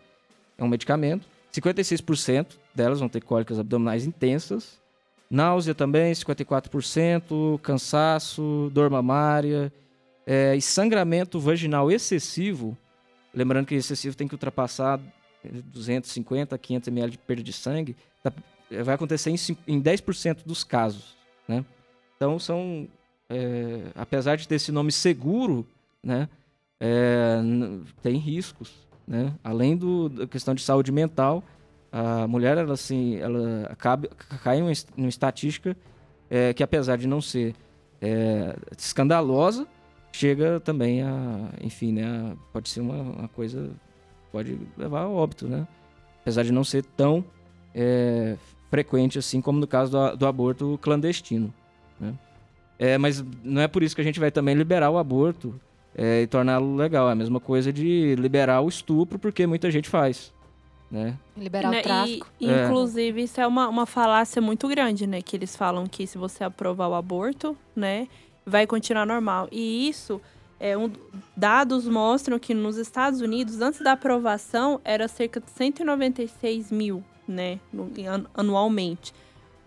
É 0.57 0.65
um 0.65 0.69
medicamento. 0.69 1.27
56% 1.53 2.59
delas 2.75 3.01
vão 3.01 3.09
ter 3.09 3.23
cólicas 3.23 3.59
abdominais 3.59 4.07
intensas. 4.07 4.79
Náusea 5.31 5.75
também, 5.75 6.13
54%, 6.13 7.61
cansaço, 7.61 8.71
dor 8.73 8.89
mamária 8.89 9.73
é, 10.27 10.57
e 10.57 10.63
sangramento 10.63 11.39
vaginal 11.39 11.91
excessivo, 11.91 12.77
Lembrando 13.33 13.67
que 13.67 13.75
excessivo 13.75 14.17
tem 14.17 14.27
que 14.27 14.35
ultrapassar 14.35 14.99
250 15.45 16.55
a 16.55 16.59
500 16.59 16.89
ml 16.89 17.13
de 17.13 17.19
perda 17.19 17.43
de 17.43 17.53
sangue. 17.53 17.97
Tá, 18.23 18.33
é, 18.71 18.83
vai 18.83 18.95
acontecer 18.95 19.31
em, 19.31 19.37
em 19.67 19.81
10% 19.81 20.45
dos 20.45 20.65
casos. 20.65 21.17
Né? 21.47 21.65
Então, 22.17 22.39
são. 22.39 22.89
É, 23.31 23.83
apesar 23.95 24.37
de 24.37 24.49
ter 24.49 24.55
esse 24.55 24.73
nome 24.73 24.91
seguro, 24.91 25.67
né, 26.03 26.29
é, 26.81 27.37
tem 28.03 28.17
riscos. 28.17 28.73
Né? 29.07 29.35
Além 29.45 29.77
da 30.09 30.27
questão 30.27 30.55
de 30.55 30.63
saúde 30.63 30.91
mental, 30.91 31.45
a 31.91 32.27
mulher 32.27 32.59
ela, 32.59 32.75
assim, 32.75 33.17
ela 33.17 33.77
cai 34.43 34.59
em 34.59 34.63
uma 34.63 35.09
estatística 35.09 35.77
é, 36.31 36.53
que, 36.53 36.63
apesar 36.63 36.97
de 36.97 37.07
não 37.07 37.21
ser 37.21 37.55
é, 38.01 38.55
escandalosa, 38.77 39.67
chega 40.13 40.61
também 40.61 41.03
a, 41.03 41.51
enfim, 41.63 41.93
né, 41.93 42.37
pode 42.53 42.69
ser 42.69 42.81
uma, 42.81 42.95
uma, 42.95 43.29
coisa, 43.29 43.71
pode 44.31 44.59
levar 44.77 45.03
a 45.03 45.09
óbito, 45.09 45.47
né? 45.47 45.67
Apesar 46.21 46.43
de 46.43 46.53
não 46.53 46.65
ser 46.65 46.85
tão 46.85 47.25
é, 47.75 48.37
frequente 48.71 49.19
assim 49.19 49.41
como 49.41 49.59
no 49.59 49.67
caso 49.67 49.93
do, 49.93 50.17
do 50.17 50.27
aborto 50.27 50.79
clandestino, 50.83 51.53
né? 51.99 52.15
É, 52.79 52.97
mas 52.97 53.25
não 53.43 53.61
é 53.61 53.67
por 53.67 53.83
isso 53.83 53.95
que 53.95 54.01
a 54.01 54.05
gente 54.05 54.21
vai 54.21 54.31
também 54.31 54.55
liberar 54.55 54.91
o 54.91 54.99
aborto 54.99 55.59
é, 55.97 56.23
e 56.23 56.27
torná-lo 56.29 56.77
legal. 56.77 57.09
É 57.09 57.13
a 57.13 57.15
mesma 57.15 57.41
coisa 57.41 57.73
de 57.73 58.15
liberar 58.15 58.61
o 58.61 58.69
estupro, 58.69 59.19
porque 59.19 59.47
muita 59.49 59.69
gente 59.69 59.89
faz. 59.89 60.33
Né? 60.91 61.17
Liberar 61.37 61.71
né? 61.71 61.81
o 61.81 61.83
tráfico. 61.83 62.27
E, 62.41 62.49
é. 62.49 62.65
Inclusive, 62.65 63.23
isso 63.23 63.41
é 63.41 63.47
uma, 63.47 63.69
uma 63.69 63.87
falácia 63.87 64.41
muito 64.41 64.67
grande, 64.69 65.07
né? 65.07 65.21
Que 65.21 65.37
eles 65.37 65.55
falam 65.55 65.87
que 65.87 66.07
se 66.07 66.17
você 66.17 66.45
aprovar 66.45 66.89
o 66.89 66.95
aborto, 66.95 67.57
né? 67.77 68.09
vai 68.49 68.67
continuar 68.67 69.07
normal. 69.07 69.49
E 69.53 69.89
isso, 69.89 70.21
é 70.59 70.77
um, 70.77 70.91
dados 71.37 71.87
mostram 71.87 72.39
que 72.39 72.55
nos 72.55 72.77
Estados 72.77 73.21
Unidos, 73.21 73.61
antes 73.61 73.81
da 73.81 73.93
aprovação, 73.93 74.81
era 74.85 75.07
cerca 75.07 75.41
de 75.41 75.51
196 75.51 76.73
mil, 76.73 77.05
né, 77.27 77.61
anualmente. 78.35 79.13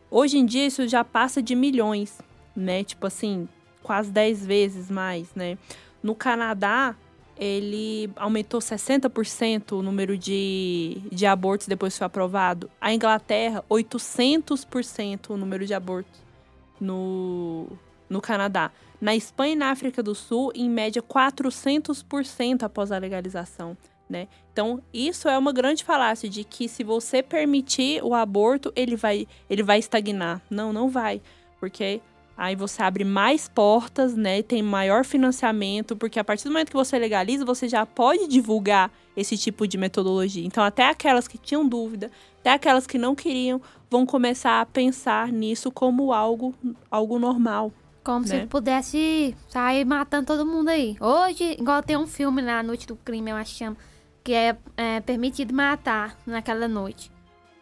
Hoje 0.09 0.38
em 0.38 0.45
dia, 0.45 0.65
isso 0.65 0.88
já 0.88 1.03
passa 1.03 1.41
de 1.41 1.55
milhões, 1.55 2.19
né, 2.55 2.84
tipo 2.84 3.05
assim, 3.05 3.47
quase 3.84 4.11
10 4.11 4.45
vezes 4.45 4.89
mais, 4.89 5.34
né. 5.36 5.57
No 6.01 6.15
Canadá, 6.15 6.95
ele 7.42 8.08
aumentou 8.18 8.60
60% 8.60 9.72
o 9.72 9.82
número 9.82 10.16
de, 10.16 11.02
de 11.12 11.26
abortos 11.26 11.66
depois 11.66 11.92
que 11.92 11.98
foi 11.98 12.06
aprovado. 12.06 12.70
A 12.80 12.94
Inglaterra, 12.94 13.66
800% 13.68 15.32
o 15.32 15.38
número 15.38 15.66
de 15.66 15.74
abortos 15.74 16.22
no, 16.80 17.66
no 18.08 18.22
Canadá. 18.22 18.72
Na 19.02 19.16
Espanha 19.16 19.54
e 19.54 19.56
na 19.56 19.72
África 19.72 20.04
do 20.04 20.14
Sul, 20.14 20.52
em 20.54 20.70
média 20.70 21.02
400% 21.02 22.62
após 22.62 22.92
a 22.92 23.00
legalização. 23.00 23.76
Né? 24.08 24.28
Então, 24.54 24.80
isso 24.94 25.28
é 25.28 25.36
uma 25.36 25.52
grande 25.52 25.84
falácia 25.84 26.30
de 26.30 26.44
que 26.44 26.70
se 26.70 26.84
você 26.84 27.24
permitir 27.24 28.04
o 28.04 28.14
aborto, 28.14 28.72
ele 28.76 28.96
vai, 28.96 29.28
ele 29.50 29.64
vai 29.64 29.80
estagnar. 29.80 30.44
Não, 30.48 30.72
não 30.72 30.89
vai. 30.89 31.20
Porque 31.60 32.02
aí 32.42 32.56
você 32.56 32.82
abre 32.82 33.04
mais 33.04 33.48
portas, 33.48 34.16
né? 34.16 34.42
Tem 34.42 34.64
maior 34.64 35.06
financiamento, 35.06 35.96
porque 35.96 36.20
a 36.20 36.24
partir 36.24 36.46
do 36.46 36.52
momento 36.52 36.72
que 36.72 36.76
você 36.76 36.98
legaliza, 36.98 37.46
você 37.46 37.70
já 37.70 37.86
pode 37.86 38.28
divulgar 38.28 38.92
esse 39.16 39.38
tipo 39.38 39.68
de 39.68 39.78
metodologia. 39.78 40.44
Então, 40.44 40.64
até 40.64 40.89
aquelas 40.89 41.28
que 41.28 41.38
tinham 41.38 41.68
dúvida, 41.68 42.10
até 42.39 42.54
aquelas 42.54 42.88
que 42.88 42.98
não 42.98 43.14
queriam, 43.14 43.62
vão 43.92 44.08
começar 44.08 44.60
a 44.60 44.66
pensar 44.66 45.32
nisso 45.32 45.70
como 45.70 46.12
algo, 46.12 46.56
algo 46.89 47.20
normal. 47.20 47.72
Como 48.04 48.26
né? 48.26 48.42
se 48.42 48.48
pudesse 48.48 49.36
sair 49.48 49.86
matando 49.86 50.26
todo 50.26 50.44
mundo 50.44 50.70
aí. 50.70 50.98
Hoje, 51.00 51.56
igual 51.60 51.84
tem 51.84 51.96
um 51.96 52.08
filme 52.08 52.42
na 52.42 52.64
Noite 52.64 52.88
do 52.88 52.96
Crime, 52.96 53.30
eu 53.30 53.38
acho 53.38 53.52
que 53.52 53.60
chama, 53.60 53.78
que 54.24 54.34
é, 54.34 54.58
é 54.76 55.00
permitido 55.02 55.54
matar 55.54 56.18
naquela 56.26 56.68
noite. 56.68 57.12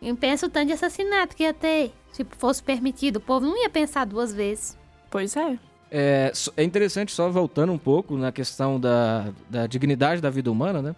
E 0.02 0.14
pensa 0.14 0.48
o 0.48 0.50
tanto 0.50 0.68
de 0.68 0.74
assassinato 0.74 1.36
que 1.36 1.44
ia 1.44 1.54
ter. 1.54 1.92
Se 2.12 2.26
fosse 2.38 2.64
permitido, 2.64 3.18
o 3.18 3.22
povo 3.22 3.46
não 3.46 3.62
ia 3.62 3.70
pensar 3.70 4.06
duas 4.06 4.34
vezes. 4.34 4.78
Pois 5.10 5.36
é. 5.36 5.58
É, 5.92 6.32
é 6.56 6.64
interessante, 6.64 7.12
só 7.12 7.30
voltando 7.30 7.74
um 7.74 7.78
pouco 7.78 8.16
na 8.16 8.32
questão 8.32 8.80
da, 8.80 9.32
da 9.50 9.68
dignidade 9.68 10.22
da 10.22 10.30
vida 10.30 10.52
humana, 10.52 10.82
né? 10.82 10.96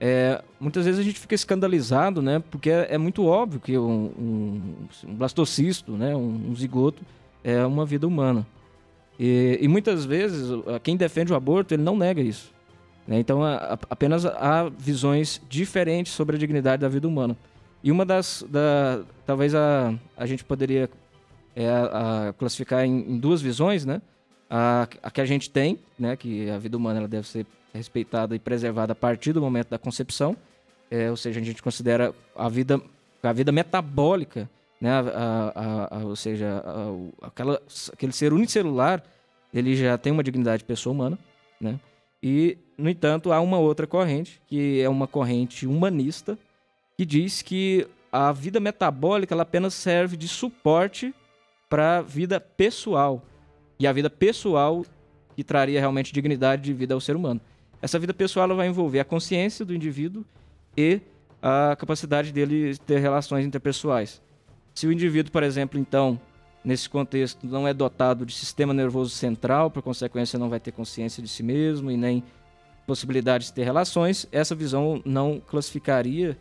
É, 0.00 0.42
muitas 0.60 0.84
vezes 0.84 1.00
a 1.00 1.02
gente 1.02 1.18
fica 1.18 1.34
escandalizado, 1.34 2.22
né? 2.22 2.42
Porque 2.50 2.70
é, 2.70 2.94
é 2.94 2.98
muito 2.98 3.26
óbvio 3.26 3.60
que 3.60 3.76
um, 3.76 4.12
um, 4.16 4.62
um 5.08 5.14
blastocisto, 5.14 5.92
né? 5.92 6.14
Um, 6.14 6.50
um 6.50 6.54
zigoto 6.54 7.02
é 7.42 7.64
uma 7.66 7.84
vida 7.84 8.06
humana. 8.06 8.46
E, 9.18 9.58
e, 9.60 9.66
muitas 9.66 10.04
vezes, 10.04 10.48
quem 10.84 10.96
defende 10.96 11.32
o 11.32 11.36
aborto, 11.36 11.74
ele 11.74 11.82
não 11.82 11.96
nega 11.96 12.20
isso. 12.20 12.52
Né? 13.06 13.18
Então, 13.18 13.42
a, 13.42 13.56
a, 13.56 13.78
apenas 13.90 14.24
há 14.24 14.70
visões 14.78 15.42
diferentes 15.48 16.12
sobre 16.12 16.36
a 16.36 16.38
dignidade 16.38 16.82
da 16.82 16.88
vida 16.88 17.08
humana. 17.08 17.36
E 17.82 17.92
uma 17.92 18.04
das. 18.04 18.44
Da, 18.48 19.04
talvez 19.24 19.54
a, 19.54 19.94
a 20.16 20.26
gente 20.26 20.44
poderia 20.44 20.90
é 21.54 21.68
a, 21.68 22.28
a 22.28 22.32
classificar 22.34 22.84
em, 22.84 23.00
em, 23.00 23.18
duas 23.18 23.42
visões, 23.42 23.84
né? 23.84 24.00
A, 24.48 24.88
a, 25.02 25.10
que 25.10 25.20
a 25.20 25.24
gente 25.24 25.50
tem, 25.50 25.78
né? 25.98 26.16
Que 26.16 26.48
a 26.50 26.58
vida 26.58 26.76
humana 26.76 27.00
ela 27.00 27.08
deve 27.08 27.26
ser 27.26 27.46
respeitada 27.74 28.34
e 28.34 28.38
preservada 28.38 28.92
a 28.92 28.96
partir 28.96 29.32
do 29.32 29.40
momento 29.40 29.68
da 29.68 29.78
concepção, 29.78 30.36
é, 30.90 31.10
ou 31.10 31.16
seja, 31.16 31.40
a 31.40 31.42
gente 31.42 31.62
considera 31.62 32.14
a 32.34 32.48
vida, 32.48 32.80
a 33.22 33.32
vida 33.32 33.50
metabólica, 33.52 34.48
né? 34.80 34.90
A, 34.90 35.88
a, 35.90 35.98
ou 36.04 36.16
seja, 36.16 36.62
aquela, 37.20 37.60
aquele 37.92 38.12
ser 38.12 38.32
unicelular, 38.32 39.02
ele 39.52 39.74
já 39.74 39.98
tem 39.98 40.12
uma 40.12 40.22
dignidade 40.22 40.58
de 40.58 40.64
pessoa 40.64 40.92
humana, 40.92 41.18
né? 41.60 41.78
E, 42.22 42.56
no 42.76 42.88
entanto, 42.88 43.32
há 43.32 43.40
uma 43.40 43.58
outra 43.58 43.86
corrente, 43.86 44.40
que 44.46 44.80
é 44.80 44.88
uma 44.88 45.06
corrente 45.06 45.66
humanista, 45.66 46.38
que 46.98 47.06
diz 47.06 47.42
que 47.42 47.86
a 48.10 48.32
vida 48.32 48.58
metabólica 48.58 49.32
ela 49.32 49.44
apenas 49.44 49.72
serve 49.72 50.16
de 50.16 50.26
suporte 50.26 51.14
para 51.70 51.98
a 51.98 52.02
vida 52.02 52.40
pessoal. 52.40 53.22
E 53.78 53.86
a 53.86 53.92
vida 53.92 54.10
pessoal 54.10 54.84
que 55.36 55.44
traria 55.44 55.78
realmente 55.78 56.12
dignidade 56.12 56.62
de 56.62 56.72
vida 56.72 56.94
ao 56.94 57.00
ser 57.00 57.14
humano. 57.14 57.40
Essa 57.80 58.00
vida 58.00 58.12
pessoal 58.12 58.46
ela 58.46 58.56
vai 58.56 58.66
envolver 58.66 58.98
a 58.98 59.04
consciência 59.04 59.64
do 59.64 59.72
indivíduo 59.72 60.24
e 60.76 61.00
a 61.40 61.76
capacidade 61.78 62.32
dele 62.32 62.76
ter 62.78 62.98
relações 62.98 63.46
interpessoais. 63.46 64.20
Se 64.74 64.88
o 64.88 64.92
indivíduo, 64.92 65.30
por 65.30 65.44
exemplo, 65.44 65.78
então, 65.78 66.20
nesse 66.64 66.88
contexto, 66.88 67.46
não 67.46 67.68
é 67.68 67.72
dotado 67.72 68.26
de 68.26 68.34
sistema 68.34 68.74
nervoso 68.74 69.10
central, 69.10 69.70
por 69.70 69.84
consequência, 69.84 70.36
não 70.36 70.50
vai 70.50 70.58
ter 70.58 70.72
consciência 70.72 71.22
de 71.22 71.28
si 71.28 71.44
mesmo 71.44 71.92
e 71.92 71.96
nem 71.96 72.24
possibilidade 72.88 73.44
de 73.44 73.52
ter 73.52 73.62
relações, 73.62 74.26
essa 74.32 74.54
visão 74.56 75.00
não 75.04 75.40
classificaria 75.46 76.36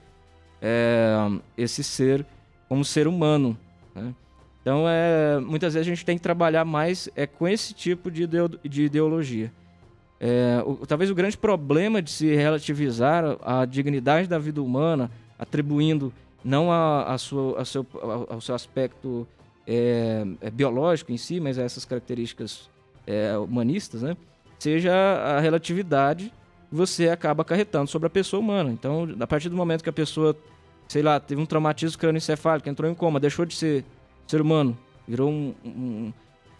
é, 0.61 1.15
esse 1.57 1.83
ser 1.83 2.25
como 2.67 2.83
ser 2.83 3.07
humano. 3.07 3.57
Né? 3.95 4.13
Então, 4.61 4.85
é, 4.87 5.39
muitas 5.39 5.73
vezes 5.73 5.87
a 5.87 5.89
gente 5.89 6.05
tem 6.05 6.17
que 6.17 6.23
trabalhar 6.23 6.65
mais 6.65 7.09
é, 7.15 7.25
com 7.25 7.47
esse 7.47 7.73
tipo 7.73 8.11
de, 8.11 8.27
de 8.63 8.83
ideologia. 8.83 9.51
É, 10.19 10.61
o, 10.65 10.85
talvez 10.85 11.09
o 11.11 11.15
grande 11.15 11.37
problema 11.37 12.01
de 12.01 12.09
se 12.09 12.35
relativizar 12.35 13.23
a 13.43 13.65
dignidade 13.65 14.27
da 14.27 14.39
vida 14.39 14.61
humana, 14.61 15.11
atribuindo 15.37 16.11
não 16.43 16.71
a, 16.71 17.13
a 17.13 17.17
sua, 17.17 17.61
a 17.61 17.65
seu, 17.65 17.85
ao 18.29 18.41
seu 18.41 18.55
aspecto 18.55 19.27
é, 19.65 20.25
é, 20.41 20.49
biológico 20.49 21.11
em 21.11 21.17
si, 21.17 21.39
mas 21.39 21.59
a 21.59 21.63
essas 21.63 21.85
características 21.85 22.69
é, 23.05 23.37
humanistas, 23.37 24.01
né? 24.01 24.17
seja 24.59 24.93
a 24.93 25.39
relatividade 25.39 26.31
você 26.71 27.09
acaba 27.09 27.41
acarretando 27.41 27.89
sobre 27.89 28.07
a 28.07 28.09
pessoa 28.09 28.39
humana. 28.39 28.71
Então, 28.71 29.07
a 29.19 29.27
partir 29.27 29.49
do 29.49 29.55
momento 29.55 29.83
que 29.83 29.89
a 29.89 29.93
pessoa, 29.93 30.35
sei 30.87 31.01
lá, 31.01 31.19
teve 31.19 31.41
um 31.41 31.45
traumatismo 31.45 31.97
crânioencefálico, 31.97 32.69
entrou 32.69 32.89
em 32.89 32.93
coma, 32.93 33.19
deixou 33.19 33.45
de 33.45 33.55
ser 33.55 33.85
ser 34.27 34.41
humano, 34.41 34.77
virou 35.07 35.29
um, 35.29 35.55
um, 35.63 36.13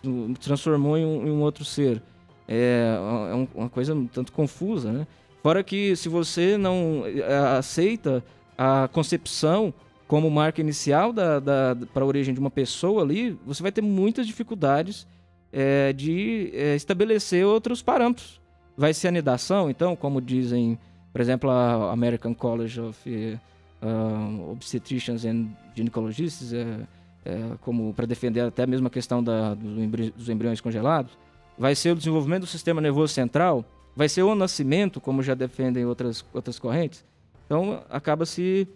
um 0.06 0.34
transformou 0.34 0.98
em 0.98 1.06
um, 1.06 1.28
em 1.28 1.32
um, 1.32 1.42
outro 1.42 1.66
ser. 1.66 2.02
É, 2.48 2.96
é 3.32 3.48
uma 3.54 3.70
coisa 3.70 3.94
um 3.94 4.08
tanto 4.08 4.32
confusa, 4.32 4.92
né? 4.92 5.08
Fora 5.44 5.62
que 5.64 5.96
se 5.98 6.08
você 6.08 6.58
não 6.58 7.04
é, 7.06 7.58
aceita 7.58 8.24
a 8.58 8.88
concepção 8.92 9.74
como 10.08 10.32
marca 10.32 10.62
inicial 10.62 11.12
da, 11.12 11.40
da 11.40 11.78
para 11.94 12.04
a 12.04 12.08
origem 12.08 12.34
de 12.34 12.40
uma 12.40 12.50
pessoa 12.50 13.04
ali, 13.04 13.38
você 13.46 13.62
vai 13.62 13.72
ter 13.72 13.82
muitas 13.82 14.26
dificuldades 14.26 15.06
é, 15.52 15.92
de 15.92 16.52
é, 16.54 16.76
estabelecer 16.76 17.46
outros 17.46 17.82
parâmetros 17.82 18.40
vai 18.78 18.94
ser 18.94 19.08
anidação, 19.08 19.70
então, 19.70 19.96
como 19.96 20.22
dizem, 20.22 20.78
por 21.12 21.20
exemplo, 21.20 21.50
a 21.50 21.92
American 21.92 22.36
College 22.36 22.80
of 22.80 23.40
uh, 23.82 24.52
Obstetricians 24.52 25.26
and 25.26 25.48
Gynecologists, 25.76 26.54
é, 26.54 26.88
é, 27.26 27.58
como 27.62 27.92
para 27.94 28.06
defender 28.06 28.42
até 28.42 28.68
mesmo 28.68 28.88
a 28.88 28.92
questão 28.92 29.24
da, 29.24 29.56
dos 29.56 30.30
embriões 30.30 30.62
congelados, 30.62 31.18
vai 31.58 31.74
ser 31.74 31.92
o 31.92 31.96
desenvolvimento 31.96 32.42
do 32.42 32.48
sistema 32.48 32.80
nervoso 32.80 33.14
central, 33.14 33.66
vai 33.96 34.08
ser 34.08 34.22
o 34.22 34.36
nascimento, 34.36 35.02
como 35.02 35.24
já 35.24 35.34
defendem 35.34 35.84
outras, 35.84 36.24
outras 36.32 36.60
correntes. 36.60 37.04
Então, 37.46 37.84
acaba 37.90 38.26
se 38.26 38.68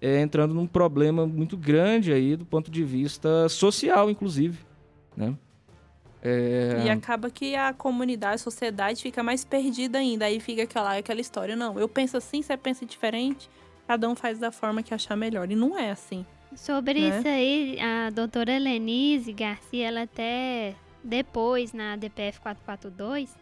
é, 0.00 0.20
entrando 0.22 0.54
num 0.54 0.66
problema 0.66 1.26
muito 1.26 1.56
grande 1.56 2.12
aí 2.12 2.34
do 2.34 2.46
ponto 2.46 2.70
de 2.70 2.82
vista 2.82 3.48
social, 3.48 4.08
inclusive, 4.08 4.58
né? 5.14 5.34
É... 6.22 6.82
E 6.84 6.90
acaba 6.90 7.30
que 7.30 7.54
a 7.54 7.72
comunidade, 7.72 8.34
a 8.34 8.38
sociedade 8.38 9.02
fica 9.02 9.22
mais 9.22 9.44
perdida 9.44 9.98
ainda. 9.98 10.26
Aí 10.26 10.40
fica 10.40 10.64
aquela, 10.64 10.96
aquela 10.96 11.20
história, 11.20 11.56
não, 11.56 11.78
eu 11.78 11.88
penso 11.88 12.16
assim, 12.16 12.42
você 12.42 12.56
pensa 12.56 12.84
diferente, 12.84 13.48
cada 13.86 14.08
um 14.08 14.14
faz 14.14 14.38
da 14.38 14.52
forma 14.52 14.82
que 14.82 14.92
achar 14.92 15.16
melhor. 15.16 15.50
E 15.50 15.56
não 15.56 15.78
é 15.78 15.90
assim. 15.90 16.24
Sobre 16.54 17.00
né? 17.00 17.18
isso 17.18 17.28
aí, 17.28 17.78
a 17.80 18.10
doutora 18.10 18.58
Lenise 18.58 19.32
Garcia, 19.32 19.88
ela 19.88 20.02
até 20.02 20.74
depois, 21.02 21.72
na 21.72 21.96
DPF 21.96 22.40
442, 22.40 23.34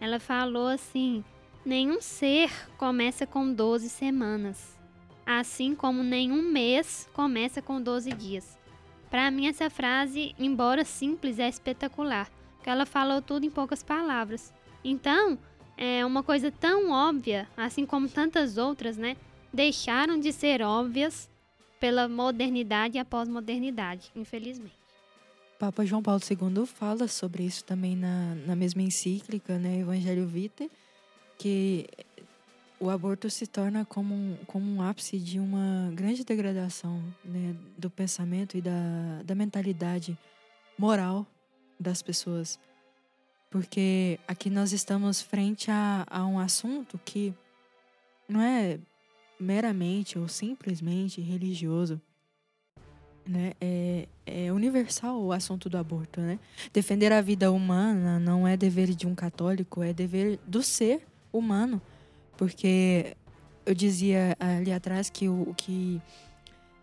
ela 0.00 0.18
falou 0.18 0.68
assim: 0.68 1.22
nenhum 1.64 2.00
ser 2.00 2.50
começa 2.76 3.26
com 3.26 3.52
12 3.52 3.88
semanas, 3.88 4.78
assim 5.24 5.74
como 5.74 6.02
nenhum 6.02 6.42
mês 6.42 7.08
começa 7.12 7.62
com 7.62 7.80
12 7.80 8.12
dias. 8.12 8.57
Para 9.10 9.30
mim, 9.30 9.46
essa 9.46 9.70
frase, 9.70 10.34
embora 10.38 10.84
simples, 10.84 11.38
é 11.38 11.48
espetacular, 11.48 12.30
porque 12.56 12.68
ela 12.68 12.84
falou 12.84 13.22
tudo 13.22 13.46
em 13.46 13.50
poucas 13.50 13.82
palavras. 13.82 14.52
Então, 14.84 15.38
é 15.76 16.04
uma 16.04 16.22
coisa 16.22 16.50
tão 16.50 16.90
óbvia, 16.90 17.48
assim 17.56 17.86
como 17.86 18.08
tantas 18.08 18.58
outras, 18.58 18.96
né? 18.96 19.16
Deixaram 19.52 20.18
de 20.18 20.32
ser 20.32 20.60
óbvias 20.60 21.30
pela 21.80 22.08
modernidade 22.08 22.96
e 22.96 23.00
a 23.00 23.04
pós-modernidade, 23.04 24.10
infelizmente. 24.14 24.76
Papa 25.58 25.84
João 25.84 26.02
Paulo 26.02 26.20
II 26.28 26.66
fala 26.66 27.08
sobre 27.08 27.44
isso 27.44 27.64
também 27.64 27.96
na, 27.96 28.34
na 28.46 28.54
mesma 28.54 28.82
encíclica, 28.82 29.58
né, 29.58 29.80
Evangelho 29.80 30.26
Vitae, 30.26 30.70
que 31.36 31.86
o 32.80 32.90
aborto 32.90 33.28
se 33.28 33.46
torna 33.46 33.84
como 33.84 34.14
um, 34.14 34.36
como 34.46 34.70
um 34.70 34.82
ápice 34.82 35.18
de 35.18 35.40
uma 35.40 35.90
grande 35.94 36.24
degradação 36.24 37.02
né, 37.24 37.54
do 37.76 37.90
pensamento 37.90 38.56
e 38.56 38.60
da, 38.60 39.22
da 39.24 39.34
mentalidade 39.34 40.16
moral 40.78 41.26
das 41.78 42.02
pessoas. 42.02 42.58
Porque 43.50 44.18
aqui 44.28 44.48
nós 44.50 44.72
estamos 44.72 45.20
frente 45.20 45.70
a, 45.70 46.06
a 46.08 46.24
um 46.26 46.38
assunto 46.38 47.00
que 47.04 47.34
não 48.28 48.40
é 48.40 48.78
meramente 49.40 50.18
ou 50.18 50.28
simplesmente 50.28 51.20
religioso. 51.20 52.00
Né? 53.26 53.52
É, 53.60 54.08
é 54.24 54.52
universal 54.52 55.20
o 55.20 55.32
assunto 55.32 55.68
do 55.68 55.76
aborto. 55.76 56.20
Né? 56.20 56.38
Defender 56.72 57.12
a 57.12 57.20
vida 57.20 57.50
humana 57.50 58.20
não 58.20 58.46
é 58.46 58.56
dever 58.56 58.94
de 58.94 59.06
um 59.06 59.14
católico, 59.14 59.82
é 59.82 59.92
dever 59.92 60.38
do 60.46 60.62
ser 60.62 61.04
humano 61.32 61.80
porque 62.38 63.16
eu 63.66 63.74
dizia 63.74 64.34
ali 64.40 64.72
atrás 64.72 65.10
que 65.10 65.28
o, 65.28 65.52
que, 65.54 66.00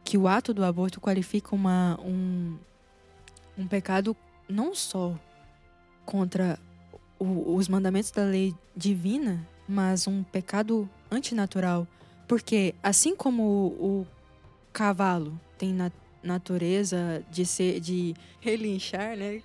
que 0.03 0.17
o 0.17 0.27
ato 0.27 0.53
do 0.53 0.63
aborto 0.63 0.99
qualifica 1.01 1.55
uma, 1.55 1.97
um, 2.01 2.57
um 3.57 3.65
pecado 3.65 4.15
não 4.47 4.75
só 4.75 5.17
contra 6.05 6.59
o, 7.17 7.55
os 7.55 7.67
mandamentos 7.67 8.11
da 8.11 8.23
lei 8.23 8.53
divina, 8.75 9.47
mas 9.67 10.07
um 10.07 10.21
pecado 10.23 10.87
antinatural. 11.09 11.87
Porque 12.27 12.75
assim 12.83 13.15
como 13.15 13.41
o, 13.41 14.01
o 14.01 14.07
cavalo 14.73 15.39
tem 15.57 15.73
na, 15.73 15.89
natureza 16.21 17.23
de 17.31 17.45
ser 17.45 17.79
de 17.79 18.13
relinchar, 18.41 19.15
né? 19.15 19.41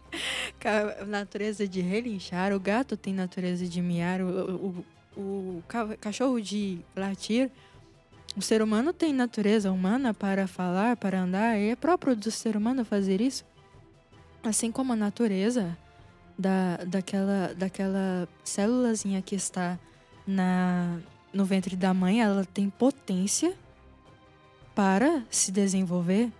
natureza 1.06 1.68
de 1.68 1.80
relinchar, 1.80 2.52
o 2.52 2.58
gato 2.58 2.96
tem 2.96 3.14
natureza 3.14 3.66
de 3.66 3.80
miar, 3.80 4.20
o, 4.20 4.56
o, 4.56 4.84
o 5.16 5.62
cachorro 6.00 6.40
de 6.40 6.80
latir, 6.94 7.50
o 8.36 8.42
ser 8.42 8.62
humano 8.62 8.92
tem 8.92 9.12
natureza 9.12 9.72
humana 9.72 10.14
para 10.14 10.46
falar, 10.46 10.96
para 10.96 11.20
andar, 11.20 11.58
e 11.58 11.70
é 11.70 11.76
próprio 11.76 12.14
do 12.14 12.30
ser 12.30 12.56
humano 12.56 12.84
fazer 12.84 13.20
isso. 13.20 13.44
Assim 14.42 14.70
como 14.70 14.92
a 14.92 14.96
natureza 14.96 15.76
da, 16.38 16.76
daquela, 16.86 17.54
daquela 17.54 18.28
célulazinha 18.44 19.20
que 19.20 19.34
está 19.34 19.78
na, 20.26 20.98
no 21.32 21.44
ventre 21.44 21.76
da 21.76 21.92
mãe, 21.92 22.22
ela 22.22 22.44
tem 22.44 22.70
potência 22.70 23.54
para 24.74 25.22
se 25.28 25.50
desenvolver. 25.50 26.32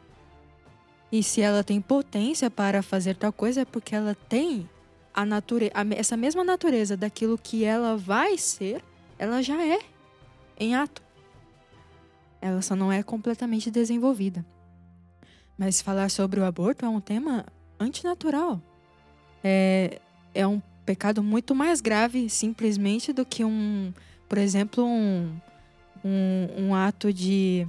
E 1.13 1.23
se 1.23 1.41
ela 1.41 1.65
tem 1.65 1.81
potência 1.81 2.49
para 2.49 2.83
fazer 2.83 3.17
tal 3.17 3.33
coisa, 3.33 3.63
é 3.63 3.65
porque 3.65 3.95
ela 3.95 4.15
tem 4.15 4.69
a 5.15 5.25
natureza, 5.25 5.73
essa 5.97 6.17
mesma 6.17 6.45
natureza 6.45 6.97
daquilo 6.97 7.37
que 7.37 7.65
ela 7.65 7.97
vai 7.97 8.39
ser, 8.39 8.83
ela 9.19 9.43
já 9.43 9.63
é 9.65 9.81
em 10.59 10.75
ato. 10.75 11.03
Ela 12.41 12.63
só 12.63 12.75
não 12.75 12.91
é 12.91 13.03
completamente 13.03 13.71
desenvolvida. 13.71 14.45
Mas 15.59 15.83
falar 15.83 16.11
sobre 16.11 16.41
o 16.41 16.45
aborto 16.45 16.85
é 16.85 16.89
um 16.89 17.01
tema 17.01 17.45
antinatural. 17.79 18.61
É, 19.45 20.01
é 20.35 20.47
um 20.47 20.61
pecado 20.87 21.23
muito 21.23 21.55
mais 21.55 21.81
grave, 21.81 22.31
simplesmente, 22.31 23.13
do 23.13 23.25
que 23.27 23.45
um, 23.45 23.93
por 24.29 24.39
exemplo, 24.39 24.85
um, 24.85 25.37
um, 26.05 26.49
um 26.67 26.75
ato 26.75 27.13
de 27.13 27.67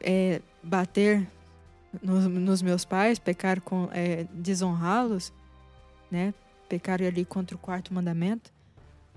é, 0.00 0.40
bater 0.62 1.26
nos, 2.02 2.26
nos 2.26 2.62
meus 2.62 2.84
pais, 2.84 3.18
pecar 3.18 3.60
com 3.60 3.88
é, 3.92 4.26
desonrá-los, 4.32 5.32
né? 6.10 6.34
Pecar 6.68 7.02
ali 7.02 7.24
contra 7.24 7.56
o 7.56 7.58
quarto 7.58 7.92
mandamento. 7.92 8.52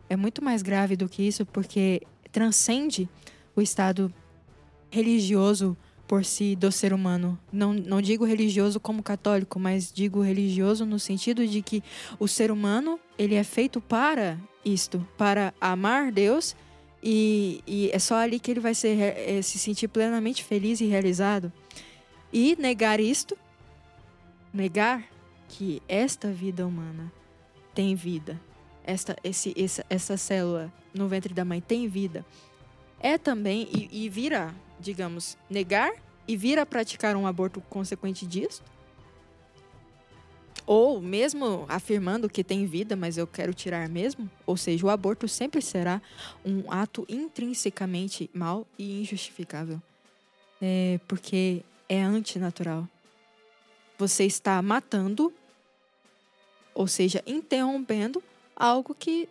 É 0.09 0.15
muito 0.15 0.43
mais 0.43 0.61
grave 0.61 0.95
do 0.95 1.07
que 1.07 1.23
isso, 1.23 1.45
porque 1.45 2.01
transcende 2.31 3.07
o 3.55 3.61
estado 3.61 4.13
religioso 4.91 5.77
por 6.07 6.25
si 6.25 6.55
do 6.55 6.71
ser 6.71 6.91
humano. 6.91 7.39
Não, 7.53 7.71
não 7.71 8.01
digo 8.01 8.25
religioso 8.25 8.79
como 8.79 9.03
católico, 9.03 9.59
mas 9.59 9.93
digo 9.93 10.21
religioso 10.21 10.83
no 10.85 10.97
sentido 10.97 11.45
de 11.45 11.61
que 11.61 11.83
o 12.17 12.27
ser 12.27 12.49
humano 12.49 12.99
ele 13.17 13.35
é 13.35 13.43
feito 13.43 13.79
para 13.79 14.39
isto, 14.65 15.07
para 15.15 15.53
amar 15.61 16.11
Deus 16.11 16.55
e, 17.01 17.63
e 17.67 17.91
é 17.93 17.99
só 17.99 18.15
ali 18.15 18.39
que 18.39 18.49
ele 18.49 18.59
vai 18.59 18.73
ser, 18.73 18.99
é, 18.99 19.39
se 19.43 19.59
sentir 19.59 19.87
plenamente 19.87 20.43
feliz 20.43 20.81
e 20.81 20.85
realizado. 20.85 21.53
E 22.33 22.55
negar 22.59 22.99
isto, 22.99 23.37
negar 24.51 25.03
que 25.47 25.81
esta 25.87 26.31
vida 26.31 26.65
humana 26.65 27.11
tem 27.79 27.95
vida, 27.95 28.37
esta, 28.83 29.15
esse, 29.23 29.53
essa, 29.57 29.85
essa 29.89 30.17
célula 30.17 30.69
no 30.93 31.07
ventre 31.07 31.33
da 31.33 31.45
mãe 31.45 31.61
tem 31.61 31.87
vida, 31.87 32.25
é 32.99 33.17
também, 33.17 33.69
e, 33.73 34.03
e 34.03 34.09
vir 34.09 34.33
a, 34.33 34.53
digamos, 34.77 35.37
negar 35.49 35.93
e 36.27 36.35
vir 36.35 36.59
a 36.59 36.65
praticar 36.65 37.15
um 37.15 37.25
aborto 37.25 37.61
consequente 37.61 38.27
disso, 38.27 38.61
ou 40.65 40.99
mesmo 40.99 41.65
afirmando 41.69 42.27
que 42.27 42.43
tem 42.43 42.65
vida, 42.65 42.97
mas 42.97 43.17
eu 43.17 43.25
quero 43.25 43.53
tirar 43.53 43.87
mesmo, 43.87 44.29
ou 44.45 44.57
seja, 44.57 44.85
o 44.85 44.89
aborto 44.89 45.25
sempre 45.25 45.61
será 45.61 46.01
um 46.43 46.69
ato 46.69 47.05
intrinsecamente 47.07 48.29
mal 48.33 48.67
e 48.77 48.99
injustificável. 48.99 49.81
É 50.61 50.99
porque 51.07 51.63
é 51.87 52.01
antinatural. 52.01 52.85
Você 53.97 54.25
está 54.25 54.61
matando, 54.61 55.33
ou 56.79 56.87
seja, 56.87 57.21
interrompendo 57.27 58.23
algo 58.55 58.95
que 58.95 59.27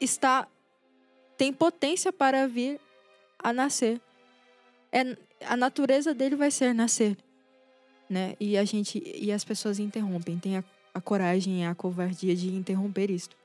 está 0.00 0.46
tem 1.36 1.52
potência 1.52 2.12
para 2.12 2.46
vir 2.46 2.78
a 3.36 3.52
nascer. 3.52 4.00
É, 4.92 5.16
a 5.44 5.56
natureza 5.56 6.14
dele 6.14 6.36
vai 6.36 6.52
ser 6.52 6.72
nascer, 6.72 7.18
né? 8.08 8.36
E 8.38 8.56
a 8.56 8.64
gente 8.64 9.02
e 9.04 9.32
as 9.32 9.42
pessoas 9.42 9.80
interrompem, 9.80 10.38
tem 10.38 10.58
a, 10.58 10.64
a 10.94 11.00
coragem 11.00 11.62
e 11.62 11.64
a 11.64 11.74
covardia 11.74 12.36
de 12.36 12.54
interromper 12.54 13.10
isto. 13.10 13.36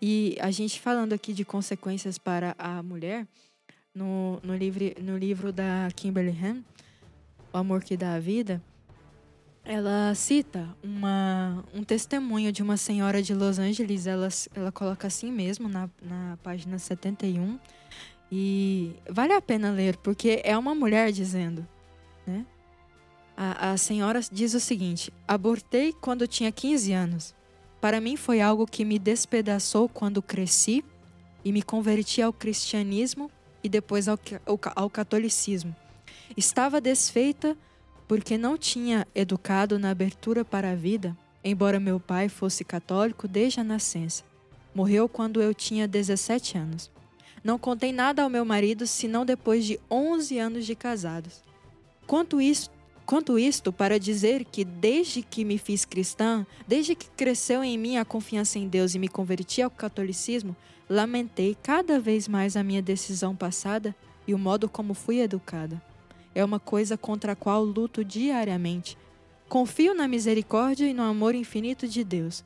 E 0.00 0.36
a 0.38 0.50
gente 0.50 0.78
falando 0.78 1.14
aqui 1.14 1.32
de 1.32 1.46
consequências 1.46 2.18
para 2.18 2.54
a 2.58 2.82
mulher, 2.82 3.26
no, 3.94 4.38
no, 4.42 4.54
livro, 4.54 4.84
no 5.00 5.16
livro 5.16 5.50
da 5.50 5.88
Kimberly 5.96 6.36
Ham, 6.44 6.62
O 7.54 7.56
Amor 7.56 7.82
que 7.82 7.96
Dá 7.96 8.12
a 8.12 8.20
Vida, 8.20 8.62
ela 9.64 10.14
cita 10.14 10.68
uma, 10.82 11.64
um 11.72 11.84
testemunho 11.84 12.50
de 12.50 12.62
uma 12.62 12.76
senhora 12.76 13.22
de 13.22 13.34
Los 13.34 13.58
Angeles. 13.58 14.06
Ela, 14.06 14.28
ela 14.54 14.72
coloca 14.72 15.06
assim 15.06 15.30
mesmo 15.30 15.68
na, 15.68 15.88
na 16.02 16.36
página 16.42 16.78
71. 16.78 17.58
E 18.30 18.96
vale 19.08 19.32
a 19.32 19.42
pena 19.42 19.70
ler, 19.70 19.96
porque 19.98 20.40
é 20.42 20.56
uma 20.56 20.74
mulher 20.74 21.12
dizendo, 21.12 21.66
né? 22.26 22.46
A, 23.36 23.72
a 23.72 23.76
senhora 23.76 24.20
diz 24.32 24.54
o 24.54 24.60
seguinte: 24.60 25.12
abortei 25.28 25.92
quando 25.92 26.26
tinha 26.26 26.50
15 26.50 26.92
anos. 26.92 27.34
Para 27.80 28.00
mim 28.00 28.16
foi 28.16 28.40
algo 28.40 28.66
que 28.66 28.84
me 28.84 28.98
despedaçou 28.98 29.88
quando 29.88 30.22
cresci 30.22 30.84
e 31.44 31.52
me 31.52 31.62
converti 31.62 32.22
ao 32.22 32.32
cristianismo 32.32 33.30
e 33.62 33.68
depois 33.68 34.08
ao, 34.08 34.18
ao, 34.46 34.58
ao 34.76 34.90
catolicismo. 34.90 35.74
Estava 36.36 36.80
desfeita 36.80 37.56
porque 38.12 38.36
não 38.36 38.58
tinha 38.58 39.08
educado 39.14 39.78
na 39.78 39.88
abertura 39.88 40.44
para 40.44 40.72
a 40.72 40.74
vida, 40.74 41.16
embora 41.42 41.80
meu 41.80 41.98
pai 41.98 42.28
fosse 42.28 42.62
católico 42.62 43.26
desde 43.26 43.60
a 43.60 43.64
nascença. 43.64 44.22
Morreu 44.74 45.08
quando 45.08 45.40
eu 45.40 45.54
tinha 45.54 45.88
17 45.88 46.58
anos. 46.58 46.90
Não 47.42 47.58
contei 47.58 47.90
nada 47.90 48.22
ao 48.22 48.28
meu 48.28 48.44
marido 48.44 48.86
senão 48.86 49.24
depois 49.24 49.64
de 49.64 49.80
11 49.90 50.38
anos 50.38 50.66
de 50.66 50.74
casados. 50.74 51.42
Quanto 52.06 52.38
isso, 52.38 52.70
quanto 53.06 53.38
isto 53.38 53.72
para 53.72 53.98
dizer 53.98 54.44
que 54.44 54.62
desde 54.62 55.22
que 55.22 55.42
me 55.42 55.56
fiz 55.56 55.86
cristã, 55.86 56.46
desde 56.68 56.94
que 56.94 57.08
cresceu 57.16 57.64
em 57.64 57.78
mim 57.78 57.96
a 57.96 58.04
confiança 58.04 58.58
em 58.58 58.68
Deus 58.68 58.94
e 58.94 58.98
me 58.98 59.08
converti 59.08 59.62
ao 59.62 59.70
catolicismo, 59.70 60.54
lamentei 60.86 61.56
cada 61.62 61.98
vez 61.98 62.28
mais 62.28 62.58
a 62.58 62.62
minha 62.62 62.82
decisão 62.82 63.34
passada 63.34 63.96
e 64.28 64.34
o 64.34 64.38
modo 64.38 64.68
como 64.68 64.92
fui 64.92 65.20
educada. 65.20 65.80
É 66.34 66.44
uma 66.44 66.60
coisa 66.60 66.96
contra 66.96 67.32
a 67.32 67.36
qual 67.36 67.64
luto 67.64 68.04
diariamente. 68.04 68.96
Confio 69.48 69.94
na 69.94 70.08
misericórdia 70.08 70.86
e 70.86 70.94
no 70.94 71.02
amor 71.02 71.34
infinito 71.34 71.86
de 71.86 72.02
Deus 72.02 72.44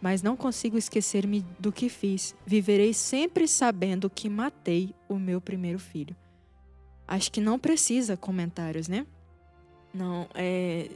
mas 0.00 0.22
não 0.22 0.36
consigo 0.36 0.78
esquecer-me 0.78 1.44
do 1.58 1.72
que 1.72 1.88
fiz. 1.88 2.34
Viverei 2.46 2.94
sempre 2.94 3.48
sabendo 3.48 4.08
que 4.08 4.28
matei 4.28 4.94
o 5.08 5.18
meu 5.18 5.40
primeiro 5.40 5.78
filho. 5.78 6.14
Acho 7.06 7.32
que 7.32 7.40
não 7.40 7.58
precisa 7.58 8.16
comentários, 8.16 8.86
né? 8.86 9.06
Não, 9.92 10.28
é 10.34 10.90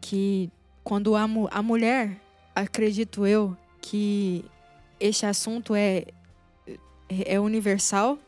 que 0.00 0.50
quando 0.82 1.14
a, 1.14 1.22
a 1.22 1.62
mulher, 1.62 2.20
acredito 2.54 3.24
eu, 3.24 3.56
que 3.80 4.44
este 4.98 5.24
assunto 5.24 5.74
é, 5.74 6.04
é 7.08 7.38
universal, 7.38 8.18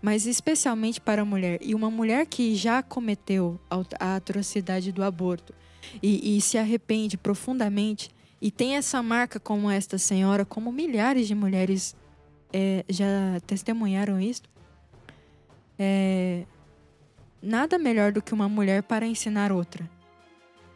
mas 0.00 0.26
especialmente 0.26 1.00
para 1.00 1.22
a 1.22 1.24
mulher. 1.24 1.58
E 1.60 1.74
uma 1.74 1.90
mulher 1.90 2.26
que 2.26 2.54
já 2.54 2.82
cometeu 2.82 3.58
a 3.98 4.16
atrocidade 4.16 4.92
do 4.92 5.02
aborto 5.02 5.54
e, 6.02 6.36
e 6.36 6.40
se 6.40 6.58
arrepende 6.58 7.16
profundamente, 7.16 8.10
e 8.40 8.50
tem 8.50 8.76
essa 8.76 9.02
marca 9.02 9.40
como 9.40 9.70
esta 9.70 9.96
senhora, 9.96 10.44
como 10.44 10.70
milhares 10.70 11.26
de 11.26 11.34
mulheres 11.34 11.96
é, 12.52 12.84
já 12.88 13.40
testemunharam 13.46 14.20
isso. 14.20 14.42
É, 15.78 16.44
nada 17.42 17.78
melhor 17.78 18.12
do 18.12 18.20
que 18.20 18.34
uma 18.34 18.48
mulher 18.48 18.82
para 18.82 19.06
ensinar 19.06 19.52
outra. 19.52 19.88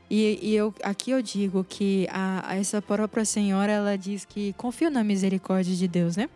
E, 0.08 0.38
e 0.42 0.56
eu, 0.56 0.74
aqui 0.82 1.12
eu 1.12 1.22
digo 1.22 1.62
que 1.62 2.08
a, 2.10 2.50
a 2.50 2.56
essa 2.56 2.82
própria 2.82 3.24
senhora 3.24 3.70
ela 3.70 3.96
diz 3.96 4.24
que 4.24 4.52
confia 4.54 4.90
na 4.90 5.04
misericórdia 5.04 5.74
de 5.74 5.86
Deus, 5.86 6.16
né? 6.16 6.28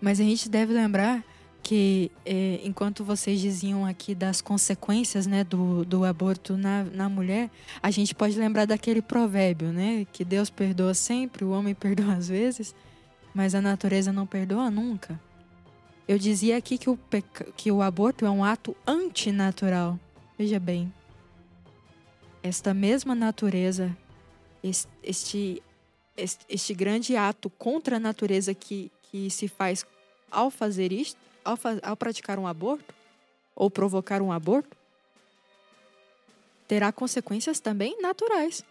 Mas 0.00 0.20
a 0.20 0.22
gente 0.22 0.48
deve 0.48 0.74
lembrar 0.74 1.24
que 1.62 2.10
é, 2.26 2.60
enquanto 2.64 3.04
vocês 3.04 3.40
diziam 3.40 3.86
aqui 3.86 4.14
das 4.14 4.40
consequências 4.40 5.26
né, 5.26 5.44
do, 5.44 5.84
do 5.84 6.04
aborto 6.04 6.56
na, 6.56 6.82
na 6.84 7.08
mulher, 7.08 7.48
a 7.80 7.90
gente 7.90 8.14
pode 8.14 8.38
lembrar 8.38 8.66
daquele 8.66 9.00
provérbio, 9.00 9.72
né? 9.72 10.04
Que 10.12 10.24
Deus 10.24 10.50
perdoa 10.50 10.92
sempre, 10.92 11.44
o 11.44 11.50
homem 11.50 11.74
perdoa 11.76 12.14
às 12.14 12.28
vezes, 12.28 12.74
mas 13.32 13.54
a 13.54 13.62
natureza 13.62 14.12
não 14.12 14.26
perdoa 14.26 14.70
nunca. 14.70 15.20
Eu 16.06 16.18
dizia 16.18 16.56
aqui 16.56 16.76
que 16.76 16.90
o, 16.90 16.98
que 17.56 17.70
o 17.70 17.80
aborto 17.80 18.26
é 18.26 18.30
um 18.30 18.44
ato 18.44 18.76
antinatural. 18.84 19.98
Veja 20.36 20.58
bem, 20.58 20.92
esta 22.42 22.74
mesma 22.74 23.14
natureza, 23.14 23.96
este, 24.64 25.62
este, 26.16 26.38
este 26.48 26.74
grande 26.74 27.16
ato 27.16 27.48
contra 27.48 27.96
a 27.96 28.00
natureza 28.00 28.52
que, 28.52 28.90
que 29.04 29.30
se 29.30 29.46
faz 29.46 29.86
ao 30.28 30.50
fazer 30.50 30.90
isto, 30.90 31.20
ao, 31.44 31.58
ao 31.82 31.96
praticar 31.96 32.38
um 32.38 32.46
aborto 32.46 32.94
ou 33.54 33.70
provocar 33.70 34.22
um 34.22 34.32
aborto, 34.32 34.76
terá 36.66 36.90
consequências 36.90 37.60
também 37.60 38.00
naturais. 38.00 38.64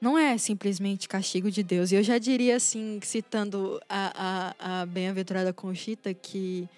Não 0.00 0.18
é 0.18 0.36
simplesmente 0.36 1.08
castigo 1.08 1.50
de 1.50 1.62
Deus. 1.62 1.92
E 1.92 1.94
eu 1.94 2.02
já 2.02 2.18
diria 2.18 2.56
assim, 2.56 2.98
citando 3.02 3.80
a, 3.88 4.54
a, 4.58 4.80
a 4.82 4.86
bem-aventurada 4.86 5.52
Conchita, 5.52 6.12
que 6.12 6.68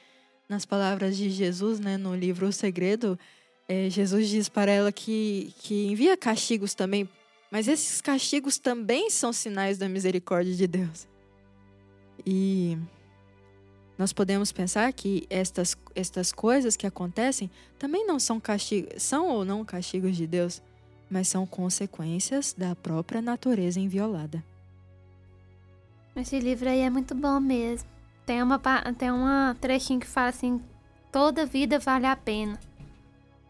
nas 0.47 0.67
palavras 0.67 1.17
de 1.17 1.31
Jesus, 1.31 1.81
né, 1.81 1.97
no 1.97 2.15
livro 2.15 2.47
O 2.47 2.53
Segredo, 2.53 3.19
é, 3.67 3.89
Jesus 3.89 4.29
diz 4.29 4.49
para 4.51 4.71
ela 4.71 4.93
que, 4.93 5.55
que 5.61 5.87
envia 5.87 6.17
castigos 6.17 6.75
também, 6.75 7.09
mas 7.51 7.67
esses 7.67 8.01
castigos 8.03 8.59
também 8.59 9.09
são 9.09 9.33
sinais 9.33 9.79
da 9.79 9.89
misericórdia 9.89 10.55
de 10.55 10.67
Deus. 10.67 11.09
E 12.27 12.77
nós 13.97 14.13
podemos 14.13 14.51
pensar 14.51 14.93
que 14.93 15.27
estas, 15.31 15.77
estas 15.95 16.33
coisas 16.33 16.77
que 16.77 16.87
acontecem 16.87 17.51
também 17.79 18.07
não 18.07 18.19
são 18.19 18.41
castigos, 18.41 19.03
são 19.03 19.29
ou 19.29 19.45
não 19.45 19.65
castigos 19.65 20.17
de 20.17 20.27
Deus, 20.27 20.61
mas 21.09 21.29
são 21.29 21.47
consequências 21.47 22.55
da 22.57 22.75
própria 22.75 23.23
natureza 23.23 23.79
inviolada. 23.79 24.43
Esse 26.17 26.39
livro 26.39 26.69
aí 26.69 26.81
é 26.81 26.91
muito 26.91 27.15
bom 27.15 27.41
mesmo. 27.41 27.89
Tem 28.27 28.43
uma, 28.43 28.59
tem 28.97 29.11
uma 29.11 29.57
trechinho 29.61 30.01
que 30.01 30.07
fala 30.07 30.29
assim: 30.29 30.61
toda 31.13 31.45
vida 31.45 31.79
vale 31.79 32.07
a 32.07 32.17
pena. 32.17 32.59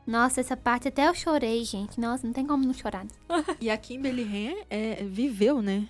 Nossa, 0.06 0.40
essa 0.40 0.56
parte 0.56 0.88
até 0.88 1.08
eu 1.08 1.14
chorei, 1.14 1.64
gente. 1.64 1.98
Nossa, 1.98 2.26
não 2.26 2.34
tem 2.34 2.46
como 2.46 2.64
não 2.64 2.74
chorar. 2.74 3.06
e 3.60 3.70
a 3.70 3.76
Kimberly 3.76 4.22
Han 4.22 4.64
é, 4.68 5.04
viveu, 5.04 5.62
né? 5.62 5.88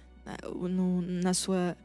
No, 0.54 1.02
na 1.02 1.34
sua 1.34 1.76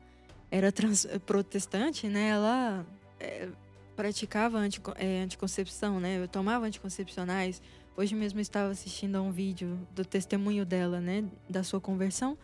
era 0.52 0.72
trans, 0.72 1.08
protestante, 1.26 2.08
né? 2.08 2.30
Ela 2.30 2.86
é, 3.20 3.50
praticava 3.96 4.58
antico, 4.58 4.94
é, 4.96 5.22
anticoncepção, 5.22 6.00
né? 6.00 6.22
Eu 6.22 6.28
tomava 6.28 6.66
anticoncepcionais. 6.66 7.62
Hoje 7.96 8.16
mesmo 8.16 8.40
estava 8.40 8.70
assistindo 8.70 9.18
a 9.18 9.22
um 9.22 9.32
vídeo 9.32 9.78
do 9.94 10.06
testemunho 10.06 10.66
dela, 10.66 11.00
né? 11.00 11.26
Da 11.50 11.64
sua 11.64 11.80
conversão. 11.80 12.38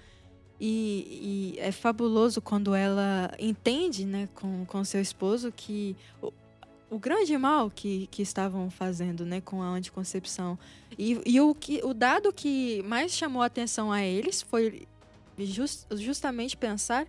E, 0.59 1.53
e 1.55 1.59
é 1.59 1.71
fabuloso 1.71 2.41
quando 2.41 2.73
ela 2.73 3.31
entende, 3.37 4.05
né, 4.05 4.29
com, 4.33 4.65
com 4.65 4.83
seu 4.85 5.01
esposo, 5.01 5.51
que 5.51 5.97
o, 6.21 6.31
o 6.89 6.97
grande 6.97 7.37
mal 7.37 7.69
que, 7.69 8.07
que 8.07 8.21
estavam 8.21 8.69
fazendo, 8.69 9.25
né, 9.25 9.41
com 9.41 9.61
a 9.61 9.67
anticoncepção. 9.67 10.57
E, 10.97 11.21
e 11.25 11.41
o, 11.41 11.53
que, 11.53 11.81
o 11.83 11.93
dado 11.93 12.31
que 12.31 12.81
mais 12.83 13.11
chamou 13.11 13.41
a 13.41 13.47
atenção 13.47 13.91
a 13.91 14.01
eles 14.01 14.41
foi 14.41 14.87
just, 15.37 15.85
justamente 15.97 16.55
pensar 16.55 17.05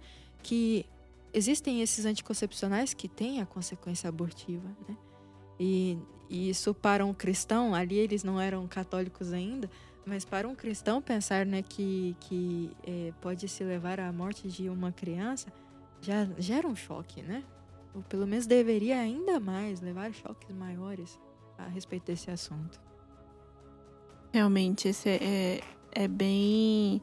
que 0.47 0.87
existem 1.35 1.83
esses 1.83 2.05
anticoncepcionais 2.05 2.95
que 2.95 3.09
têm 3.09 3.41
a 3.41 3.47
consequência 3.47 4.09
abortiva, 4.09 4.69
né? 4.89 4.97
E, 5.59 5.99
e 6.31 6.49
isso 6.49 6.73
para 6.73 7.05
um 7.05 7.13
cristão, 7.13 7.75
ali 7.75 7.99
eles 7.99 8.23
não 8.23 8.41
eram 8.41 8.65
católicos 8.69 9.33
ainda, 9.33 9.69
mas 10.07 10.25
para 10.25 10.47
um 10.47 10.55
cristão 10.55 11.03
pensar 11.03 11.45
né, 11.45 11.63
que, 11.63 12.17
que 12.21 12.71
é, 12.87 13.13
pode 13.21 13.49
se 13.49 13.65
levar 13.65 13.99
à 13.99 14.13
morte 14.13 14.47
de 14.47 14.69
uma 14.69 14.93
criança 14.93 15.53
já 16.01 16.29
gera 16.39 16.69
um 16.69 16.77
choque, 16.77 17.23
né? 17.23 17.43
Ou 17.93 18.03
pelo 18.03 18.25
menos 18.25 18.47
deveria 18.47 19.01
ainda 19.01 19.41
mais 19.41 19.81
levar 19.81 20.13
choques 20.13 20.55
maiores 20.55 21.19
a 21.59 21.67
respeito 21.67 22.07
desse 22.07 22.31
assunto. 22.31 22.81
Realmente, 24.33 24.87
esse 24.87 25.09
é, 25.09 25.19
é, 25.25 25.61
é 26.05 26.07
bem, 26.07 27.03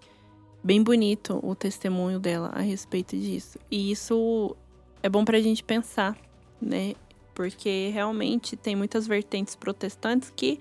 bem 0.63 0.81
bonito 0.81 1.39
o 1.43 1.53
testemunho 1.53 2.19
dela 2.19 2.49
a 2.53 2.61
respeito 2.61 3.17
disso. 3.17 3.59
E 3.69 3.91
isso 3.91 4.55
é 5.01 5.09
bom 5.09 5.25
para 5.25 5.37
a 5.37 5.41
gente 5.41 5.63
pensar, 5.63 6.17
né? 6.61 6.95
Porque 7.35 7.89
realmente 7.93 8.55
tem 8.55 8.75
muitas 8.75 9.05
vertentes 9.07 9.55
protestantes 9.55 10.31
que 10.35 10.59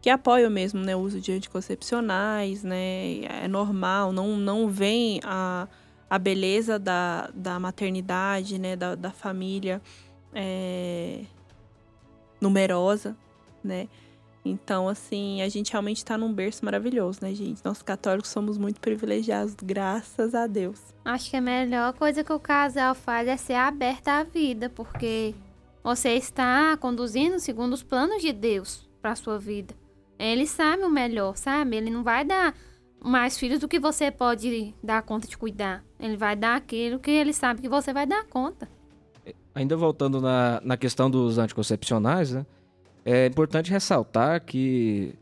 que 0.00 0.08
apoiam 0.10 0.48
mesmo 0.48 0.80
né, 0.80 0.94
o 0.94 1.00
uso 1.00 1.20
de 1.20 1.32
anticoncepcionais, 1.32 2.62
né? 2.62 3.24
É 3.24 3.48
normal, 3.48 4.12
não, 4.12 4.36
não 4.36 4.68
vem 4.68 5.20
a, 5.24 5.66
a 6.08 6.18
beleza 6.18 6.78
da, 6.78 7.28
da 7.34 7.58
maternidade, 7.58 8.58
né? 8.58 8.76
Da, 8.76 8.94
da 8.94 9.10
família 9.10 9.82
é, 10.32 11.22
numerosa, 12.40 13.16
né? 13.62 13.88
Então, 14.48 14.88
assim, 14.88 15.42
a 15.42 15.48
gente 15.48 15.72
realmente 15.72 15.98
está 15.98 16.16
num 16.16 16.32
berço 16.32 16.64
maravilhoso, 16.64 17.20
né, 17.22 17.34
gente? 17.34 17.64
Nós 17.64 17.82
católicos 17.82 18.30
somos 18.30 18.56
muito 18.56 18.80
privilegiados, 18.80 19.54
graças 19.62 20.34
a 20.34 20.46
Deus. 20.46 20.80
Acho 21.04 21.30
que 21.30 21.36
a 21.36 21.40
melhor 21.40 21.92
coisa 21.94 22.24
que 22.24 22.32
o 22.32 22.40
casal 22.40 22.94
faz 22.94 23.28
é 23.28 23.36
ser 23.36 23.54
aberta 23.54 24.12
à 24.12 24.24
vida, 24.24 24.68
porque 24.68 25.34
você 25.82 26.10
está 26.10 26.76
conduzindo 26.76 27.38
segundo 27.38 27.72
os 27.72 27.82
planos 27.82 28.20
de 28.22 28.32
Deus 28.32 28.88
para 29.00 29.14
sua 29.14 29.38
vida. 29.38 29.74
Ele 30.18 30.46
sabe 30.46 30.82
o 30.82 30.90
melhor, 30.90 31.36
sabe? 31.36 31.76
Ele 31.76 31.90
não 31.90 32.02
vai 32.02 32.24
dar 32.24 32.54
mais 33.00 33.38
filhos 33.38 33.60
do 33.60 33.68
que 33.68 33.78
você 33.78 34.10
pode 34.10 34.74
dar 34.82 35.02
conta 35.02 35.28
de 35.28 35.38
cuidar. 35.38 35.84
Ele 35.98 36.16
vai 36.16 36.34
dar 36.34 36.56
aquilo 36.56 36.98
que 36.98 37.10
ele 37.10 37.32
sabe 37.32 37.60
que 37.60 37.68
você 37.68 37.92
vai 37.92 38.06
dar 38.06 38.24
conta. 38.24 38.68
Ainda 39.54 39.76
voltando 39.76 40.20
na, 40.20 40.60
na 40.62 40.76
questão 40.76 41.10
dos 41.10 41.38
anticoncepcionais, 41.38 42.32
né? 42.32 42.46
É 43.10 43.24
importante 43.24 43.70
ressaltar 43.70 44.44
que 44.44 45.14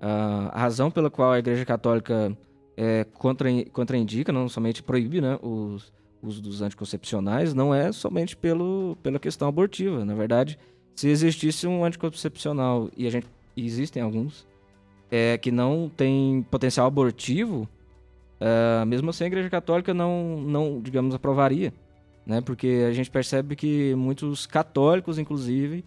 a 0.00 0.52
razão 0.54 0.92
pela 0.92 1.10
qual 1.10 1.32
a 1.32 1.40
Igreja 1.40 1.64
Católica 1.64 2.36
é, 2.76 3.04
contra, 3.14 3.48
contraindica, 3.72 4.32
não 4.32 4.48
somente 4.48 4.80
proíbe 4.80 5.20
né, 5.20 5.36
os 5.42 5.92
uso 6.22 6.40
dos 6.40 6.62
anticoncepcionais, 6.62 7.52
não 7.52 7.74
é 7.74 7.90
somente 7.90 8.36
pelo, 8.36 8.96
pela 9.02 9.18
questão 9.18 9.48
abortiva. 9.48 10.04
Na 10.04 10.14
verdade, 10.14 10.56
se 10.94 11.08
existisse 11.08 11.66
um 11.66 11.84
anticoncepcional 11.84 12.88
e 12.96 13.08
a 13.08 13.10
gente 13.10 13.26
existem 13.56 14.00
alguns, 14.00 14.46
é, 15.10 15.36
que 15.36 15.50
não 15.50 15.90
tem 15.96 16.46
potencial 16.48 16.86
abortivo, 16.86 17.68
é, 18.38 18.84
mesmo 18.84 19.10
assim 19.10 19.24
a 19.24 19.26
Igreja 19.26 19.50
Católica 19.50 19.92
não, 19.92 20.40
não, 20.40 20.80
digamos, 20.80 21.12
aprovaria. 21.12 21.74
Né? 22.24 22.40
Porque 22.40 22.86
a 22.88 22.92
gente 22.92 23.10
percebe 23.10 23.56
que 23.56 23.96
muitos 23.96 24.46
católicos, 24.46 25.18
inclusive, 25.18 25.84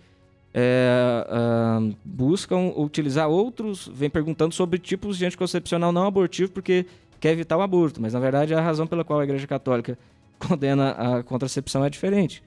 é, 0.58 1.28
é, 1.30 1.96
buscam 2.06 2.72
utilizar 2.78 3.28
outros, 3.28 3.92
vem 3.94 4.10
perguntando 4.10 4.56
sobre 4.56 4.80
tipos 4.80 5.18
de 5.18 5.26
anticoncepcional 5.26 5.92
não 5.92 6.08
abortivo 6.08 6.50
porque 6.54 6.86
quer 7.20 7.34
evitar 7.34 7.58
o 7.58 7.62
aborto. 7.62 8.02
Mas, 8.02 8.14
na 8.14 8.22
verdade, 8.22 8.54
a 8.54 8.62
razão 8.62 8.88
pela 8.88 9.04
qual 9.04 9.20
a 9.20 9.26
Igreja 9.26 9.46
Católica 9.46 10.00
condena 10.40 10.92
a 10.92 11.24
contracepção 11.24 11.84
é 11.84 11.90
diferente. 11.90 12.42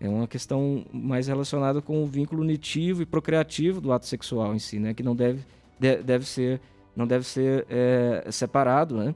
É 0.00 0.08
uma 0.08 0.28
questão 0.28 0.84
mais 0.92 1.26
relacionada 1.26 1.82
com 1.82 2.04
o 2.04 2.06
vínculo 2.06 2.42
unitivo 2.42 3.02
e 3.02 3.06
procriativo 3.06 3.80
do 3.80 3.92
ato 3.92 4.06
sexual 4.06 4.54
em 4.54 4.60
si, 4.60 4.78
né? 4.78 4.94
Que 4.94 5.02
não 5.02 5.16
deve, 5.16 5.40
de, 5.80 5.96
deve 5.96 6.24
ser, 6.24 6.60
não 6.94 7.08
deve 7.08 7.26
ser 7.26 7.66
é, 7.68 8.24
separado, 8.30 8.96
né? 8.96 9.14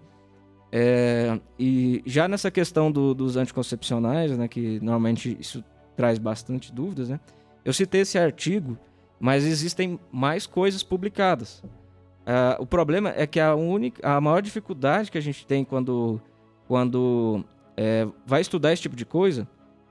É, 0.72 1.38
e 1.57 2.03
já 2.05 2.26
nessa 2.26 2.51
questão 2.51 2.90
do, 2.90 3.14
dos 3.14 3.36
anticoncepcionais, 3.36 4.36
né? 4.36 4.49
Que 4.49 4.80
normalmente 4.80 5.36
isso 5.38 5.62
traz 5.97 6.18
bastante 6.18 6.72
dúvidas, 6.72 7.09
né? 7.09 7.20
Eu 7.64 7.72
citei 7.72 8.00
esse 8.00 8.18
artigo, 8.18 8.78
mas 9.20 9.44
existem 9.44 9.98
mais 10.10 10.46
coisas 10.46 10.82
publicadas. 10.82 11.62
Uh, 12.22 12.60
o 12.60 12.66
problema 12.66 13.12
é 13.16 13.26
que 13.26 13.40
a 13.40 13.54
única, 13.54 14.06
a 14.08 14.20
maior 14.20 14.40
dificuldade 14.40 15.10
que 15.10 15.18
a 15.18 15.22
gente 15.22 15.46
tem 15.46 15.64
quando, 15.64 16.20
quando 16.68 17.44
é, 17.76 18.06
vai 18.26 18.40
estudar 18.40 18.72
esse 18.72 18.82
tipo 18.82 18.94
de 18.94 19.04
coisa 19.04 19.48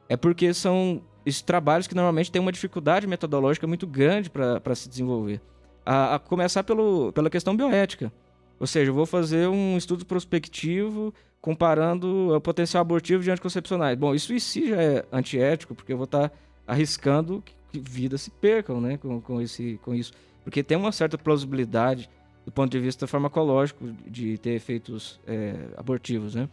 é 0.08 0.16
porque 0.16 0.54
são 0.54 1.02
esses 1.26 1.42
trabalhos 1.42 1.88
que 1.88 1.96
normalmente 1.96 2.32
têm 2.32 2.42
uma 2.42 2.52
dificuldade 2.52 3.08
metodológica 3.08 3.68
muito 3.68 3.86
grande 3.86 4.30
para 4.30 4.76
se 4.76 4.90
desenvolver. 4.90 5.42
A, 5.86 6.16
a, 6.16 6.20
começar 6.20 6.64
pelo, 6.64 7.12
pela 7.12 7.30
questão 7.30 7.56
bioética. 7.56 8.12
Ou 8.60 8.68
seja, 8.68 8.92
eu 8.92 8.96
vou 8.96 9.06
fazer 9.06 9.48
um 9.48 9.78
estudo 9.78 10.06
prospectivo 10.06 11.14
comparando 11.40 12.36
o 12.36 12.42
potencial 12.42 12.82
abortivo 12.82 13.24
de 13.24 13.32
anticoncepcionais. 13.32 13.98
Bom, 13.98 14.14
isso 14.14 14.34
em 14.34 14.40
si 14.40 14.70
já 14.70 14.82
é 14.82 15.06
antiético, 15.12 15.74
porque 15.74 15.94
eu 15.94 15.98
vou 15.98 16.06
estar 16.06 16.30
tá 16.30 16.36
arriscando 16.68 17.44
vidas 17.74 18.22
se 18.22 18.32
percam 18.32 18.82
né, 18.82 18.98
com, 18.98 19.22
com, 19.22 19.42
esse, 19.42 19.80
com 19.84 19.94
isso. 19.94 20.14
Porque 20.44 20.64
tem 20.64 20.78
uma 20.78 20.92
certa 20.92 21.18
plausibilidade 21.18 22.10
do 22.46 22.52
ponto 22.52 22.72
de 22.72 22.80
vista 22.80 23.06
farmacológico 23.06 23.92
de 24.08 24.38
ter 24.38 24.52
efeitos 24.52 25.20
é, 25.28 25.56
abortivos, 25.78 26.34
né? 26.34 26.50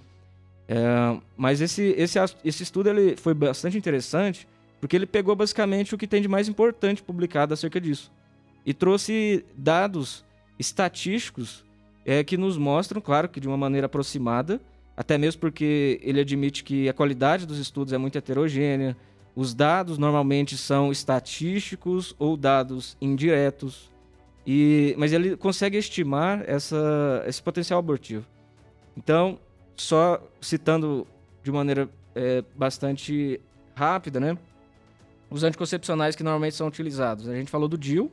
É, 0.69 1.19
mas 1.35 1.63
esse, 1.63 1.95
esse, 1.97 2.19
esse 2.45 2.63
estudo 2.63 2.91
ele 2.91 3.17
foi 3.17 3.33
bastante 3.33 3.79
interessante 3.79 4.47
porque 4.79 4.95
ele 4.95 5.07
pegou 5.07 5.35
basicamente 5.35 5.95
o 5.95 5.99
que 5.99 6.07
tem 6.07 6.21
de 6.21 6.29
mais 6.29 6.47
importante 6.47 7.03
publicado 7.03 7.55
acerca 7.55 7.81
disso 7.81 8.13
e 8.67 8.75
trouxe 8.75 9.47
dados 9.57 10.27
estatísticos 10.59 11.65
é, 12.05 12.23
que 12.23 12.37
nos 12.37 12.59
mostram, 12.59 13.01
claro 13.01 13.27
que 13.27 13.41
de 13.41 13.49
uma 13.49 13.57
maneira 13.57 13.87
aproximada, 13.87 14.61
até 14.95 15.17
mesmo 15.17 15.41
porque 15.41 15.99
ele 16.03 16.21
admite 16.21 16.63
que 16.63 16.87
a 16.87 16.93
qualidade 16.93 17.47
dos 17.47 17.59
estudos 17.59 17.95
é 17.95 17.99
muito 17.99 18.19
heterogênea, 18.19 18.95
os 19.39 19.55
dados 19.55 19.99
normalmente 19.99 20.59
são 20.59 20.91
estatísticos 20.91 22.13
ou 22.19 22.37
dados 22.37 22.97
indiretos, 23.01 23.89
e, 24.45 24.97
mas 24.99 25.13
ele 25.13 25.37
consegue 25.37 25.79
estimar 25.79 26.43
essa, 26.45 27.23
esse 27.25 27.41
potencial 27.41 27.79
abortivo. 27.79 28.27
Então, 28.97 29.39
só 29.77 30.21
citando 30.41 31.07
de 31.41 31.53
maneira 31.53 31.89
é, 32.17 32.43
bastante 32.57 33.41
rápida, 33.77 34.19
né? 34.19 34.37
Os 35.31 35.45
anticoncepcionais 35.45 36.17
que 36.17 36.25
normalmente 36.25 36.57
são 36.57 36.67
utilizados. 36.67 37.29
A 37.29 37.35
gente 37.37 37.49
falou 37.49 37.69
do 37.69 37.79
DIL, 37.79 38.11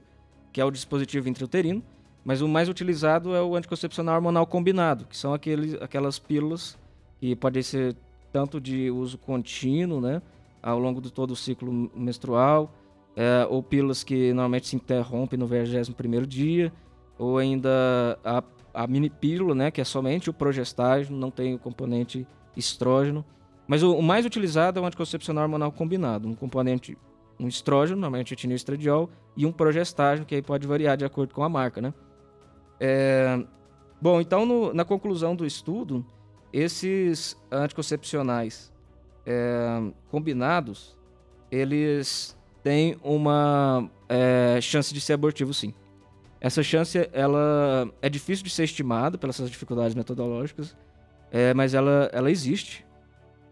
que 0.54 0.62
é 0.62 0.66
o 0.66 0.70
dispositivo 0.70 1.28
intrauterino, 1.28 1.82
mas 2.24 2.40
o 2.42 2.48
mais 2.48 2.70
utilizado 2.70 3.34
é 3.34 3.42
o 3.42 3.56
anticoncepcional 3.56 4.14
hormonal 4.14 4.46
combinado, 4.46 5.06
que 5.06 5.18
são 5.18 5.34
aqueles, 5.34 5.74
aquelas 5.82 6.20
pílulas 6.20 6.78
que 7.20 7.36
podem 7.36 7.64
ser 7.64 7.96
tanto 8.32 8.62
de 8.62 8.92
uso 8.92 9.18
contínuo, 9.18 10.00
né? 10.00 10.22
Ao 10.66 10.80
longo 10.80 11.00
de 11.00 11.14
todo 11.14 11.32
o 11.32 11.36
ciclo 11.36 11.92
menstrual, 11.96 12.74
é, 13.16 13.48
ou 13.50 13.62
pílulas 13.62 14.04
que 14.04 14.34
normalmente 14.34 14.68
se 14.68 14.76
interrompem 14.76 15.38
no 15.38 15.48
21º 15.48 16.26
dia, 16.26 16.74
ou 17.18 17.38
ainda 17.38 18.20
a 18.24 18.44
a 18.76 18.86
mini 18.86 19.10
pílula, 19.10 19.56
né, 19.56 19.72
que 19.72 19.80
é 19.80 19.86
somente 19.86 20.30
o 20.30 20.34
progestágeno, 20.34 21.18
não 21.18 21.32
tem 21.32 21.56
o 21.56 21.60
componente 21.60 22.28
estrógeno. 22.58 23.26
Mas 23.66 23.82
o, 23.82 23.96
o 23.96 24.04
mais 24.04 24.26
utilizado 24.26 24.80
é 24.80 24.84
o 24.84 24.86
anticoncepcional 24.86 25.46
hormonal 25.46 25.72
combinado, 25.72 26.28
um 26.28 26.36
componente, 26.36 26.98
um 27.40 27.48
estrógeno, 27.48 28.02
normalmente 28.02 28.34
etinil 28.34 28.56
estradiol, 28.56 29.10
e 29.36 29.46
um 29.46 29.52
progestágeno, 29.52 30.26
que 30.26 30.36
aí 30.36 30.42
pode 30.42 30.68
variar 30.68 30.98
de 30.98 31.06
acordo 31.06 31.34
com 31.34 31.42
a 31.42 31.50
marca, 31.50 31.82
né? 31.82 31.94
É, 32.78 33.42
bom, 34.02 34.20
então 34.20 34.46
no, 34.46 34.74
na 34.74 34.84
conclusão 34.84 35.36
do 35.36 35.46
estudo, 35.46 36.06
esses 36.52 37.38
anticoncepcionais 37.50 38.74
é, 39.26 39.92
combinados, 40.10 40.98
eles 41.52 42.38
têm 42.64 42.98
uma 43.04 43.90
é, 44.08 44.60
chance 44.62 44.94
de 44.94 45.02
ser 45.02 45.14
abortivo 45.14 45.54
sim. 45.54 45.74
Essa 46.40 46.62
chance 46.62 47.10
ela 47.14 47.90
é 48.02 48.10
difícil 48.10 48.44
de 48.44 48.52
ser 48.52 48.64
estimada 48.64 49.18
pelas 49.18 49.38
dificuldades 49.50 49.96
metodológicas, 49.96 50.76
é, 51.32 51.54
mas 51.54 51.74
ela, 51.74 52.10
ela 52.14 52.30
existe. 52.30 52.86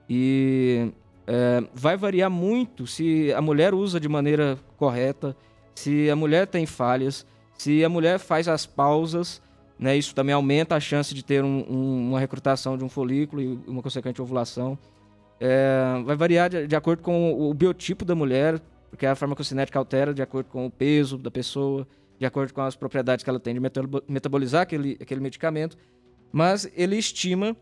E 0.10 0.92
É, 1.26 1.64
vai 1.74 1.96
variar 1.96 2.30
muito 2.30 2.86
se 2.86 3.32
a 3.34 3.42
mulher 3.42 3.74
usa 3.74 3.98
de 3.98 4.10
maneira 4.10 4.58
correta, 4.76 5.34
se 5.74 6.10
a 6.10 6.16
mulher 6.18 6.48
tem 6.48 6.66
falhas, 6.66 7.26
se 7.58 7.82
a 7.82 7.88
mulher 7.88 8.20
faz 8.20 8.50
as 8.50 8.66
pausas, 8.66 9.42
né, 9.80 9.96
isso 9.96 10.14
também 10.14 10.36
aumenta 10.36 10.76
a 10.76 10.82
chance 10.82 11.16
de 11.16 11.24
ter 11.24 11.42
um, 11.42 11.64
um, 11.70 12.10
uma 12.10 12.20
recrutação 12.20 12.78
de 12.78 12.84
um 12.84 12.90
folículo 12.90 13.42
e 13.42 13.58
uma 13.66 13.82
consequente 13.82 14.22
ovulação. 14.22 14.78
É, 15.46 16.02
vai 16.06 16.16
variar 16.16 16.50
de, 16.50 16.68
de, 16.68 16.74
acordo 16.74 17.04
com 17.04 17.34
o 17.34 17.54
biotipo 17.54 18.06
da 18.06 18.16
mulher, 18.16 18.62
porque 18.90 19.06
a 19.06 19.14
farmacocinética 19.14 19.78
altera 19.78 20.14
de 20.14 20.22
acordo 20.22 20.48
com 20.48 20.66
o 20.66 20.72
peso 20.72 21.18
da 21.18 21.30
pessoa, 21.30 21.86
de 22.18 22.26
acordo 22.26 22.54
com 22.54 22.62
as 22.62 22.78
propriedades 22.78 23.26
que 23.26 23.30
ela 23.30 23.42
tem 23.42 23.54
de 23.54 23.60
metabolizar 24.08 24.62
aquele, 24.62 24.98
aquele 25.02 25.20
medicamento. 25.20 25.78
Mas 26.32 26.72
ele 26.78 26.96
estima 26.96 27.58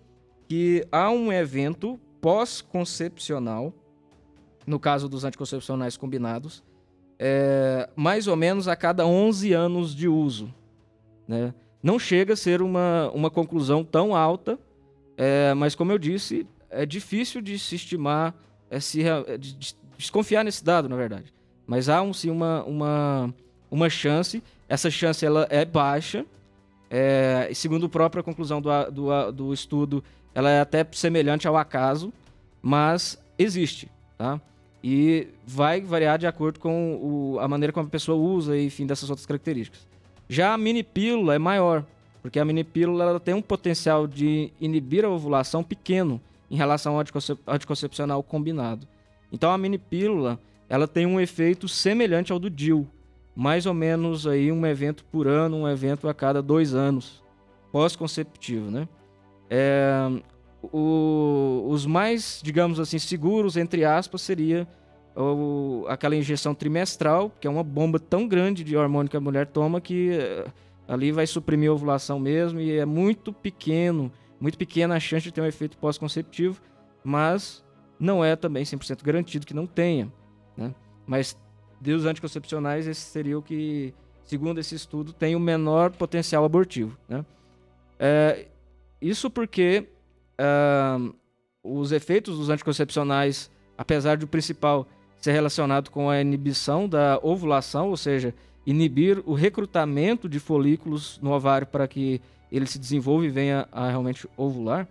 que 0.48 0.86
há 0.92 1.10
um 1.10 1.34
evento 1.34 2.00
pós-concepcional, 2.22 3.74
no 4.68 4.80
caso 4.80 5.10
dos 5.10 5.24
anticoncepcionais 5.24 5.98
combinados, 5.98 6.64
é, 7.18 7.90
mais 7.96 8.28
ou 8.28 8.36
menos 8.36 8.68
a 8.68 8.76
cada 8.76 9.08
11 9.08 9.54
anos 9.54 9.96
de 9.96 10.08
uso. 10.08 10.54
Né? 11.28 11.52
Não 11.82 11.98
chega 11.98 12.34
a 12.34 12.38
ser 12.38 12.62
uma, 12.62 13.10
uma 13.12 13.32
conclusão 13.32 13.84
tão 13.84 14.16
alta, 14.16 14.60
é, 15.18 15.56
mas 15.56 15.74
como 15.74 15.92
eu 15.92 15.98
disse, 15.98 16.46
é 16.72 16.86
difícil 16.86 17.42
de 17.42 17.60
se 17.60 17.76
estimar, 17.76 18.34
é, 18.70 18.80
se, 18.80 19.04
é, 19.04 19.38
de, 19.38 19.54
de 19.54 19.76
desconfiar 19.98 20.44
nesse 20.44 20.64
dado, 20.64 20.90
na 20.90 20.96
verdade. 20.96 21.34
Mas 21.68 21.90
há 21.90 22.02
um, 22.02 22.14
sim 22.14 22.30
uma, 22.30 22.64
uma, 22.64 23.34
uma 23.70 23.90
chance, 23.90 24.42
essa 24.68 24.90
chance 24.90 25.26
ela 25.26 25.46
é 25.50 25.64
baixa, 25.64 26.26
é, 26.90 27.50
segundo 27.54 27.86
a 27.86 27.90
própria 27.90 28.24
conclusão 28.24 28.62
do, 28.62 28.70
do, 28.92 29.32
do 29.32 29.54
estudo, 29.54 30.04
ela 30.34 30.50
é 30.50 30.62
até 30.62 30.86
semelhante 30.92 31.48
ao 31.48 31.56
acaso, 31.56 32.12
mas 32.62 33.22
existe, 33.38 33.90
tá? 34.18 34.40
E 34.84 35.28
vai 35.46 35.80
variar 35.82 36.18
de 36.18 36.26
acordo 36.26 36.60
com 36.60 36.96
o, 36.96 37.40
a 37.40 37.48
maneira 37.48 37.72
como 37.72 37.88
a 37.88 37.90
pessoa 37.90 38.18
usa 38.18 38.58
e, 38.58 38.66
enfim, 38.66 38.88
dessas 38.88 39.10
outras 39.10 39.26
características. 39.26 39.88
Já 40.28 40.54
a 40.54 40.58
mini 40.58 40.82
pílula 40.82 41.36
é 41.36 41.40
maior, 41.40 41.86
porque 42.22 42.40
a 42.40 42.46
mini 42.46 42.64
pílula 42.64 43.04
ela 43.04 43.20
tem 43.20 43.34
um 43.34 43.42
potencial 43.42 44.08
de 44.08 44.52
inibir 44.60 45.06
a 45.06 45.10
ovulação 45.10 45.64
pequeno 45.64 46.20
em 46.52 46.58
relação 46.58 46.96
ao 46.96 47.04
anticoncepcional 47.48 48.22
combinado. 48.22 48.86
Então 49.32 49.50
a 49.50 49.58
mini 49.58 49.78
pílula 49.78 50.38
ela 50.68 50.88
tem 50.88 51.06
um 51.06 51.20
efeito 51.20 51.68
semelhante 51.68 52.32
ao 52.32 52.38
do 52.40 52.50
DIL, 52.50 52.88
mais 53.34 53.66
ou 53.66 53.74
menos 53.74 54.28
aí 54.28 54.52
um 54.52 54.66
evento 54.66 55.06
por 55.06 55.28
ano, 55.28 55.56
um 55.58 55.68
evento 55.68 56.10
a 56.10 56.14
cada 56.14 56.42
dois 56.42 56.74
anos 56.74 57.24
pós-conceptivo, 57.72 58.70
né? 58.70 58.88
É, 59.50 60.10
o, 60.62 61.66
os 61.70 61.86
mais, 61.86 62.42
digamos 62.44 62.80
assim, 62.80 63.00
seguros, 63.00 63.56
entre 63.56 63.86
aspas, 63.86 64.22
seria 64.22 64.68
o, 65.16 65.86
aquela 65.88 66.16
injeção 66.16 66.54
trimestral, 66.54 67.32
que 67.40 67.48
é 67.48 67.50
uma 67.50 67.64
bomba 67.64 67.98
tão 67.98 68.28
grande 68.28 68.64
de 68.64 68.76
hormônio 68.76 69.10
que 69.10 69.18
a 69.18 69.22
mulher 69.22 69.48
toma 69.48 69.80
que 69.80 70.12
uh, 70.12 70.52
ali 70.88 71.12
vai 71.12 71.26
suprimir 71.26 71.70
a 71.70 71.74
ovulação 71.74 72.20
mesmo 72.20 72.60
e 72.60 72.78
é 72.78 72.86
muito 72.86 73.32
pequeno, 73.32 74.12
muito 74.42 74.58
pequena 74.58 74.96
a 74.96 75.00
chance 75.00 75.24
de 75.24 75.32
ter 75.32 75.40
um 75.40 75.46
efeito 75.46 75.78
pós-conceptivo, 75.78 76.60
mas 77.04 77.64
não 78.00 78.26
é 78.26 78.36
também 78.36 78.64
100% 78.64 79.04
garantido 79.04 79.46
que 79.46 79.54
não 79.54 79.68
tenha, 79.68 80.12
né? 80.58 80.74
Mas 81.06 81.38
dos 81.80 82.06
anticoncepcionais, 82.06 82.88
esse 82.88 83.02
seria 83.02 83.38
o 83.38 83.42
que, 83.42 83.94
segundo 84.24 84.60
esse 84.60 84.74
estudo, 84.74 85.14
tem 85.14 85.36
o 85.36 85.40
menor 85.40 85.92
potencial 85.92 86.44
abortivo, 86.44 86.98
né? 87.08 87.24
É, 88.00 88.48
isso 89.00 89.30
porque 89.30 89.88
uh, 90.40 91.14
os 91.64 91.92
efeitos 91.92 92.38
dos 92.38 92.50
anticoncepcionais, 92.50 93.52
apesar 93.78 94.18
do 94.18 94.28
principal 94.28 94.88
ser 95.18 95.34
relacionado 95.34 95.92
com 95.92 96.10
a 96.10 96.20
inibição 96.20 96.90
da 96.90 97.20
ovulação, 97.22 97.90
ou 97.90 97.98
seja, 97.98 98.34
inibir 98.66 99.22
o 99.26 99.36
recrutamento 99.36 100.28
de 100.28 100.40
folículos 100.40 101.20
no 101.22 101.32
ovário 101.32 101.68
para 101.68 101.88
que 101.88 102.20
ele 102.52 102.66
se 102.66 102.78
desenvolva 102.78 103.26
e 103.26 103.30
venha 103.30 103.68
a 103.72 103.90
realmente 103.90 104.28
ovular, 104.36 104.88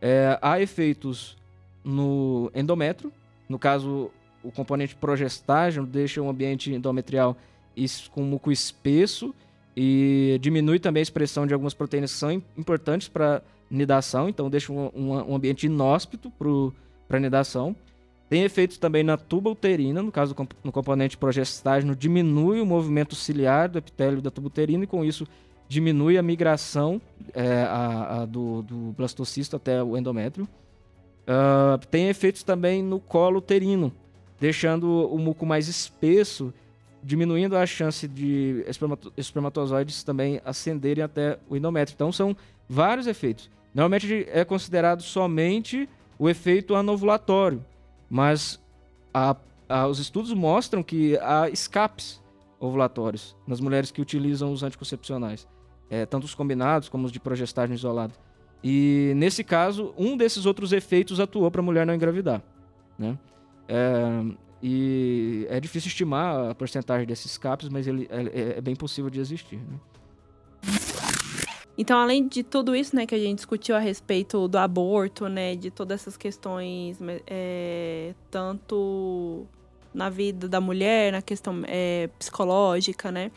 é, 0.00 0.38
há 0.40 0.60
efeitos 0.60 1.36
no 1.84 2.50
endométrio, 2.54 3.12
no 3.48 3.58
caso, 3.58 4.10
o 4.42 4.50
componente 4.50 4.94
progestágeno 4.94 5.86
deixa 5.86 6.20
o 6.20 6.28
ambiente 6.28 6.72
endometrial 6.72 7.36
com 8.10 8.22
muco 8.22 8.50
espesso 8.50 9.34
e 9.76 10.38
diminui 10.40 10.78
também 10.78 11.00
a 11.00 11.02
expressão 11.02 11.46
de 11.46 11.52
algumas 11.52 11.74
proteínas 11.74 12.12
que 12.12 12.18
são 12.18 12.30
importantes 12.56 13.08
para 13.08 13.42
nidação, 13.70 14.28
então 14.28 14.48
deixa 14.48 14.72
um, 14.72 14.90
um, 14.94 15.12
um 15.30 15.34
ambiente 15.34 15.66
inóspito 15.66 16.32
para 17.06 17.20
nidação. 17.20 17.76
Tem 18.28 18.42
efeitos 18.42 18.78
também 18.78 19.04
na 19.04 19.16
tuba 19.16 19.50
uterina, 19.50 20.02
no 20.02 20.10
caso 20.10 20.34
no 20.64 20.72
componente 20.72 21.16
progestágeno, 21.16 21.94
diminui 21.94 22.60
o 22.60 22.66
movimento 22.66 23.14
ciliar 23.14 23.68
do 23.68 23.78
epitélio 23.78 24.20
da 24.20 24.30
tuba 24.30 24.48
uterina 24.48 24.84
e 24.84 24.86
com 24.86 25.04
isso 25.04 25.28
diminui 25.68 26.16
a 26.16 26.22
migração 26.22 27.00
é, 27.34 27.62
a, 27.62 28.22
a 28.22 28.26
do, 28.26 28.62
do, 28.62 28.76
blastocisto 28.96 29.56
até 29.56 29.82
o 29.82 29.96
endométrio. 29.96 30.48
Uh, 31.26 31.84
tem 31.90 32.08
efeitos 32.08 32.42
também 32.42 32.82
no 32.82 33.00
colo 33.00 33.38
uterino, 33.38 33.92
deixando 34.40 35.08
o 35.12 35.18
muco 35.18 35.44
mais 35.44 35.66
espesso, 35.66 36.54
diminuindo 37.02 37.56
a 37.56 37.66
chance 37.66 38.06
de 38.06 38.64
espermatozoides 39.16 40.04
também 40.04 40.40
ascenderem 40.44 41.02
até 41.02 41.38
o 41.48 41.56
endométrio. 41.56 41.94
Então 41.94 42.12
são 42.12 42.36
vários 42.68 43.06
efeitos. 43.06 43.50
Normalmente 43.74 44.26
é 44.30 44.44
considerado 44.44 45.02
somente 45.02 45.88
o 46.18 46.28
efeito 46.28 46.74
anovulatório, 46.74 47.64
mas 48.08 48.60
a, 49.12 49.36
a, 49.68 49.86
os 49.86 49.98
estudos 49.98 50.32
mostram 50.32 50.82
que 50.82 51.18
há 51.18 51.48
escapes 51.50 52.22
ovulatórios 52.58 53.36
nas 53.46 53.60
mulheres 53.60 53.90
que 53.90 54.00
utilizam 54.00 54.52
os 54.52 54.62
anticoncepcionais, 54.62 55.46
é, 55.90 56.04
tanto 56.06 56.24
os 56.24 56.34
combinados 56.34 56.88
como 56.88 57.06
os 57.06 57.12
de 57.12 57.20
progestagem 57.20 57.74
isolada. 57.74 58.14
E 58.62 59.12
nesse 59.16 59.44
caso, 59.44 59.94
um 59.96 60.16
desses 60.16 60.46
outros 60.46 60.72
efeitos 60.72 61.20
atuou 61.20 61.50
para 61.50 61.60
a 61.60 61.64
mulher 61.64 61.86
não 61.86 61.94
engravidar. 61.94 62.42
Né? 62.98 63.18
É, 63.68 64.24
e 64.62 65.46
é 65.48 65.60
difícil 65.60 65.88
estimar 65.88 66.50
a 66.50 66.54
porcentagem 66.54 67.06
desses 67.06 67.26
escapes, 67.26 67.68
mas 67.68 67.86
ele 67.86 68.08
é, 68.10 68.58
é 68.58 68.60
bem 68.60 68.74
possível 68.74 69.10
de 69.10 69.20
existir. 69.20 69.58
Né? 69.58 69.78
Então, 71.78 71.98
além 71.98 72.26
de 72.26 72.42
tudo 72.42 72.74
isso, 72.74 72.96
né, 72.96 73.04
que 73.04 73.14
a 73.14 73.18
gente 73.18 73.36
discutiu 73.36 73.76
a 73.76 73.78
respeito 73.78 74.48
do 74.48 74.56
aborto, 74.56 75.28
né, 75.28 75.54
de 75.54 75.70
todas 75.70 76.00
essas 76.00 76.16
questões, 76.16 76.98
é, 77.26 78.14
tanto 78.30 79.46
na 79.96 80.10
vida 80.10 80.46
da 80.48 80.60
mulher, 80.60 81.10
na 81.10 81.22
questão 81.22 81.62
é, 81.66 82.08
psicológica, 82.18 83.10
né, 83.10 83.30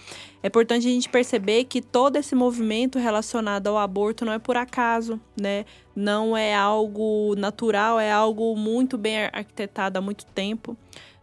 é 0.43 0.47
importante 0.47 0.87
a 0.87 0.91
gente 0.91 1.09
perceber 1.09 1.63
que 1.63 1.81
todo 1.81 2.17
esse 2.17 2.35
movimento 2.35 2.99
relacionado 2.99 3.67
ao 3.67 3.77
aborto 3.77 4.25
não 4.25 4.33
é 4.33 4.39
por 4.39 4.57
acaso, 4.57 5.19
né, 5.39 5.65
não 5.95 6.35
é 6.35 6.53
algo 6.53 7.33
natural, 7.35 7.99
é 7.99 8.11
algo 8.11 8.55
muito 8.55 8.97
bem 8.97 9.25
arquitetado 9.31 9.97
há 9.97 10.01
muito 10.01 10.25
tempo. 10.25 10.77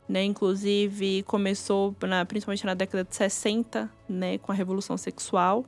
Né, 0.08 0.22
inclusive 0.22 1.24
começou 1.24 1.92
na, 2.02 2.24
principalmente 2.24 2.64
na 2.64 2.74
década 2.74 3.02
de 3.02 3.16
60, 3.16 3.90
né, 4.08 4.38
com 4.38 4.52
a 4.52 4.54
revolução 4.54 4.96
sexual, 4.96 5.64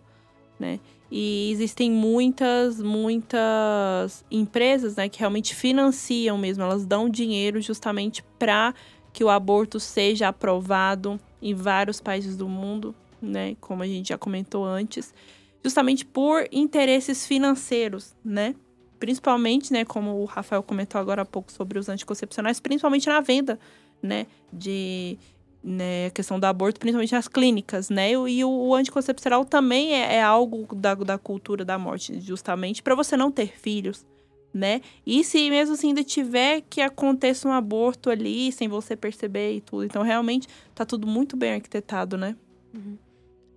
né? 0.60 0.78
E 1.10 1.50
existem 1.50 1.90
muitas, 1.90 2.82
muitas 2.82 4.24
empresas 4.30 4.96
né, 4.96 5.08
que 5.08 5.18
realmente 5.18 5.54
financiam 5.54 6.36
mesmo, 6.36 6.62
elas 6.62 6.84
dão 6.84 7.08
dinheiro 7.08 7.60
justamente 7.62 8.22
para 8.38 8.74
que 9.18 9.24
o 9.24 9.28
aborto 9.28 9.80
seja 9.80 10.28
aprovado 10.28 11.18
em 11.42 11.52
vários 11.52 12.00
países 12.00 12.36
do 12.36 12.48
mundo, 12.48 12.94
né? 13.20 13.56
Como 13.60 13.82
a 13.82 13.86
gente 13.88 14.10
já 14.10 14.16
comentou 14.16 14.64
antes, 14.64 15.12
justamente 15.60 16.04
por 16.04 16.46
interesses 16.52 17.26
financeiros, 17.26 18.14
né? 18.24 18.54
Principalmente, 19.00 19.72
né, 19.72 19.84
como 19.84 20.22
o 20.22 20.24
Rafael 20.24 20.62
comentou 20.62 21.00
agora 21.00 21.22
há 21.22 21.24
pouco 21.24 21.50
sobre 21.50 21.80
os 21.80 21.88
anticoncepcionais, 21.88 22.60
principalmente 22.60 23.08
na 23.08 23.20
venda, 23.20 23.58
né, 24.00 24.28
de 24.52 25.18
né, 25.64 26.06
a 26.06 26.10
questão 26.10 26.38
do 26.38 26.44
aborto, 26.44 26.78
principalmente 26.78 27.12
nas 27.12 27.26
clínicas, 27.26 27.90
né? 27.90 28.12
E 28.12 28.44
o, 28.44 28.48
o 28.48 28.72
anticoncepcional 28.72 29.44
também 29.44 29.94
é, 29.94 30.14
é, 30.14 30.22
algo 30.22 30.72
da, 30.76 30.94
da 30.94 31.18
cultura 31.18 31.64
da 31.64 31.76
morte, 31.76 32.20
justamente 32.20 32.84
para 32.84 32.94
você 32.94 33.16
não 33.16 33.32
ter 33.32 33.48
filhos, 33.58 34.06
né? 34.52 34.80
E 35.06 35.22
se 35.22 35.48
mesmo 35.50 35.74
assim 35.74 35.88
ainda 35.88 36.02
tiver 36.02 36.62
que 36.62 36.80
aconteça 36.80 37.48
um 37.48 37.52
aborto 37.52 38.10
ali, 38.10 38.50
sem 38.52 38.68
você 38.68 38.96
perceber 38.96 39.54
e 39.54 39.60
tudo. 39.60 39.84
Então, 39.84 40.02
realmente, 40.02 40.48
tá 40.74 40.84
tudo 40.84 41.06
muito 41.06 41.36
bem 41.36 41.54
arquitetado, 41.54 42.16
né? 42.16 42.36
Uhum. 42.74 42.96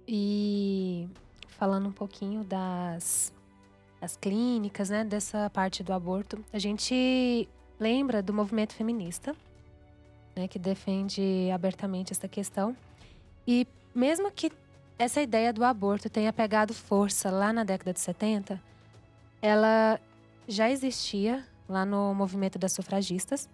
E 0.08 1.08
falando 1.48 1.88
um 1.88 1.92
pouquinho 1.92 2.44
das, 2.44 3.34
das 4.00 4.18
clínicas, 4.18 4.90
né? 4.90 5.04
Dessa 5.04 5.50
parte 5.50 5.84
do 5.84 5.94
aborto, 5.94 6.44
a 6.52 6.60
gente 6.60 7.48
lembra 7.80 8.22
do 8.22 8.34
movimento 8.34 8.74
feminista, 8.74 9.36
né, 10.36 10.48
que 10.48 10.60
defende 10.60 11.50
abertamente 11.54 12.14
essa 12.14 12.28
questão. 12.28 12.76
E 13.48 13.68
mesmo 13.94 14.32
que 14.32 14.52
essa 15.00 15.20
ideia 15.20 15.52
do 15.52 15.64
aborto 15.64 16.10
tenha 16.10 16.32
pegado 16.32 16.74
força 16.74 17.32
lá 17.32 17.52
na 17.52 17.64
década 17.64 17.92
de 17.92 18.00
70, 18.00 18.62
ela 19.42 20.00
já 20.48 20.70
existia 20.70 21.46
lá 21.68 21.86
no 21.86 22.14
movimento 22.14 22.60
das 22.60 22.74
sufragistas. 22.74 23.50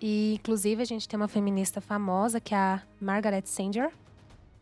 E, 0.00 0.34
inclusive, 0.34 0.80
a 0.80 0.84
gente 0.84 1.08
tem 1.08 1.16
uma 1.16 1.28
feminista 1.28 1.80
famosa, 1.80 2.40
que 2.40 2.54
é 2.54 2.58
a 2.58 2.82
Margaret 3.00 3.42
Sanger, 3.44 3.92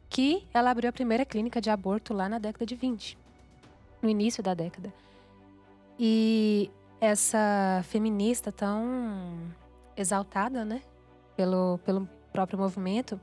que 0.08 0.46
ela 0.52 0.70
abriu 0.70 0.90
a 0.90 0.92
primeira 0.92 1.24
clínica 1.24 1.60
de 1.60 1.70
aborto 1.70 2.12
lá 2.12 2.28
na 2.28 2.38
década 2.38 2.66
de 2.66 2.74
20, 2.74 3.16
no 4.02 4.08
início 4.08 4.42
da 4.42 4.54
década. 4.54 4.92
E 5.98 6.70
essa 7.00 7.82
feminista 7.84 8.50
tão 8.50 9.38
exaltada, 9.96 10.64
né, 10.64 10.82
pelo, 11.36 11.78
pelo 11.84 12.08
próprio 12.32 12.58
movimento, 12.58 13.20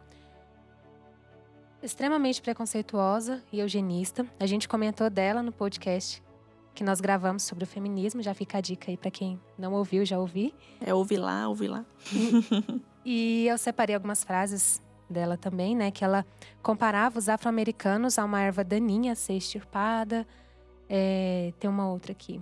extremamente 1.82 2.42
preconceituosa 2.42 3.44
e 3.52 3.60
eugenista. 3.60 4.26
A 4.40 4.46
gente 4.46 4.68
comentou 4.68 5.10
dela 5.10 5.44
no 5.44 5.52
podcast 5.52 6.24
que 6.76 6.84
nós 6.84 7.00
gravamos 7.00 7.44
sobre 7.44 7.64
o 7.64 7.68
feminismo, 7.68 8.22
já 8.22 8.34
fica 8.34 8.58
a 8.58 8.62
dica 8.62 8.92
aí 8.92 8.98
para 8.98 9.10
quem 9.10 9.40
não 9.58 9.74
ouviu, 9.74 10.06
já 10.06 10.20
ouvi. 10.20 10.54
É, 10.82 10.94
ouvi 10.94 11.16
lá, 11.16 11.48
ouvi 11.48 11.70
lá. 11.70 11.86
e 13.04 13.48
eu 13.48 13.58
separei 13.58 13.96
algumas 13.96 14.24
frases 14.24 14.82
dela 15.10 15.38
também, 15.38 15.76
né, 15.76 15.90
que 15.90 16.04
ela 16.04 16.26
comparava 16.62 17.18
os 17.18 17.30
afro-americanos 17.30 18.20
a 18.20 18.26
uma 18.26 18.42
erva 18.42 18.64
daninha 18.64 19.14
a 19.14 19.16
ser 19.16 19.34
extirpada. 19.34 20.28
É, 20.90 21.54
tem 21.60 21.70
uma 21.70 21.90
outra 21.90 22.12
aqui. 22.12 22.42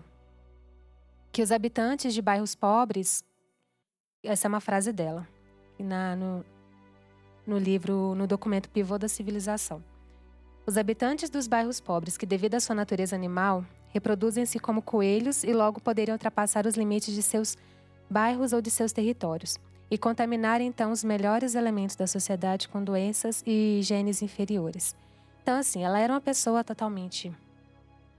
Que 1.32 1.44
os 1.44 1.52
habitantes 1.52 2.14
de 2.14 2.22
bairros 2.22 2.56
pobres, 2.56 3.24
essa 4.24 4.48
é 4.48 4.50
uma 4.50 4.60
frase 4.60 4.92
dela, 4.92 5.28
na, 5.78 6.16
no, 6.16 6.46
no 7.46 7.58
livro, 7.60 8.16
no 8.16 8.26
documento 8.26 8.70
Pivô 8.70 8.98
da 8.98 9.08
Civilização. 9.08 9.84
Os 10.66 10.78
habitantes 10.78 11.30
dos 11.30 11.46
bairros 11.46 11.80
pobres, 11.80 12.18
que 12.18 12.26
devido 12.26 12.56
à 12.56 12.60
sua 12.60 12.76
natureza 12.76 13.16
animal, 13.16 13.66
reproduzem-se 13.94 14.60
como 14.60 14.82
coelhos 14.82 15.44
e 15.44 15.54
logo 15.54 15.80
poderiam 15.80 16.16
ultrapassar 16.16 16.66
os 16.66 16.76
limites 16.76 17.14
de 17.14 17.22
seus 17.22 17.56
bairros 18.10 18.52
ou 18.52 18.62
de 18.62 18.72
seus 18.72 18.92
territórios 18.92 19.58
e 19.90 19.98
contaminar 19.98 20.60
então 20.60 20.92
os 20.92 21.04
melhores 21.04 21.54
elementos 21.54 21.96
da 21.96 22.08
sociedade 22.08 22.68
com 22.68 22.84
doenças 22.84 23.44
e 23.46 23.80
genes 23.84 24.22
inferiores. 24.22 24.96
Então, 25.44 25.60
assim, 25.60 25.84
ela 25.84 26.00
era 26.00 26.12
uma 26.12 26.22
pessoa 26.22 26.64
totalmente 26.64 27.32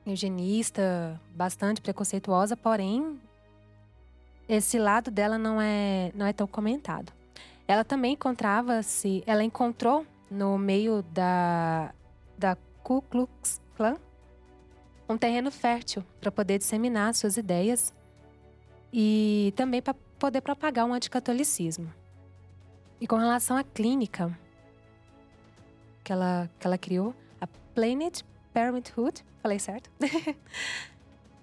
eugenista, 0.06 1.20
bastante 1.34 1.80
preconceituosa, 1.80 2.56
porém 2.56 3.18
esse 4.48 4.78
lado 4.78 5.10
dela 5.10 5.38
não 5.38 5.60
é 5.60 6.12
não 6.14 6.26
é 6.26 6.32
tão 6.32 6.46
comentado. 6.46 7.12
Ela 7.66 7.82
também 7.82 8.12
encontrava-se, 8.12 9.24
ela 9.26 9.42
encontrou 9.42 10.06
no 10.30 10.58
meio 10.58 11.02
da, 11.14 11.94
da 12.38 12.56
Ku 12.82 13.02
Klux 13.02 13.60
Klan 13.74 13.96
um 15.08 15.16
terreno 15.16 15.50
fértil 15.50 16.04
para 16.20 16.30
poder 16.30 16.58
disseminar 16.58 17.14
suas 17.14 17.36
ideias 17.36 17.92
e 18.92 19.52
também 19.56 19.82
para 19.82 19.94
poder 20.18 20.40
propagar 20.40 20.86
um 20.86 20.94
anticatolicismo. 20.94 21.92
E 23.00 23.06
com 23.06 23.16
relação 23.16 23.56
à 23.56 23.64
clínica 23.64 24.36
que 26.02 26.12
ela, 26.12 26.50
que 26.58 26.66
ela 26.66 26.78
criou, 26.78 27.14
a 27.40 27.46
Planet 27.74 28.22
Parenthood, 28.52 29.24
falei 29.42 29.58
certo? 29.58 29.90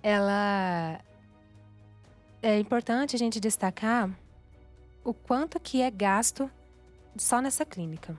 ela 0.02 1.00
é 2.42 2.58
importante 2.60 3.16
a 3.16 3.20
gente 3.20 3.40
destacar 3.40 4.10
o 5.04 5.14
quanto 5.14 5.60
que 5.60 5.82
é 5.82 5.92
gasto 5.92 6.50
só 7.18 7.42
nessa 7.42 7.66
clínica. 7.66 8.18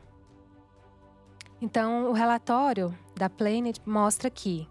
Então, 1.60 2.10
o 2.10 2.12
relatório 2.12 2.96
da 3.16 3.30
Planet 3.30 3.78
mostra 3.86 4.28
que 4.28 4.68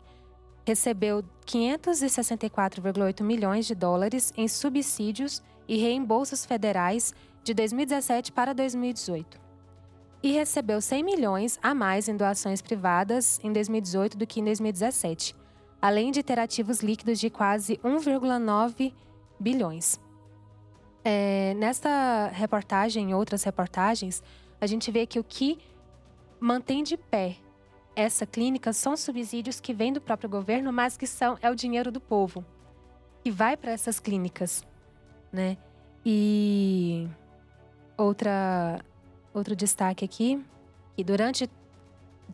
recebeu 0.65 1.23
564,8 1.45 3.23
milhões 3.23 3.65
de 3.65 3.75
dólares 3.75 4.33
em 4.37 4.47
subsídios 4.47 5.41
e 5.67 5.77
reembolsos 5.77 6.45
federais 6.45 7.13
de 7.43 7.53
2017 7.53 8.31
para 8.31 8.53
2018. 8.53 9.39
E 10.23 10.31
recebeu 10.31 10.79
100 10.79 11.03
milhões 11.03 11.59
a 11.63 11.73
mais 11.73 12.07
em 12.07 12.15
doações 12.15 12.61
privadas 12.61 13.39
em 13.43 13.51
2018 13.51 14.17
do 14.17 14.27
que 14.27 14.39
em 14.39 14.43
2017, 14.43 15.35
além 15.81 16.11
de 16.11 16.21
ter 16.21 16.37
ativos 16.37 16.81
líquidos 16.81 17.19
de 17.19 17.29
quase 17.29 17.77
1,9 17.77 18.93
bilhões. 19.39 19.99
É, 21.03 21.55
nesta 21.55 22.27
reportagem 22.27 23.09
e 23.09 23.13
outras 23.15 23.43
reportagens, 23.43 24.21
a 24.59 24.67
gente 24.67 24.91
vê 24.91 25.07
que 25.07 25.19
o 25.19 25.23
que 25.23 25.57
mantém 26.39 26.83
de 26.83 26.95
pé 26.95 27.37
essa 27.95 28.25
clínica 28.25 28.73
são 28.73 28.95
subsídios 28.95 29.59
que 29.59 29.73
vêm 29.73 29.91
do 29.93 30.01
próprio 30.01 30.29
governo, 30.29 30.71
mas 30.71 30.97
que 30.97 31.07
são 31.07 31.37
é 31.41 31.49
o 31.49 31.55
dinheiro 31.55 31.91
do 31.91 31.99
povo 31.99 32.45
que 33.23 33.31
vai 33.31 33.55
para 33.55 33.71
essas 33.71 33.99
clínicas, 33.99 34.65
né? 35.31 35.57
E 36.05 37.07
outra 37.97 38.83
outro 39.33 39.55
destaque 39.55 40.03
aqui, 40.03 40.43
que 40.95 41.03
durante 41.03 41.49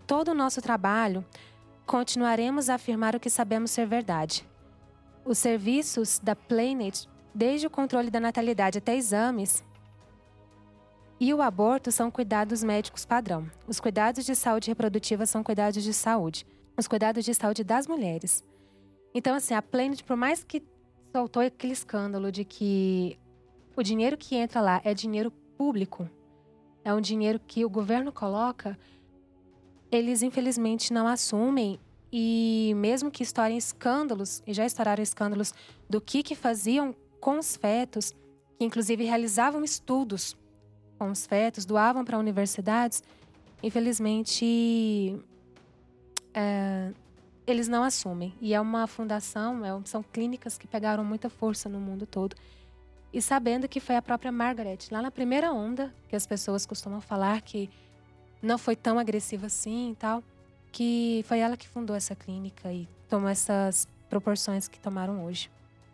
todo 0.08 0.30
o 0.30 0.34
nosso 0.34 0.62
trabalho 0.62 1.26
continuaremos 1.86 2.70
a 2.70 2.76
afirmar 2.76 3.16
o 3.16 3.20
que 3.20 3.30
sabemos 3.30 3.72
ser 3.72 3.86
verdade. 3.86 4.46
Os 5.26 5.38
serviços 5.38 6.20
da 6.20 6.36
Planet 6.36 7.06
desde 7.36 7.68
o 7.68 7.70
controle 7.70 8.10
da 8.10 8.20
natalidade 8.20 8.80
até 8.80 8.96
exames. 8.96 9.64
E 11.20 11.34
o 11.34 11.42
aborto 11.42 11.92
são 11.92 12.12
cuidados 12.12 12.64
médicos 12.64 13.04
padrão. 13.04 13.50
Os 13.68 13.80
cuidados 13.80 14.24
de 14.24 14.36
saúde 14.36 14.70
reprodutiva 14.70 15.26
são 15.26 15.44
cuidados 15.44 15.84
de 15.84 15.94
saúde. 15.94 16.46
Os 16.78 16.88
cuidados 16.88 17.26
de 17.26 17.34
saúde 17.34 17.64
das 17.64 17.88
mulheres. 17.88 18.44
Então, 19.16 19.36
assim, 19.36 19.56
a 19.56 19.62
Planet, 19.62 20.04
por 20.04 20.16
mais 20.16 20.44
que 20.44 20.64
soltou 21.12 21.42
aquele 21.42 21.74
escândalo 21.74 22.32
de 22.32 22.46
que 22.46 23.18
o 23.76 23.82
dinheiro 23.82 24.16
que 24.16 24.36
entra 24.36 24.62
lá 24.62 24.80
é 24.84 24.94
dinheiro 24.94 25.32
público, 25.58 26.08
é 26.84 26.94
um 26.94 27.02
dinheiro 27.02 27.40
que 27.40 27.66
o 27.66 27.70
governo 27.70 28.12
coloca, 28.12 28.78
eles 29.92 30.22
infelizmente 30.22 30.94
não 30.94 31.08
assumem 31.08 31.80
e 32.12 32.74
mesmo 32.76 33.10
que 33.10 33.24
estourem 33.24 33.58
escândalos, 33.58 34.44
e 34.46 34.54
já 34.54 34.66
estouraram 34.66 35.02
escândalos 35.02 35.54
do 35.90 36.00
que, 36.00 36.22
que 36.22 36.36
faziam 36.36 36.96
com 37.20 37.40
os 37.40 37.56
fetos, 37.56 38.12
que 38.58 38.64
inclusive 38.64 39.04
realizavam 39.04 39.64
estudos 39.64 40.38
com 40.98 41.12
os 41.12 41.26
fetos, 41.26 41.66
doavam 41.66 42.04
para 42.04 42.18
universidades, 42.18 43.04
infelizmente 43.62 45.20
é, 46.34 46.92
eles 47.46 47.68
não 47.68 47.84
assumem. 47.84 48.34
E 48.42 48.54
é 48.54 48.62
uma 48.62 48.86
fundação, 48.88 49.66
é, 49.66 49.82
são 49.86 50.04
clínicas 50.04 50.58
que 50.58 50.68
pegaram 50.68 51.04
muita 51.04 51.30
força 51.30 51.70
no 51.70 51.80
mundo 51.80 52.06
todo. 52.06 52.36
E 53.14 53.22
sabendo 53.22 53.68
que 53.68 53.80
foi 53.80 53.96
a 53.96 54.02
própria 54.02 54.32
Margaret, 54.32 54.80
lá 54.92 55.02
na 55.02 55.10
primeira 55.10 55.52
onda, 55.52 55.94
que 56.10 56.16
as 56.16 56.28
pessoas 56.28 56.66
costumam 56.66 57.00
falar 57.00 57.42
que 57.42 57.70
não 58.42 58.58
foi 58.58 58.76
tão 58.76 59.00
agressiva 59.00 59.48
assim 59.48 59.92
e 59.92 59.96
tal, 59.96 60.24
que 60.72 61.24
foi 61.28 61.40
ela 61.40 61.58
que 61.58 61.68
fundou 61.68 61.96
essa 61.96 62.16
clínica 62.16 62.72
e 62.72 62.88
tomou 63.10 63.30
essas 63.30 63.88
proporções 64.10 64.68
que 64.68 64.80
tomaram 64.80 65.26
hoje. 65.26 65.50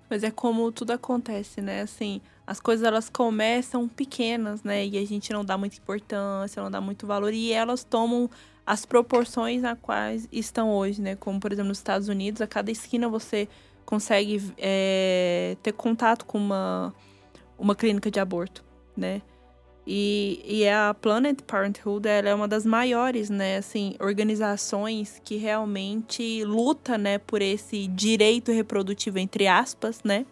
Mas 0.09 0.23
é 0.23 0.31
como 0.31 0.71
tudo 0.71 0.91
acontece, 0.91 1.61
né? 1.61 1.81
Assim, 1.81 2.19
as 2.45 2.59
coisas 2.59 2.85
elas 2.85 3.09
começam 3.09 3.87
pequenas, 3.87 4.63
né? 4.63 4.85
E 4.85 4.97
a 4.97 5.05
gente 5.05 5.31
não 5.31 5.45
dá 5.45 5.57
muita 5.57 5.77
importância, 5.77 6.61
não 6.61 6.69
dá 6.69 6.81
muito 6.81 7.07
valor. 7.07 7.33
E 7.33 7.51
elas 7.53 7.83
tomam 7.83 8.29
as 8.65 8.85
proporções 8.85 9.61
na 9.61 9.75
quais 9.75 10.27
estão 10.31 10.69
hoje, 10.71 11.01
né? 11.01 11.15
Como, 11.15 11.39
por 11.39 11.51
exemplo, 11.51 11.69
nos 11.69 11.77
Estados 11.77 12.07
Unidos, 12.09 12.41
a 12.41 12.47
cada 12.47 12.71
esquina 12.71 13.07
você 13.07 13.47
consegue 13.85 14.53
é, 14.57 15.55
ter 15.63 15.73
contato 15.73 16.25
com 16.25 16.37
uma, 16.37 16.93
uma 17.57 17.75
clínica 17.75 18.11
de 18.11 18.19
aborto, 18.19 18.63
né? 18.95 19.21
E, 19.85 20.41
e 20.45 20.69
a 20.69 20.93
Planet 20.93 21.41
Parenthood 21.41 22.07
ela 22.07 22.29
é 22.29 22.33
uma 22.33 22.47
das 22.47 22.65
maiores, 22.65 23.29
né, 23.29 23.57
assim, 23.57 23.95
organizações 23.99 25.21
que 25.25 25.35
realmente 25.35 26.41
luta, 26.45 26.97
né, 26.97 27.17
por 27.17 27.41
esse 27.41 27.87
direito 27.87 28.49
reprodutivo 28.49 29.19
entre 29.19 29.45
aspas, 29.45 30.01
né? 30.01 30.25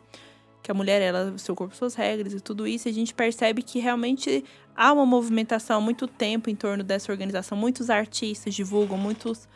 Que 0.62 0.72
a 0.72 0.74
mulher, 0.74 1.02
ela, 1.02 1.38
seu 1.38 1.56
corpo, 1.56 1.76
suas 1.76 1.96
regras 1.96 2.34
e 2.34 2.40
tudo 2.40 2.68
isso. 2.68 2.88
E 2.88 2.92
a 2.92 2.94
gente 2.94 3.14
percebe 3.14 3.64
que 3.64 3.80
realmente 3.80 4.44
há 4.76 4.94
uma 4.94 5.06
movimentação 5.06 5.78
há 5.78 5.82
muito 5.82 6.08
tempo 6.08 6.50
em 6.50 6.56
torno 6.56 6.84
dessa 6.84 7.12
organização. 7.12 7.58
Muitos 7.58 7.90
artistas 7.90 8.54
divulgam, 8.54 8.98
muitos 8.98 9.48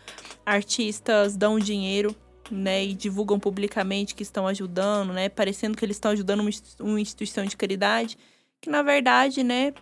artistas 0.45 1.35
dão 1.35 1.59
dinheiro, 1.59 2.15
né, 2.51 2.85
e 2.85 2.93
divulgam 2.93 3.39
publicamente 3.39 4.13
que 4.13 4.21
estão 4.21 4.45
ajudando, 4.45 5.11
né, 5.11 5.29
parecendo 5.29 5.75
que 5.75 5.83
eles 5.83 5.95
estão 5.95 6.11
ajudando 6.11 6.47
uma 6.79 7.01
instituição 7.01 7.43
de 7.43 7.57
caridade 7.57 8.19
que 8.65 8.69
na 8.71 8.81
verdade, 8.81 9.43
né, 9.43 9.73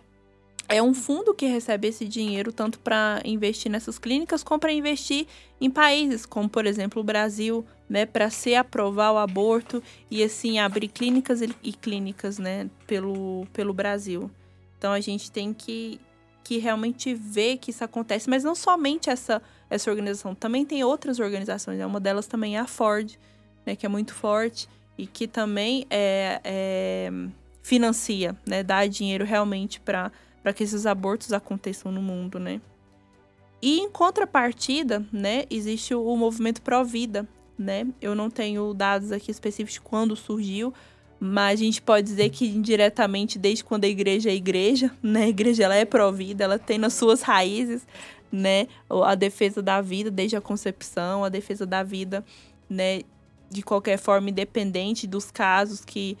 é 0.68 0.82
um 0.82 0.94
fundo 0.94 1.34
que 1.34 1.46
recebe 1.46 1.88
esse 1.88 2.06
dinheiro 2.06 2.52
tanto 2.52 2.78
para 2.78 3.20
investir 3.24 3.70
nessas 3.70 3.98
clínicas 3.98 4.42
como 4.42 4.58
para 4.58 4.72
investir 4.72 5.26
em 5.60 5.70
países 5.70 6.24
como, 6.24 6.48
por 6.48 6.66
exemplo, 6.66 7.00
o 7.00 7.04
Brasil, 7.04 7.64
né, 7.88 8.06
para 8.06 8.30
se 8.30 8.54
aprovar 8.54 9.12
o 9.12 9.18
aborto 9.18 9.82
e 10.10 10.22
assim 10.22 10.58
abrir 10.58 10.88
clínicas 10.88 11.40
e 11.40 11.72
clínicas, 11.72 12.38
né, 12.38 12.68
pelo, 12.86 13.46
pelo 13.52 13.72
Brasil. 13.72 14.30
Então 14.78 14.92
a 14.92 15.00
gente 15.00 15.30
tem 15.30 15.52
que 15.52 16.00
que 16.42 16.58
realmente 16.58 17.14
ver 17.14 17.56
que 17.56 17.70
isso 17.70 17.82
acontece, 17.82 18.28
mas 18.28 18.44
não 18.44 18.54
somente 18.54 19.08
essa 19.08 19.40
essa 19.70 19.90
organização, 19.90 20.34
também 20.34 20.64
tem 20.64 20.84
outras 20.84 21.18
organizações, 21.18 21.78
né? 21.78 21.86
uma 21.86 21.98
delas 21.98 22.26
também 22.26 22.56
é 22.56 22.60
a 22.60 22.66
Ford, 22.66 23.18
né, 23.64 23.74
que 23.74 23.86
é 23.86 23.88
muito 23.88 24.14
forte 24.14 24.68
e 24.96 25.06
que 25.06 25.26
também 25.26 25.86
é, 25.88 26.40
é 26.44 27.10
financia, 27.62 28.36
né, 28.46 28.62
dá 28.62 28.86
dinheiro 28.86 29.24
realmente 29.24 29.80
para 29.80 30.12
que 30.52 30.62
esses 30.62 30.86
abortos 30.86 31.32
aconteçam 31.32 31.90
no 31.90 32.02
mundo, 32.02 32.38
né? 32.38 32.60
E 33.62 33.80
em 33.80 33.90
contrapartida, 33.90 35.04
né, 35.10 35.44
existe 35.48 35.94
o 35.94 36.16
movimento 36.16 36.60
pró-vida, 36.60 37.26
né? 37.58 37.86
Eu 38.00 38.14
não 38.14 38.28
tenho 38.28 38.74
dados 38.74 39.10
aqui 39.10 39.30
específicos 39.30 39.74
de 39.74 39.80
quando 39.80 40.14
surgiu, 40.14 40.74
mas 41.18 41.60
a 41.60 41.64
gente 41.64 41.80
pode 41.80 42.06
dizer 42.06 42.28
que 42.28 42.46
indiretamente 42.46 43.38
desde 43.38 43.64
quando 43.64 43.84
a 43.84 43.88
igreja 43.88 44.28
é 44.28 44.34
igreja, 44.34 44.90
né? 45.02 45.24
A 45.24 45.28
igreja 45.28 45.64
ela 45.64 45.74
é 45.74 45.84
pró-vida, 45.84 46.44
ela 46.44 46.58
tem 46.58 46.76
nas 46.76 46.92
suas 46.92 47.22
raízes, 47.22 47.86
né, 48.30 48.66
a 48.90 49.14
defesa 49.14 49.62
da 49.62 49.80
vida 49.80 50.10
desde 50.10 50.36
a 50.36 50.40
concepção, 50.40 51.22
a 51.24 51.28
defesa 51.28 51.64
da 51.64 51.84
vida, 51.84 52.24
né, 52.68 53.02
de 53.48 53.62
qualquer 53.62 53.96
forma 53.96 54.28
independente 54.28 55.06
dos 55.06 55.30
casos 55.30 55.84
que 55.84 56.18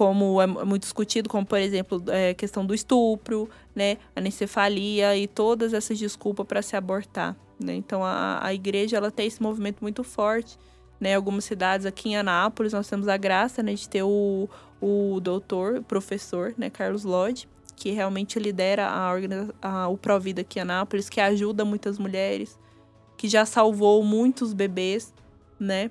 como 0.00 0.40
é 0.40 0.46
muito 0.46 0.84
discutido, 0.84 1.28
como 1.28 1.44
por 1.44 1.58
exemplo 1.58 2.02
a 2.08 2.16
é, 2.16 2.32
questão 2.32 2.64
do 2.64 2.74
estupro, 2.74 3.50
né, 3.74 3.98
anencefalia 4.16 5.14
e 5.14 5.26
todas 5.26 5.74
essas 5.74 5.98
desculpas 5.98 6.46
para 6.46 6.62
se 6.62 6.74
abortar. 6.74 7.36
Né? 7.62 7.74
Então 7.74 8.02
a, 8.02 8.38
a 8.42 8.54
igreja 8.54 8.96
ela 8.96 9.10
tem 9.10 9.26
esse 9.26 9.42
movimento 9.42 9.82
muito 9.82 10.02
forte. 10.02 10.58
Né, 10.98 11.14
algumas 11.14 11.44
cidades 11.44 11.84
aqui 11.84 12.08
em 12.08 12.16
Anápolis 12.16 12.72
nós 12.72 12.88
temos 12.88 13.08
a 13.08 13.18
graça 13.18 13.62
né, 13.62 13.74
de 13.74 13.86
ter 13.86 14.02
o, 14.02 14.48
o 14.80 15.20
doutor, 15.20 15.82
professor, 15.82 16.54
né, 16.56 16.70
Carlos 16.70 17.04
Lodge, 17.04 17.46
que 17.76 17.90
realmente 17.90 18.38
lidera 18.38 18.86
a, 18.86 19.12
a, 19.60 19.88
o 19.88 19.98
Provida 19.98 20.40
aqui 20.40 20.60
em 20.60 20.62
Anápolis, 20.62 21.10
que 21.10 21.20
ajuda 21.20 21.62
muitas 21.62 21.98
mulheres, 21.98 22.58
que 23.18 23.28
já 23.28 23.44
salvou 23.44 24.02
muitos 24.02 24.54
bebês, 24.54 25.12
né? 25.58 25.90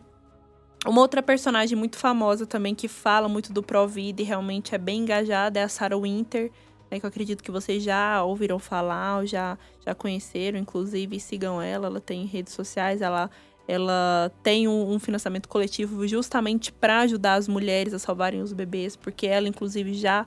Uma 0.85 1.01
outra 1.01 1.21
personagem 1.21 1.77
muito 1.77 1.97
famosa 1.97 2.45
também 2.45 2.73
que 2.73 2.87
fala 2.87 3.27
muito 3.27 3.51
do 3.51 3.61
Provida 3.61 4.21
e 4.21 4.25
realmente 4.25 4.73
é 4.73 4.77
bem 4.77 5.01
engajada 5.01 5.59
é 5.59 5.63
a 5.63 5.67
Sarah 5.67 5.97
Winter, 5.97 6.51
né, 6.89 6.99
que 6.99 7.05
eu 7.05 7.09
acredito 7.09 7.43
que 7.43 7.51
vocês 7.51 7.83
já 7.83 8.23
ouviram 8.23 8.57
falar, 8.57 9.19
ou 9.19 9.25
já, 9.25 9.57
já 9.85 9.93
conheceram, 9.93 10.57
inclusive 10.57 11.19
sigam 11.19 11.61
ela, 11.61 11.87
ela 11.87 11.99
tem 11.99 12.25
redes 12.25 12.53
sociais, 12.53 13.01
ela, 13.01 13.29
ela 13.67 14.31
tem 14.41 14.67
um, 14.67 14.93
um 14.93 14.99
financiamento 14.99 15.49
coletivo 15.49 16.07
justamente 16.07 16.71
para 16.71 17.01
ajudar 17.01 17.33
as 17.33 17.47
mulheres 17.47 17.93
a 17.93 17.99
salvarem 17.99 18.41
os 18.41 18.53
bebês, 18.53 18.95
porque 18.95 19.27
ela, 19.27 19.49
inclusive, 19.49 19.93
já 19.93 20.25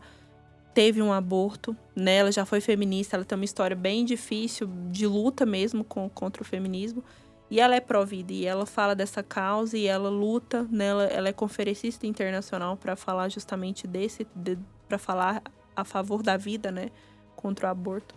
teve 0.74 1.02
um 1.02 1.12
aborto, 1.12 1.76
né? 1.94 2.16
Ela 2.16 2.32
já 2.32 2.44
foi 2.44 2.60
feminista, 2.60 3.16
ela 3.16 3.24
tem 3.24 3.36
uma 3.36 3.44
história 3.44 3.76
bem 3.76 4.04
difícil 4.04 4.68
de 4.90 5.06
luta 5.06 5.44
mesmo 5.44 5.82
com, 5.84 6.08
contra 6.08 6.42
o 6.42 6.46
feminismo. 6.46 7.02
E 7.52 7.60
ela 7.60 7.76
é 7.76 7.80
pró-vida 7.80 8.32
e 8.32 8.46
ela 8.46 8.64
fala 8.64 8.94
dessa 8.94 9.22
causa 9.22 9.76
e 9.76 9.84
ela 9.86 10.08
luta, 10.08 10.66
né? 10.70 10.86
ela, 10.86 11.04
ela 11.04 11.28
é 11.28 11.34
conferencista 11.34 12.06
internacional 12.06 12.78
para 12.78 12.96
falar 12.96 13.28
justamente 13.28 13.86
desse, 13.86 14.26
de, 14.34 14.58
para 14.88 14.96
falar 14.96 15.42
a 15.76 15.84
favor 15.84 16.22
da 16.22 16.38
vida, 16.38 16.72
né? 16.72 16.88
Contra 17.36 17.68
o 17.68 17.70
aborto. 17.70 18.14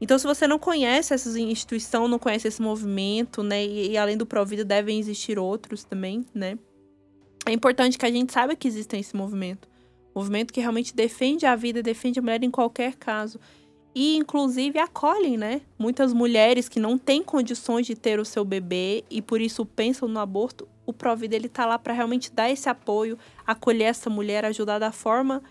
Então, 0.00 0.18
se 0.18 0.26
você 0.26 0.44
não 0.48 0.58
conhece 0.58 1.14
essa 1.14 1.38
instituição, 1.38 2.08
não 2.08 2.18
conhece 2.18 2.48
esse 2.48 2.60
movimento, 2.60 3.44
né? 3.44 3.64
E, 3.64 3.92
e 3.92 3.96
além 3.96 4.16
do 4.16 4.26
Provida, 4.26 4.64
devem 4.64 4.98
existir 4.98 5.38
outros 5.38 5.84
também, 5.84 6.26
né? 6.34 6.58
É 7.46 7.52
importante 7.52 7.96
que 7.96 8.06
a 8.06 8.10
gente 8.10 8.32
saiba 8.32 8.56
que 8.56 8.66
existe 8.66 8.96
esse 8.96 9.14
movimento. 9.14 9.68
Movimento 10.12 10.52
que 10.52 10.60
realmente 10.60 10.96
defende 10.96 11.46
a 11.46 11.54
vida, 11.54 11.80
defende 11.80 12.18
a 12.18 12.22
mulher 12.22 12.42
em 12.42 12.50
qualquer 12.50 12.96
caso 12.96 13.38
e 14.00 14.16
inclusive 14.16 14.78
acolhem, 14.78 15.36
né? 15.36 15.60
Muitas 15.76 16.12
mulheres 16.12 16.68
que 16.68 16.78
não 16.78 16.96
têm 16.96 17.20
condições 17.20 17.84
de 17.84 17.96
ter 17.96 18.20
o 18.20 18.24
seu 18.24 18.44
bebê 18.44 19.02
e 19.10 19.20
por 19.20 19.40
isso 19.40 19.66
pensam 19.66 20.06
no 20.06 20.20
aborto. 20.20 20.68
O 20.86 20.92
Provida 20.92 21.34
ele 21.34 21.48
tá 21.48 21.66
lá 21.66 21.76
para 21.80 21.92
realmente 21.92 22.30
dar 22.32 22.48
esse 22.48 22.68
apoio, 22.68 23.18
acolher 23.44 23.86
essa 23.86 24.08
mulher, 24.08 24.44
ajudar 24.44 24.78
da 24.78 24.92
forma 24.92 25.42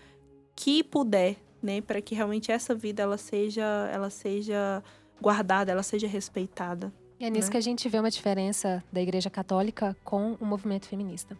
que 0.56 0.82
puder, 0.82 1.36
né, 1.62 1.82
para 1.82 2.00
que 2.00 2.14
realmente 2.14 2.50
essa 2.50 2.74
vida 2.74 3.02
ela 3.02 3.18
seja, 3.18 3.90
ela 3.92 4.08
seja 4.08 4.82
guardada, 5.20 5.70
ela 5.70 5.82
seja 5.82 6.08
respeitada. 6.08 6.90
E 7.20 7.26
é 7.26 7.30
nisso 7.30 7.48
né? 7.48 7.52
que 7.52 7.58
a 7.58 7.60
gente 7.60 7.86
vê 7.86 8.00
uma 8.00 8.10
diferença 8.10 8.82
da 8.90 9.02
Igreja 9.02 9.28
Católica 9.28 9.94
com 10.02 10.38
o 10.40 10.46
movimento 10.46 10.88
feminista. 10.88 11.36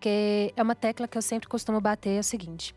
Que 0.00 0.54
é 0.56 0.62
uma 0.62 0.74
tecla 0.74 1.06
que 1.06 1.18
eu 1.18 1.22
sempre 1.22 1.46
costumo 1.46 1.78
bater 1.78 2.16
é 2.16 2.20
o 2.20 2.24
seguinte: 2.24 2.74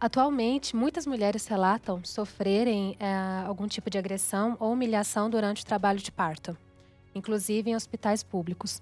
Atualmente, 0.00 0.74
muitas 0.74 1.06
mulheres 1.06 1.46
relatam 1.46 2.02
sofrerem 2.02 2.96
é, 2.98 3.12
algum 3.46 3.68
tipo 3.68 3.90
de 3.90 3.98
agressão 3.98 4.56
ou 4.58 4.72
humilhação 4.72 5.28
durante 5.28 5.62
o 5.62 5.66
trabalho 5.66 5.98
de 5.98 6.10
parto, 6.10 6.56
inclusive 7.14 7.70
em 7.70 7.76
hospitais 7.76 8.22
públicos. 8.22 8.80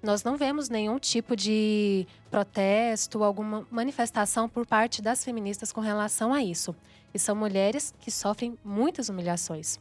Nós 0.00 0.22
não 0.22 0.36
vemos 0.36 0.68
nenhum 0.68 0.96
tipo 0.98 1.34
de 1.34 2.06
protesto 2.30 3.24
alguma 3.24 3.66
manifestação 3.68 4.48
por 4.48 4.64
parte 4.64 5.02
das 5.02 5.24
feministas 5.24 5.72
com 5.72 5.80
relação 5.80 6.32
a 6.32 6.40
isso. 6.40 6.76
E 7.12 7.18
são 7.18 7.34
mulheres 7.34 7.92
que 7.98 8.10
sofrem 8.10 8.56
muitas 8.64 9.08
humilhações. 9.08 9.80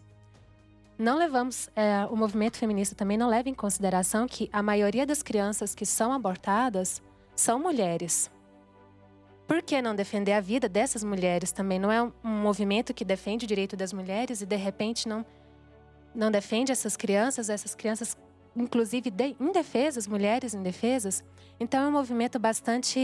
Não 0.97 1.17
levamos, 1.17 1.69
é, 1.75 2.05
o 2.09 2.15
movimento 2.15 2.57
feminista 2.57 2.95
também 2.95 3.17
não 3.17 3.27
leva 3.27 3.49
em 3.49 3.53
consideração 3.53 4.27
que 4.27 4.49
a 4.51 4.63
maioria 4.63 5.05
das 5.05 5.21
crianças 5.21 5.75
que 5.75 5.85
são 5.85 6.13
abortadas 6.13 7.01
são 7.35 7.59
mulheres. 7.59 8.31
Por 9.53 9.61
que 9.61 9.83
não 9.83 9.93
defender 9.93 10.31
a 10.31 10.39
vida 10.41 10.67
dessas 10.67 11.03
mulheres 11.03 11.51
também? 11.51 11.77
Não 11.77 11.91
é 11.91 12.01
um 12.01 12.11
movimento 12.23 12.91
que 12.91 13.05
defende 13.05 13.45
o 13.45 13.47
direito 13.47 13.77
das 13.77 13.93
mulheres 13.93 14.41
e 14.41 14.47
de 14.47 14.55
repente 14.55 15.07
não 15.07 15.23
não 16.15 16.31
defende 16.31 16.71
essas 16.71 16.97
crianças, 16.97 17.51
essas 17.51 17.75
crianças 17.75 18.17
inclusive 18.55 19.11
de, 19.11 19.35
indefesas, 19.39 20.07
mulheres 20.07 20.55
indefesas. 20.55 21.23
Então 21.59 21.83
é 21.83 21.87
um 21.87 21.91
movimento 21.91 22.39
bastante 22.39 22.99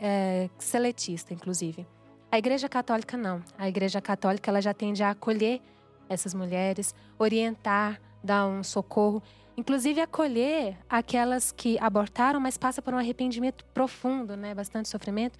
é, 0.00 0.48
seletista, 0.58 1.34
inclusive. 1.34 1.86
A 2.32 2.38
Igreja 2.38 2.66
Católica 2.66 3.18
não. 3.18 3.44
A 3.58 3.68
Igreja 3.68 4.00
Católica 4.00 4.50
ela 4.50 4.62
já 4.62 4.72
tende 4.72 5.02
a 5.02 5.10
acolher 5.10 5.60
essas 6.08 6.32
mulheres, 6.32 6.94
orientar, 7.18 8.00
dar 8.24 8.46
um 8.46 8.62
socorro, 8.62 9.22
inclusive 9.54 10.00
acolher 10.00 10.78
aquelas 10.88 11.52
que 11.52 11.78
abortaram, 11.78 12.40
mas 12.40 12.56
passam 12.56 12.82
por 12.82 12.94
um 12.94 12.98
arrependimento 12.98 13.66
profundo, 13.74 14.34
né, 14.34 14.54
bastante 14.54 14.88
sofrimento 14.88 15.38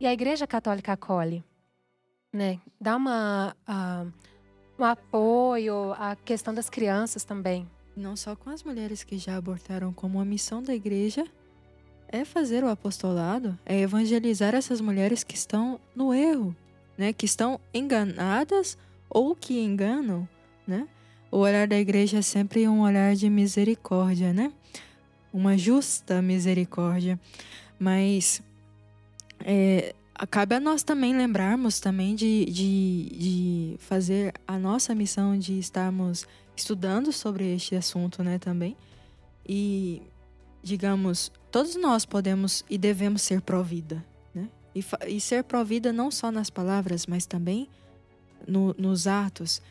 e 0.00 0.06
a 0.06 0.12
Igreja 0.12 0.46
Católica 0.46 0.94
acolhe, 0.94 1.44
né? 2.32 2.58
Dá 2.80 2.96
uma, 2.96 3.54
uh, 3.68 4.12
um 4.78 4.84
apoio 4.84 5.92
à 5.92 6.16
questão 6.16 6.54
das 6.54 6.70
crianças 6.70 7.22
também. 7.22 7.68
Não 7.94 8.16
só 8.16 8.34
com 8.34 8.48
as 8.48 8.62
mulheres 8.62 9.04
que 9.04 9.18
já 9.18 9.36
abortaram, 9.36 9.92
como 9.92 10.18
a 10.18 10.24
missão 10.24 10.62
da 10.62 10.74
igreja 10.74 11.26
é 12.08 12.24
fazer 12.24 12.64
o 12.64 12.68
apostolado, 12.68 13.58
é 13.66 13.78
evangelizar 13.78 14.54
essas 14.54 14.80
mulheres 14.80 15.22
que 15.22 15.34
estão 15.34 15.78
no 15.94 16.14
erro, 16.14 16.56
né? 16.96 17.12
Que 17.12 17.26
estão 17.26 17.60
enganadas 17.74 18.78
ou 19.08 19.36
que 19.36 19.60
enganam, 19.60 20.26
né? 20.66 20.88
O 21.30 21.38
olhar 21.38 21.68
da 21.68 21.78
igreja 21.78 22.18
é 22.18 22.22
sempre 22.22 22.66
um 22.66 22.80
olhar 22.80 23.14
de 23.14 23.28
misericórdia, 23.28 24.32
né? 24.32 24.50
Uma 25.32 25.58
justa 25.58 26.22
misericórdia. 26.22 27.20
Mas 27.78 28.42
é, 29.44 29.94
cabe 30.26 30.54
a 30.54 30.60
nós 30.60 30.82
também 30.82 31.16
lembrarmos 31.16 31.80
também 31.80 32.14
de, 32.14 32.44
de, 32.46 33.16
de 33.16 33.76
fazer 33.78 34.34
a 34.46 34.58
nossa 34.58 34.94
missão 34.94 35.38
de 35.38 35.58
estarmos 35.58 36.26
estudando 36.56 37.12
sobre 37.12 37.54
este 37.54 37.74
assunto, 37.74 38.22
né, 38.22 38.38
também. 38.38 38.76
E, 39.48 40.02
digamos, 40.62 41.32
todos 41.50 41.74
nós 41.76 42.04
podemos 42.04 42.64
e 42.68 42.76
devemos 42.76 43.22
ser 43.22 43.40
pró-vida, 43.40 44.04
né? 44.34 44.48
E, 44.74 44.84
e 45.08 45.20
ser 45.20 45.42
pró-vida 45.44 45.92
não 45.92 46.10
só 46.10 46.30
nas 46.30 46.50
palavras, 46.50 47.06
mas 47.06 47.26
também 47.26 47.68
no, 48.46 48.74
nos 48.78 49.06
atos. 49.06 49.62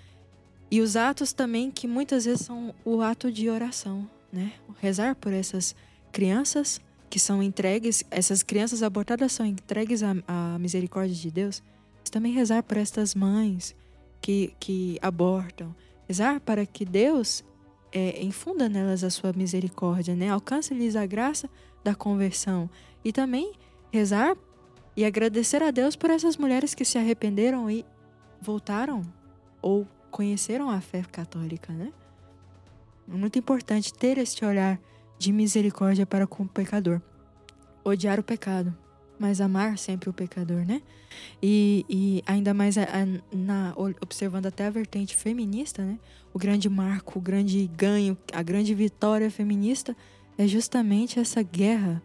E 0.71 0.81
os 0.81 0.95
atos 0.95 1.31
também 1.31 1.71
que 1.71 1.87
muitas 1.87 2.25
vezes 2.25 2.45
são 2.45 2.73
o 2.83 3.01
ato 3.01 3.31
de 3.31 3.49
oração, 3.49 4.09
né? 4.31 4.53
Rezar 4.79 5.15
por 5.15 5.31
essas 5.31 5.75
crianças, 6.11 6.81
que 7.09 7.19
são 7.19 7.41
entregues, 7.41 8.03
essas 8.11 8.43
crianças 8.43 8.83
abortadas 8.83 9.31
são 9.31 9.45
entregues 9.45 10.03
à, 10.03 10.15
à 10.27 10.59
misericórdia 10.59 11.15
de 11.15 11.31
Deus, 11.31 11.63
também 12.11 12.33
rezar 12.33 12.63
por 12.63 12.77
estas 12.77 13.13
mães 13.13 13.75
que, 14.21 14.53
que 14.59 14.97
abortam, 15.01 15.75
rezar 16.07 16.39
para 16.39 16.65
que 16.65 16.83
Deus 16.83 17.43
é, 17.91 18.23
infunda 18.23 18.67
nelas 18.67 19.03
a 19.03 19.09
sua 19.09 19.31
misericórdia, 19.33 20.15
né? 20.15 20.29
alcance-lhes 20.29 20.95
a 20.95 21.05
graça 21.05 21.49
da 21.83 21.95
conversão 21.95 22.69
e 23.03 23.11
também 23.11 23.53
rezar 23.91 24.35
e 24.95 25.05
agradecer 25.05 25.63
a 25.63 25.71
Deus 25.71 25.95
por 25.95 26.09
essas 26.09 26.35
mulheres 26.35 26.73
que 26.73 26.83
se 26.83 26.97
arrependeram 26.97 27.69
e 27.69 27.85
voltaram 28.41 29.01
ou 29.61 29.87
conheceram 30.11 30.69
a 30.69 30.81
fé 30.81 31.03
católica, 31.03 31.71
né? 31.71 31.93
É 33.07 33.15
muito 33.15 33.39
importante 33.39 33.93
ter 33.93 34.17
este 34.17 34.45
olhar 34.45 34.79
de 35.19 35.33
misericórdia 35.33 36.05
para 36.05 36.25
com 36.25 36.43
o 36.43 36.47
pecador. 36.47 37.01
Odiar 37.83 38.19
o 38.19 38.23
pecado, 38.23 38.75
mas 39.19 39.41
amar 39.41 39.77
sempre 39.77 40.09
o 40.09 40.13
pecador, 40.13 40.65
né? 40.65 40.81
E, 41.43 41.85
e 41.89 42.23
ainda 42.25 42.53
mais 42.53 42.77
a, 42.77 42.83
a, 42.83 43.35
na, 43.35 43.73
observando 44.01 44.45
até 44.45 44.65
a 44.65 44.69
vertente 44.69 45.15
feminista, 45.15 45.83
né? 45.83 45.99
O 46.33 46.39
grande 46.39 46.69
marco, 46.69 47.19
o 47.19 47.21
grande 47.21 47.69
ganho, 47.75 48.17
a 48.31 48.41
grande 48.41 48.73
vitória 48.73 49.29
feminista 49.29 49.95
é 50.37 50.47
justamente 50.47 51.19
essa 51.19 51.41
guerra 51.43 52.01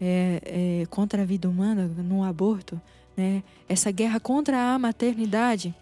é, 0.00 0.80
é, 0.82 0.86
contra 0.86 1.22
a 1.22 1.24
vida 1.24 1.48
humana 1.48 1.86
no 1.86 2.24
aborto, 2.24 2.80
né? 3.16 3.44
Essa 3.68 3.92
guerra 3.92 4.18
contra 4.18 4.74
a 4.74 4.78
maternidade. 4.78 5.74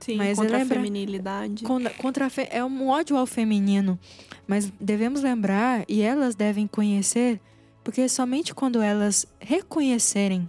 Sim, 0.00 0.16
Mas 0.16 0.38
contra 0.38 0.56
a 0.56 0.58
lembra- 0.60 0.76
feminilidade. 0.76 1.64
Contra, 1.64 1.90
contra 1.90 2.26
a 2.26 2.30
fe- 2.30 2.48
é 2.50 2.64
um 2.64 2.88
ódio 2.88 3.16
ao 3.16 3.26
feminino. 3.26 3.98
Mas 4.46 4.70
devemos 4.80 5.22
lembrar, 5.22 5.84
e 5.88 6.02
elas 6.02 6.34
devem 6.34 6.66
conhecer, 6.66 7.40
porque 7.82 8.08
somente 8.08 8.54
quando 8.54 8.80
elas 8.80 9.26
reconhecerem 9.40 10.48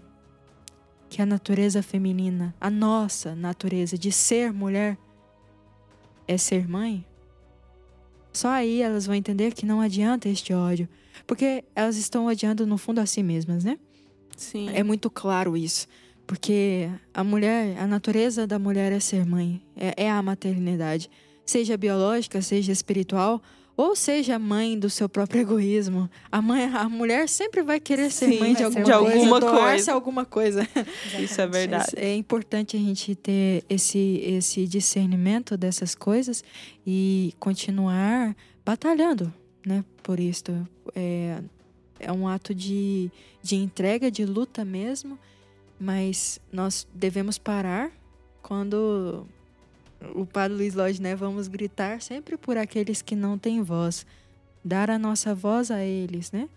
que 1.09 1.21
a 1.21 1.25
natureza 1.25 1.81
feminina, 1.81 2.53
a 2.59 2.69
nossa 2.69 3.33
natureza 3.35 3.97
de 3.97 4.11
ser 4.11 4.51
mulher, 4.51 4.97
é 6.27 6.37
ser 6.37 6.67
mãe, 6.67 7.05
só 8.33 8.49
aí 8.49 8.81
elas 8.81 9.05
vão 9.07 9.15
entender 9.15 9.53
que 9.53 9.65
não 9.65 9.79
adianta 9.81 10.27
este 10.29 10.53
ódio. 10.53 10.87
Porque 11.25 11.63
elas 11.75 11.97
estão 11.97 12.27
odiando 12.27 12.67
no 12.67 12.77
fundo 12.77 12.99
a 12.99 13.05
si 13.05 13.23
mesmas, 13.23 13.63
né? 13.63 13.79
Sim. 14.35 14.69
É 14.73 14.83
muito 14.83 15.09
claro 15.09 15.57
isso. 15.57 15.87
Porque 16.27 16.89
a 17.13 17.23
mulher, 17.23 17.77
a 17.79 17.87
natureza 17.87 18.45
da 18.45 18.59
mulher 18.59 18.91
é 18.91 18.99
ser 18.99 19.25
mãe, 19.25 19.61
é, 19.77 20.03
é 20.05 20.11
a 20.11 20.21
maternidade. 20.21 21.09
Seja 21.45 21.77
biológica, 21.77 22.41
seja 22.41 22.73
espiritual, 22.73 23.41
ou 23.77 23.95
seja 23.95 24.37
mãe 24.37 24.77
do 24.77 24.89
seu 24.89 25.07
próprio 25.07 25.41
egoísmo. 25.41 26.09
A, 26.29 26.41
mãe, 26.41 26.65
a 26.65 26.89
mulher 26.89 27.29
sempre 27.29 27.61
vai 27.61 27.79
querer 27.79 28.11
ser 28.11 28.29
Sim, 28.29 28.39
mãe 28.39 28.53
de 28.53 28.65
vai 28.65 28.91
alguma 28.91 29.39
ser 29.39 29.47
coisa, 29.47 29.93
alguma 29.93 30.25
coisa. 30.25 30.61
alguma 30.63 30.65
coisa. 30.65 30.67
Isso 31.23 31.39
é 31.39 31.47
verdade. 31.47 31.93
É 31.95 32.15
importante 32.15 32.75
a 32.75 32.79
gente 32.79 33.15
ter 33.15 33.63
esse, 33.69 34.21
esse 34.25 34.67
discernimento 34.67 35.55
dessas 35.55 35.95
coisas 35.95 36.43
e 36.85 37.33
continuar 37.39 38.35
batalhando, 38.65 39.31
né? 39.65 39.85
Por 40.03 40.19
isto. 40.19 40.67
É, 40.93 41.37
é 41.99 42.11
um 42.11 42.27
ato 42.27 42.53
de, 42.53 43.11
de 43.41 43.55
entrega, 43.55 44.09
de 44.09 44.25
luta 44.25 44.65
mesmo, 44.65 45.17
mas 45.79 46.39
nós 46.51 46.87
devemos 46.93 47.37
parar 47.37 47.91
quando 48.41 49.27
o 50.15 50.25
padre 50.25 50.57
Luiz 50.57 50.73
Lodge, 50.73 51.01
né? 51.01 51.15
Vamos 51.15 51.47
gritar 51.47 52.01
sempre 52.01 52.37
por 52.37 52.57
aqueles 52.57 53.01
que 53.01 53.15
não 53.15 53.37
têm 53.37 53.61
voz, 53.61 54.05
dar 54.63 54.89
a 54.89 54.97
nossa 54.97 55.33
voz 55.33 55.71
a 55.71 55.83
eles, 55.83 56.31
né? 56.31 56.49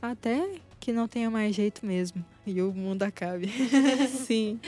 Até 0.00 0.60
que 0.80 0.92
não 0.92 1.06
tenha 1.06 1.30
mais 1.30 1.54
jeito 1.54 1.86
mesmo 1.86 2.24
e 2.46 2.60
o 2.60 2.72
mundo 2.72 3.02
acabe. 3.02 3.48
Sim. 4.26 4.58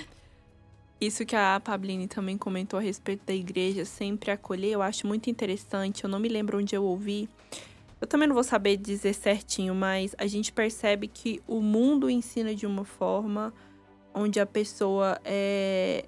Isso 1.01 1.27
que 1.27 1.35
a 1.35 1.61
Pabline 1.61 2.07
também 2.07 2.39
comentou 2.39 2.79
a 2.79 2.83
respeito 2.83 3.27
da 3.27 3.35
igreja 3.35 3.85
sempre 3.85 4.31
acolher, 4.31 4.73
eu 4.73 4.83
acho 4.83 5.07
muito 5.07 5.29
interessante. 5.29 6.05
Eu 6.05 6.11
não 6.11 6.19
me 6.19 6.29
lembro 6.29 6.59
onde 6.59 6.75
eu 6.75 6.85
ouvi. 6.85 7.29
Eu 8.01 8.07
também 8.07 8.29
não 8.29 8.35
vou 8.35 8.45
saber 8.45 8.77
dizer 8.77 9.13
certinho, 9.15 9.75
mas 9.75 10.15
a 10.19 10.27
gente 10.27 10.53
percebe 10.53 11.09
que 11.09 11.43
o 11.47 11.61
mundo 11.61 12.09
ensina 12.09 12.55
de 12.55 12.67
uma 12.67 12.85
forma 12.85 13.53
onde 14.15 14.39
a 14.39 14.47
pessoa 14.47 15.19
é, 15.25 16.05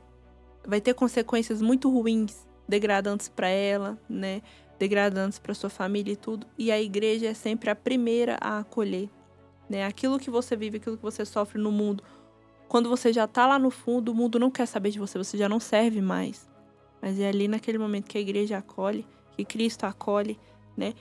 vai 0.67 0.81
ter 0.81 0.95
consequências 0.95 1.61
muito 1.61 1.91
ruins, 1.91 2.47
degradantes 2.69 3.29
para 3.29 3.49
ela, 3.49 3.99
né? 4.09 4.43
Degradantes 4.79 5.39
para 5.39 5.55
sua 5.55 5.71
família 5.71 6.13
e 6.13 6.17
tudo. 6.17 6.47
E 6.57 6.71
a 6.71 6.81
igreja 6.81 7.27
é 7.27 7.35
sempre 7.35 7.71
a 7.71 7.75
primeira 7.75 8.37
a 8.41 8.61
acolher, 8.61 9.09
né? 9.69 9.85
Aquilo 9.85 10.19
que 10.19 10.31
você 10.31 10.55
vive, 10.55 10.77
aquilo 10.77 10.97
que 10.97 11.03
você 11.03 11.25
sofre 11.25 11.61
no 11.61 11.73
mundo, 11.73 12.03
quando 12.69 12.89
você 12.89 13.13
já 13.13 13.27
tá 13.27 13.47
lá 13.47 13.59
no 13.59 13.71
fundo, 13.71 14.13
o 14.13 14.15
mundo 14.15 14.39
não 14.39 14.51
quer 14.51 14.67
saber 14.67 14.91
de 14.91 14.99
você, 14.99 15.19
você 15.19 15.39
já 15.39 15.49
não 15.49 15.61
serve 15.61 16.01
mais. 16.01 16.49
Mas 17.01 17.19
é 17.21 17.29
ali 17.29 17.49
naquele 17.49 17.79
momento 17.79 18.09
que 18.09 18.19
a 18.19 18.21
igreja 18.21 18.59
acolhe, 18.59 19.07
que 19.37 19.45
Cristo 19.45 19.85
acolhe, 19.85 20.39
né? 20.77 20.95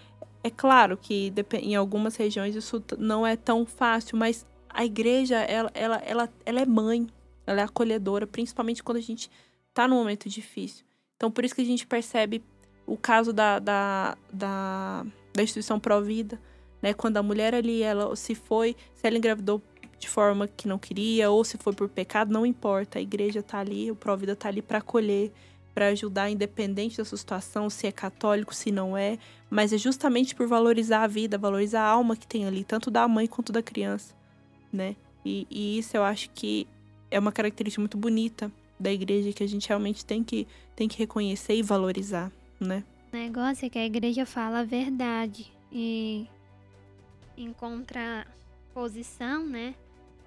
É 0.43 0.49
claro 0.49 0.95
que 0.95 1.33
em 1.53 1.75
algumas 1.75 2.15
regiões 2.15 2.55
isso 2.55 2.83
não 2.99 3.25
é 3.25 3.35
tão 3.35 3.65
fácil, 3.65 4.15
mas 4.15 4.45
a 4.75 4.83
igreja, 4.83 5.37
ela, 5.37 5.71
ela, 5.73 5.97
ela, 6.05 6.29
ela 6.45 6.61
é 6.61 6.65
mãe, 6.65 7.07
ela 7.47 7.61
é 7.61 7.63
acolhedora, 7.63 8.27
principalmente 8.27 8.83
quando 8.83 8.97
a 8.97 9.01
gente 9.01 9.31
tá 9.73 9.87
num 9.87 9.95
momento 9.95 10.27
difícil. 10.27 10.85
Então, 11.15 11.31
por 11.31 11.45
isso 11.45 11.55
que 11.55 11.61
a 11.61 11.65
gente 11.65 11.87
percebe 11.87 12.43
o 12.85 12.97
caso 12.97 13.31
da, 13.31 13.57
da, 13.57 14.17
da, 14.31 15.05
da 15.33 15.43
instituição 15.43 15.79
Provida, 15.79 16.39
né? 16.81 16.93
Quando 16.93 17.15
a 17.17 17.23
mulher 17.23 17.55
ali, 17.55 17.81
ela 17.81 18.13
se 18.17 18.35
foi, 18.35 18.75
se 18.93 19.07
ela 19.07 19.17
engravidou 19.17 19.61
de 19.97 20.09
forma 20.09 20.45
que 20.45 20.67
não 20.67 20.77
queria 20.77 21.31
ou 21.31 21.43
se 21.45 21.57
foi 21.57 21.73
por 21.73 21.87
pecado, 21.87 22.33
não 22.33 22.45
importa. 22.45 22.99
A 22.99 23.01
igreja 23.01 23.41
tá 23.41 23.59
ali, 23.59 23.89
o 23.89 23.95
Provida 23.95 24.35
tá 24.35 24.49
ali 24.49 24.61
para 24.61 24.79
acolher, 24.79 25.31
para 25.73 25.87
ajudar, 25.87 26.29
independente 26.29 26.97
da 26.97 27.05
sua 27.05 27.17
situação, 27.17 27.69
se 27.69 27.87
é 27.87 27.93
católico, 27.93 28.53
se 28.53 28.71
não 28.71 28.97
é. 28.97 29.17
Mas 29.49 29.71
é 29.71 29.77
justamente 29.77 30.35
por 30.35 30.47
valorizar 30.47 31.03
a 31.03 31.07
vida, 31.07 31.37
valorizar 31.37 31.81
a 31.81 31.89
alma 31.89 32.17
que 32.17 32.27
tem 32.27 32.45
ali, 32.45 32.65
tanto 32.65 32.91
da 32.91 33.07
mãe 33.07 33.25
quanto 33.25 33.53
da 33.53 33.63
criança, 33.63 34.13
né? 34.75 34.95
E, 35.23 35.47
e 35.49 35.79
isso 35.79 35.97
eu 35.97 36.03
acho 36.03 36.29
que 36.31 36.67
é 37.09 37.17
uma 37.17 37.31
característica 37.31 37.81
muito 37.81 37.97
bonita 37.97 38.51
da 38.79 38.91
igreja 38.91 39.31
que 39.33 39.43
a 39.43 39.47
gente 39.47 39.67
realmente 39.67 40.05
tem 40.05 40.23
que, 40.23 40.47
tem 40.75 40.87
que 40.87 40.97
reconhecer 40.97 41.55
e 41.55 41.63
valorizar, 41.63 42.31
né? 42.59 42.83
O 43.11 43.15
negócio 43.15 43.65
é 43.65 43.69
que 43.69 43.79
a 43.79 43.85
igreja 43.85 44.25
fala 44.25 44.59
a 44.59 44.63
verdade 44.63 45.51
e 45.71 46.27
em 47.37 47.51
contraposição, 47.53 49.45
né, 49.45 49.73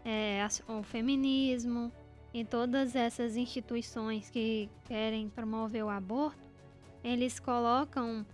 é, 0.05 0.47
o 0.67 0.83
feminismo 0.83 1.93
e 2.33 2.45
todas 2.45 2.95
essas 2.95 3.37
instituições 3.37 4.31
que 4.31 4.69
querem 4.87 5.29
promover 5.29 5.85
o 5.85 5.89
aborto, 5.89 6.39
eles 7.03 7.39
colocam 7.39 8.25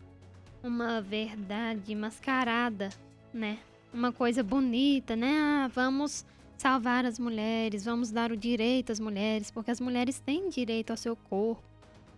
uma 0.63 1.01
verdade 1.01 1.95
mascarada, 1.95 2.91
né, 3.33 3.59
uma 3.95 4.13
coisa 4.13 4.43
bonita, 4.43 5.15
né, 5.15 5.39
ah, 5.41 5.71
vamos 5.73 6.27
salvar 6.57 7.07
as 7.07 7.19
mulheres, 7.19 7.85
vamos 7.85 8.11
dar 8.11 8.33
o 8.33 8.37
direito 8.37 8.91
às 8.91 8.99
mulheres, 8.99 9.51
porque 9.51 9.71
as 9.71 9.81
mulheres 9.81 10.19
têm 10.19 10.49
direito 10.49 10.91
ao 10.91 10.97
seu 10.97 11.15
corpo, 11.17 11.63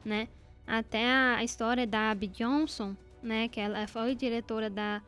né, 0.04 0.28
até 0.66 1.06
a 1.06 1.44
história 1.44 1.86
da 1.86 2.10
Abby 2.10 2.28
Johnson, 2.28 2.96
né, 3.22 3.48
que 3.48 3.60
ela 3.60 3.86
foi 3.86 4.14
diretora 4.14 4.70
da, 4.70 5.02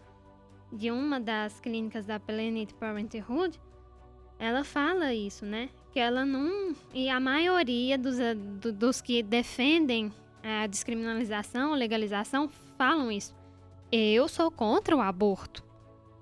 de 0.72 0.90
uma 0.90 1.18
das 1.18 1.58
clínicas 1.60 2.04
da 2.06 2.20
Planned 2.20 2.72
Parenthood, 2.74 3.58
ela 4.38 4.62
fala 4.62 5.12
isso, 5.14 5.44
né, 5.46 5.70
que 5.92 5.98
ela 5.98 6.24
não... 6.24 6.74
E 6.92 7.08
a 7.08 7.18
maioria 7.18 7.96
dos, 7.96 8.18
eh, 8.20 8.34
do- 8.34 8.72
dos 8.72 9.00
que 9.00 9.22
defendem 9.22 10.12
a 10.42 10.66
descriminalização, 10.66 11.72
legalização, 11.74 12.48
falam 12.76 13.10
isso. 13.10 13.34
Eu 13.90 14.28
sou 14.28 14.50
contra 14.50 14.94
o 14.94 15.00
aborto, 15.00 15.64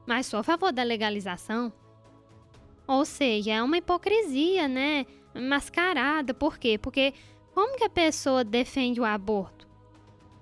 mas 0.06 0.26
sou 0.26 0.40
a 0.40 0.42
favor 0.42 0.72
da 0.72 0.82
legalização. 0.82 1.72
Ou 2.86 3.04
seja, 3.04 3.52
é 3.52 3.62
uma 3.62 3.78
hipocrisia, 3.78 4.68
né, 4.68 5.04
mascarada. 5.34 6.32
Por 6.32 6.56
quê? 6.58 6.78
Porque 6.78 7.12
como 7.52 7.76
que 7.76 7.84
a 7.84 7.90
pessoa 7.90 8.44
defende 8.44 9.00
o 9.00 9.04
aborto? 9.04 9.66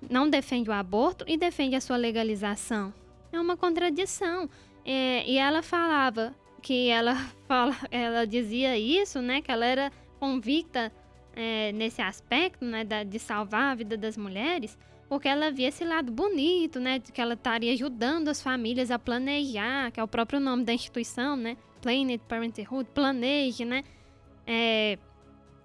Não 0.09 0.29
defende 0.29 0.69
o 0.69 0.73
aborto 0.73 1.25
e 1.27 1.37
defende 1.37 1.75
a 1.75 1.81
sua 1.81 1.97
legalização. 1.97 2.93
É 3.31 3.39
uma 3.39 3.57
contradição. 3.57 4.47
É, 4.85 5.27
e 5.27 5.37
ela 5.37 5.63
falava 5.63 6.35
que 6.61 6.89
ela, 6.89 7.15
fala, 7.47 7.75
ela 7.89 8.25
dizia 8.27 8.77
isso, 8.77 9.19
né? 9.21 9.41
Que 9.41 9.51
ela 9.51 9.65
era 9.65 9.91
convicta 10.19 10.91
é, 11.35 11.71
nesse 11.71 12.01
aspecto, 12.01 12.63
né? 12.63 12.83
da- 12.83 13.03
de 13.03 13.17
salvar 13.17 13.71
a 13.71 13.75
vida 13.75 13.97
das 13.97 14.15
mulheres, 14.15 14.77
porque 15.07 15.27
ela 15.27 15.51
via 15.51 15.67
esse 15.67 15.83
lado 15.83 16.11
bonito, 16.11 16.79
né? 16.79 16.99
De 16.99 17.11
que 17.11 17.21
ela 17.21 17.33
estaria 17.33 17.73
ajudando 17.73 18.29
as 18.29 18.41
famílias 18.41 18.91
a 18.91 18.99
planejar, 18.99 19.91
que 19.91 19.99
é 19.99 20.03
o 20.03 20.07
próprio 20.07 20.39
nome 20.39 20.63
da 20.63 20.73
instituição, 20.73 21.35
né? 21.35 21.57
Planned 21.81 22.21
Parenthood, 22.27 22.89
planeje, 22.93 23.65
né? 23.65 23.83
É, 24.47 24.97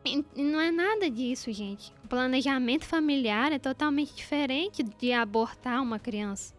e 0.04 0.42
não 0.42 0.60
é 0.60 0.70
nada 0.70 1.10
disso, 1.10 1.52
gente. 1.52 1.92
O 2.04 2.08
planejamento 2.08 2.84
familiar 2.84 3.52
é 3.52 3.58
totalmente 3.58 4.14
diferente 4.14 4.82
de 4.82 5.12
abortar 5.12 5.82
uma 5.82 5.98
criança, 5.98 6.54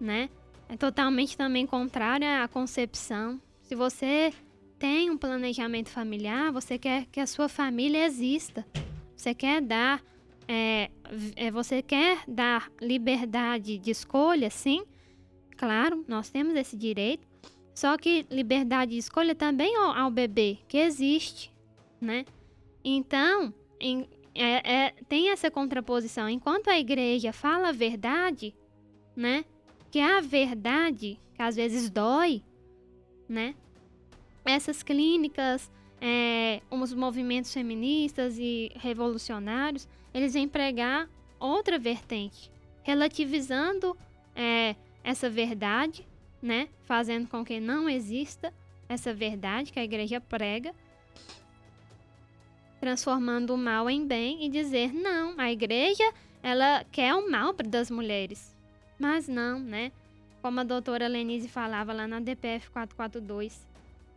né? 0.00 0.28
É 0.68 0.76
totalmente 0.76 1.36
também 1.36 1.66
contrário 1.66 2.26
à 2.26 2.46
concepção. 2.46 3.40
Se 3.62 3.74
você 3.74 4.32
tem 4.78 5.10
um 5.10 5.16
planejamento 5.16 5.88
familiar, 5.88 6.52
você 6.52 6.78
quer 6.78 7.06
que 7.06 7.20
a 7.20 7.26
sua 7.26 7.48
família 7.48 8.04
exista. 8.04 8.66
Você 9.16 9.34
quer 9.34 9.60
dar, 9.60 10.02
é, 10.48 10.90
é, 11.36 11.50
você 11.50 11.82
quer 11.82 12.24
dar 12.26 12.72
liberdade 12.80 13.78
de 13.78 13.90
escolha, 13.90 14.48
sim. 14.50 14.82
Claro, 15.56 16.04
nós 16.08 16.30
temos 16.30 16.54
esse 16.54 16.76
direito. 16.76 17.26
Só 17.74 17.96
que 17.96 18.26
liberdade 18.30 18.92
de 18.92 18.98
escolha 18.98 19.34
também 19.34 19.76
ao, 19.76 19.92
ao 19.92 20.10
bebê, 20.10 20.58
que 20.66 20.78
existe, 20.78 21.52
né? 22.00 22.24
Então, 22.82 23.52
em- 23.78 24.08
é- 24.34 24.72
é- 24.86 24.94
tem 25.08 25.30
essa 25.30 25.50
contraposição. 25.50 26.28
Enquanto 26.28 26.68
a 26.68 26.78
igreja 26.78 27.32
fala 27.32 27.68
a 27.68 27.72
verdade, 27.72 28.54
né? 29.14 29.44
Que 29.90 30.00
a 30.00 30.20
verdade, 30.20 31.20
que 31.34 31.42
às 31.42 31.54
vezes 31.56 31.90
dói, 31.90 32.42
né? 33.28 33.54
Essas 34.44 34.82
clínicas, 34.82 35.70
é, 36.00 36.60
os 36.70 36.94
movimentos 36.94 37.52
feministas 37.52 38.38
e 38.38 38.72
revolucionários, 38.76 39.86
eles 40.18 40.34
vêm 40.34 40.48
pregar 40.48 41.08
outra 41.38 41.78
vertente, 41.78 42.50
relativizando 42.82 43.96
é, 44.34 44.74
essa 45.04 45.30
verdade, 45.30 46.06
né? 46.42 46.68
Fazendo 46.84 47.28
com 47.28 47.44
que 47.44 47.60
não 47.60 47.88
exista 47.88 48.52
essa 48.88 49.14
verdade 49.14 49.72
que 49.72 49.78
a 49.78 49.84
igreja 49.84 50.20
prega, 50.20 50.74
transformando 52.80 53.54
o 53.54 53.58
mal 53.58 53.88
em 53.88 54.04
bem 54.04 54.44
e 54.44 54.48
dizer 54.48 54.92
não, 54.92 55.34
a 55.38 55.52
igreja 55.52 56.12
ela 56.42 56.84
quer 56.90 57.14
o 57.14 57.30
mal 57.30 57.52
das 57.52 57.90
mulheres, 57.90 58.56
mas 58.98 59.28
não, 59.28 59.60
né? 59.60 59.92
Como 60.42 60.60
a 60.60 60.64
doutora 60.64 61.08
Lenise 61.08 61.48
falava 61.48 61.92
lá 61.92 62.08
na 62.08 62.20
DPF 62.20 62.70
442, 62.70 63.66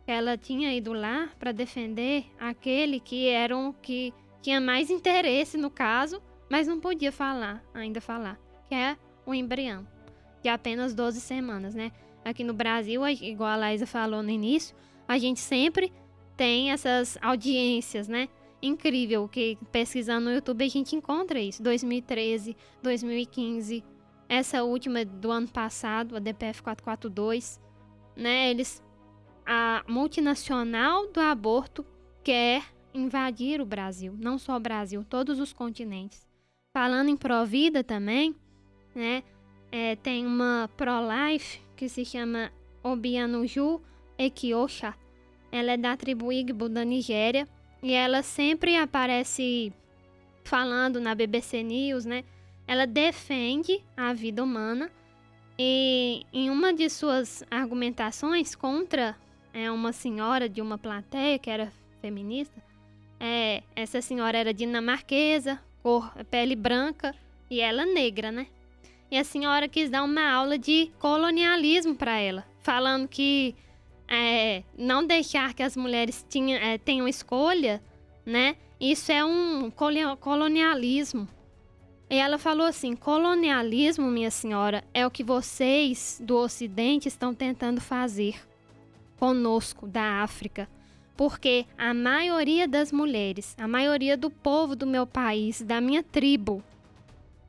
ela 0.06 0.36
tinha 0.36 0.74
ido 0.74 0.92
lá 0.92 1.28
para 1.38 1.52
defender 1.52 2.24
aquele 2.38 2.98
que 2.98 3.28
era 3.28 3.56
um 3.56 3.72
que 3.72 4.12
tinha 4.42 4.60
mais 4.60 4.90
interesse 4.90 5.56
no 5.56 5.70
caso, 5.70 6.20
mas 6.50 6.66
não 6.66 6.80
podia 6.80 7.10
falar, 7.10 7.64
ainda 7.72 8.00
falar, 8.00 8.38
que 8.68 8.74
é 8.74 8.96
o 9.24 9.32
embrião, 9.32 9.86
de 10.42 10.48
apenas 10.48 10.94
12 10.94 11.20
semanas, 11.20 11.74
né? 11.74 11.92
Aqui 12.24 12.44
no 12.44 12.52
Brasil, 12.52 13.06
igual 13.08 13.50
a 13.50 13.56
Laísa 13.56 13.86
falou 13.86 14.22
no 14.22 14.30
início, 14.30 14.76
a 15.08 15.16
gente 15.16 15.40
sempre 15.40 15.92
tem 16.36 16.70
essas 16.70 17.16
audiências, 17.22 18.08
né? 18.08 18.28
Incrível 18.60 19.28
que 19.28 19.58
pesquisando 19.70 20.26
no 20.26 20.34
YouTube 20.34 20.64
a 20.64 20.68
gente 20.68 20.94
encontra 20.94 21.40
isso. 21.40 21.62
2013, 21.62 22.56
2015, 22.82 23.84
essa 24.28 24.62
última 24.62 25.04
do 25.04 25.30
ano 25.30 25.48
passado, 25.48 26.16
a 26.16 26.18
DPF 26.18 26.62
442, 26.62 27.60
né? 28.16 28.50
Eles 28.50 28.82
a 29.44 29.84
multinacional 29.88 31.10
do 31.10 31.20
aborto 31.20 31.84
quer 32.22 32.62
invadir 32.94 33.60
o 33.60 33.66
Brasil, 33.66 34.14
não 34.18 34.38
só 34.38 34.56
o 34.56 34.60
Brasil, 34.60 35.04
todos 35.04 35.38
os 35.38 35.52
continentes. 35.52 36.26
Falando 36.72 37.08
em 37.08 37.16
Provida 37.16 37.82
também, 37.84 38.34
né? 38.94 39.22
É, 39.70 39.96
tem 39.96 40.26
uma 40.26 40.68
pro-life 40.76 41.60
que 41.76 41.88
se 41.88 42.04
chama 42.04 42.52
Obianuju 42.82 43.80
Ekiosha. 44.18 44.94
Ela 45.50 45.72
é 45.72 45.76
da 45.76 45.96
tribo 45.96 46.32
Igbo 46.32 46.68
da 46.68 46.84
Nigéria 46.84 47.48
e 47.82 47.92
ela 47.92 48.22
sempre 48.22 48.76
aparece 48.76 49.72
falando 50.44 51.00
na 51.00 51.14
BBC 51.14 51.62
News, 51.62 52.04
né? 52.04 52.24
Ela 52.66 52.86
defende 52.86 53.82
a 53.96 54.12
vida 54.12 54.42
humana 54.42 54.90
e 55.58 56.24
em 56.32 56.50
uma 56.50 56.72
de 56.72 56.88
suas 56.88 57.44
argumentações 57.50 58.54
contra 58.54 59.16
é, 59.52 59.70
uma 59.70 59.92
senhora 59.92 60.48
de 60.48 60.60
uma 60.60 60.78
plateia 60.78 61.38
que 61.38 61.50
era 61.50 61.72
feminista, 62.00 62.62
é, 63.24 63.62
essa 63.76 64.02
senhora 64.02 64.36
era 64.36 64.52
dinamarquesa, 64.52 65.60
cor, 65.80 66.12
pele 66.28 66.56
branca 66.56 67.14
e 67.48 67.60
ela 67.60 67.86
negra, 67.86 68.32
né? 68.32 68.48
E 69.08 69.16
a 69.16 69.22
senhora 69.22 69.68
quis 69.68 69.88
dar 69.88 70.02
uma 70.02 70.28
aula 70.28 70.58
de 70.58 70.90
colonialismo 70.98 71.94
para 71.94 72.18
ela, 72.18 72.44
falando 72.62 73.06
que 73.06 73.54
é, 74.08 74.64
não 74.76 75.06
deixar 75.06 75.54
que 75.54 75.62
as 75.62 75.76
mulheres 75.76 76.26
tinha, 76.28 76.58
é, 76.58 76.78
tenham 76.78 77.06
escolha, 77.06 77.80
né? 78.26 78.56
Isso 78.80 79.12
é 79.12 79.24
um 79.24 79.70
colonialismo. 79.70 81.28
E 82.10 82.16
ela 82.16 82.38
falou 82.38 82.66
assim: 82.66 82.96
colonialismo, 82.96 84.08
minha 84.08 84.32
senhora, 84.32 84.82
é 84.92 85.06
o 85.06 85.10
que 85.10 85.22
vocês 85.22 86.20
do 86.24 86.36
Ocidente 86.36 87.06
estão 87.06 87.32
tentando 87.32 87.80
fazer 87.80 88.34
conosco 89.16 89.86
da 89.86 90.22
África. 90.22 90.68
Porque 91.22 91.66
a 91.78 91.94
maioria 91.94 92.66
das 92.66 92.90
mulheres, 92.90 93.54
a 93.56 93.68
maioria 93.68 94.16
do 94.16 94.28
povo 94.28 94.74
do 94.74 94.84
meu 94.84 95.06
país, 95.06 95.62
da 95.62 95.80
minha 95.80 96.02
tribo, 96.02 96.64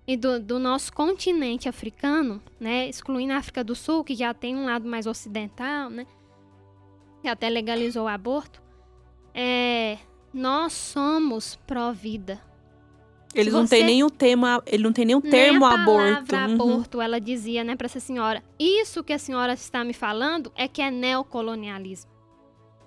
e 0.05 0.15
do, 0.15 0.39
do, 0.39 0.59
nosso 0.59 0.93
continente 0.93 1.67
africano, 1.67 2.39
né, 2.59 2.87
excluindo 2.87 3.33
a 3.33 3.37
África 3.37 3.63
do 3.63 3.73
Sul, 3.73 4.03
que 4.03 4.13
já 4.13 4.31
tem 4.31 4.55
um 4.55 4.65
lado 4.65 4.87
mais 4.87 5.07
ocidental, 5.07 5.89
né, 5.89 6.05
que 7.23 7.27
até 7.27 7.49
legalizou 7.49 8.03
o 8.03 8.07
aborto, 8.07 8.61
é, 9.33 9.97
nós 10.31 10.73
somos 10.73 11.55
pró-vida. 11.65 12.39
Eles 13.33 13.53
não 13.53 13.65
têm 13.65 14.03
o 14.03 14.11
tema, 14.11 14.61
ele 14.67 14.83
não 14.83 14.93
tem 14.93 15.15
o 15.15 15.19
termo 15.19 15.67
nem 15.67 15.67
a 15.67 15.81
aborto. 15.81 16.35
Uhum. 16.35 16.53
aborto, 16.53 17.01
ela 17.01 17.19
dizia, 17.19 17.63
né, 17.63 17.75
para 17.75 17.85
essa 17.85 17.99
senhora. 17.99 18.43
Isso 18.59 19.03
que 19.03 19.13
a 19.13 19.17
senhora 19.17 19.53
está 19.53 19.83
me 19.83 19.93
falando 19.93 20.51
é 20.55 20.67
que 20.67 20.79
é 20.79 20.91
neocolonialismo. 20.91 22.12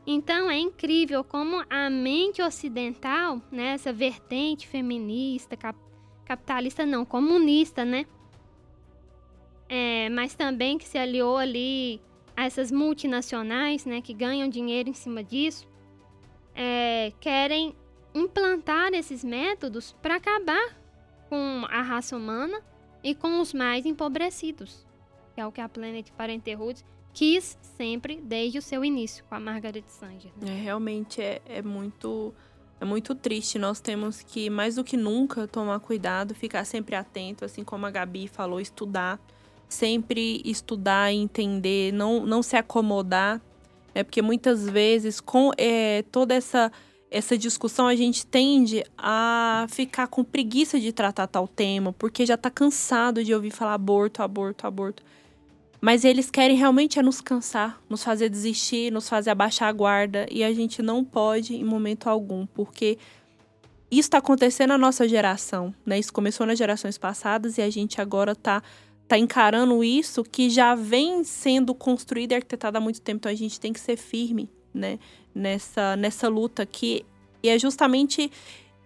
Então 0.06 0.48
é 0.48 0.56
incrível 0.56 1.24
como 1.24 1.64
a 1.68 1.90
mente 1.90 2.40
ocidental, 2.40 3.42
né, 3.50 3.72
essa 3.72 3.92
vertente 3.92 4.66
feminista, 4.66 5.56
cap 5.56 5.76
capitalista 6.24 6.84
não, 6.84 7.04
comunista, 7.04 7.84
né? 7.84 8.04
É, 9.68 10.08
mas 10.10 10.34
também 10.34 10.76
que 10.76 10.84
se 10.84 10.98
aliou 10.98 11.36
ali 11.36 12.00
a 12.36 12.44
essas 12.44 12.72
multinacionais, 12.72 13.84
né, 13.84 14.00
que 14.00 14.12
ganham 14.12 14.48
dinheiro 14.48 14.88
em 14.88 14.92
cima 14.92 15.22
disso, 15.22 15.68
é, 16.54 17.12
querem 17.20 17.74
implantar 18.12 18.92
esses 18.92 19.22
métodos 19.22 19.92
para 20.02 20.16
acabar 20.16 20.76
com 21.28 21.64
a 21.68 21.80
raça 21.82 22.16
humana 22.16 22.60
e 23.04 23.14
com 23.14 23.40
os 23.40 23.52
mais 23.52 23.86
empobrecidos, 23.86 24.84
que 25.34 25.40
é 25.40 25.46
o 25.46 25.52
que 25.52 25.60
a 25.60 25.68
Planet 25.68 26.10
Parenthood 26.12 26.84
quis 27.16 27.56
sempre 27.78 28.20
desde 28.22 28.59
o 28.59 28.62
seu 28.62 28.84
início 28.84 29.24
com 29.24 29.34
a 29.34 29.40
Margaret 29.40 29.84
Sanger. 29.88 30.30
Né? 30.38 30.51
É, 30.51 30.62
realmente 30.62 31.22
é, 31.22 31.40
é 31.47 31.62
muito 31.62 32.34
é 32.78 32.84
muito 32.84 33.14
triste. 33.14 33.59
Nós 33.59 33.80
temos 33.80 34.20
que, 34.20 34.51
mais 34.51 34.74
do 34.74 34.84
que 34.84 34.98
nunca, 34.98 35.48
tomar 35.48 35.80
cuidado, 35.80 36.34
ficar 36.34 36.66
sempre 36.66 36.94
atento, 36.94 37.43
assim 37.43 37.64
como 37.64 37.86
a 37.86 37.90
Gabi 37.90 38.28
falou, 38.28 38.60
estudar. 38.60 39.18
Sempre 39.66 40.43
estudar 40.44 41.10
e 41.10 41.16
entender, 41.16 41.90
não, 41.90 42.26
não 42.26 42.43
se 42.43 42.55
acomodar. 42.55 43.40
É 43.94 44.05
porque 44.05 44.20
muitas 44.20 44.68
vezes, 44.68 45.18
com 45.18 45.52
é, 45.56 46.02
toda 46.12 46.34
essa, 46.34 46.70
essa 47.10 47.36
discussão, 47.38 47.86
a 47.86 47.97
gente 47.97 48.26
tende 48.26 48.84
a 48.98 49.66
ficar 49.70 50.06
com 50.06 50.22
preguiça 50.22 50.78
de 50.78 50.93
tratar 50.93 51.26
tal 51.28 51.48
tema, 51.48 51.94
porque 51.94 52.26
já 52.26 52.34
está 52.34 52.51
cansado 52.51 53.24
de 53.24 53.32
ouvir 53.32 53.52
falar 53.52 53.72
aborto, 53.72 54.22
aborto, 54.22 54.66
aborto. 54.66 55.02
Mas 55.81 56.05
eles 56.05 56.31
querem 56.31 56.57
realmente 56.57 56.98
é 56.98 57.03
nos 57.03 57.20
cansar, 57.20 57.81
nos 57.89 58.03
fazer 58.03 58.28
desistir, 58.28 58.90
nos 58.90 59.09
fazer 59.09 59.31
abaixar 59.31 59.69
a 59.69 59.73
guarda. 59.73 60.27
E 60.31 60.43
a 60.43 60.53
gente 60.53 60.82
não 60.82 61.05
pode 61.05 61.55
em 61.55 61.65
momento 61.65 62.09
algum, 62.09 62.47
porque 62.47 62.98
isso 63.90 64.09
está 64.09 64.19
acontecendo 64.19 64.70
na 64.70 64.78
nossa 64.78 65.09
geração, 65.09 65.74
né? 65.85 65.98
Isso 65.98 66.12
começou 66.12 66.47
nas 66.47 66.59
gerações 66.59 66.98
passadas 66.98 67.59
e 67.59 67.62
a 67.62 67.70
gente 67.70 68.01
agora 68.01 68.32
está 68.32 68.62
tá 69.07 69.16
encarando 69.16 69.85
isso 69.85 70.24
que 70.24 70.51
já 70.51 70.74
vem 70.74 71.23
sendo 71.23 71.74
construído 71.74 72.32
e 72.32 72.35
arquitetado 72.35 72.78
há 72.78 72.81
muito 72.81 73.01
tempo. 73.01 73.19
Então 73.19 73.32
a 73.32 73.35
gente 73.35 73.61
tem 73.61 73.73
que 73.73 73.81
ser 73.81 73.97
firme, 73.97 74.51
né? 74.74 74.98
Nessa, 75.35 75.97
nessa 75.97 76.28
luta 76.28 76.65
que 76.65 77.05
e 77.43 77.48
é 77.48 77.59
justamente 77.59 78.31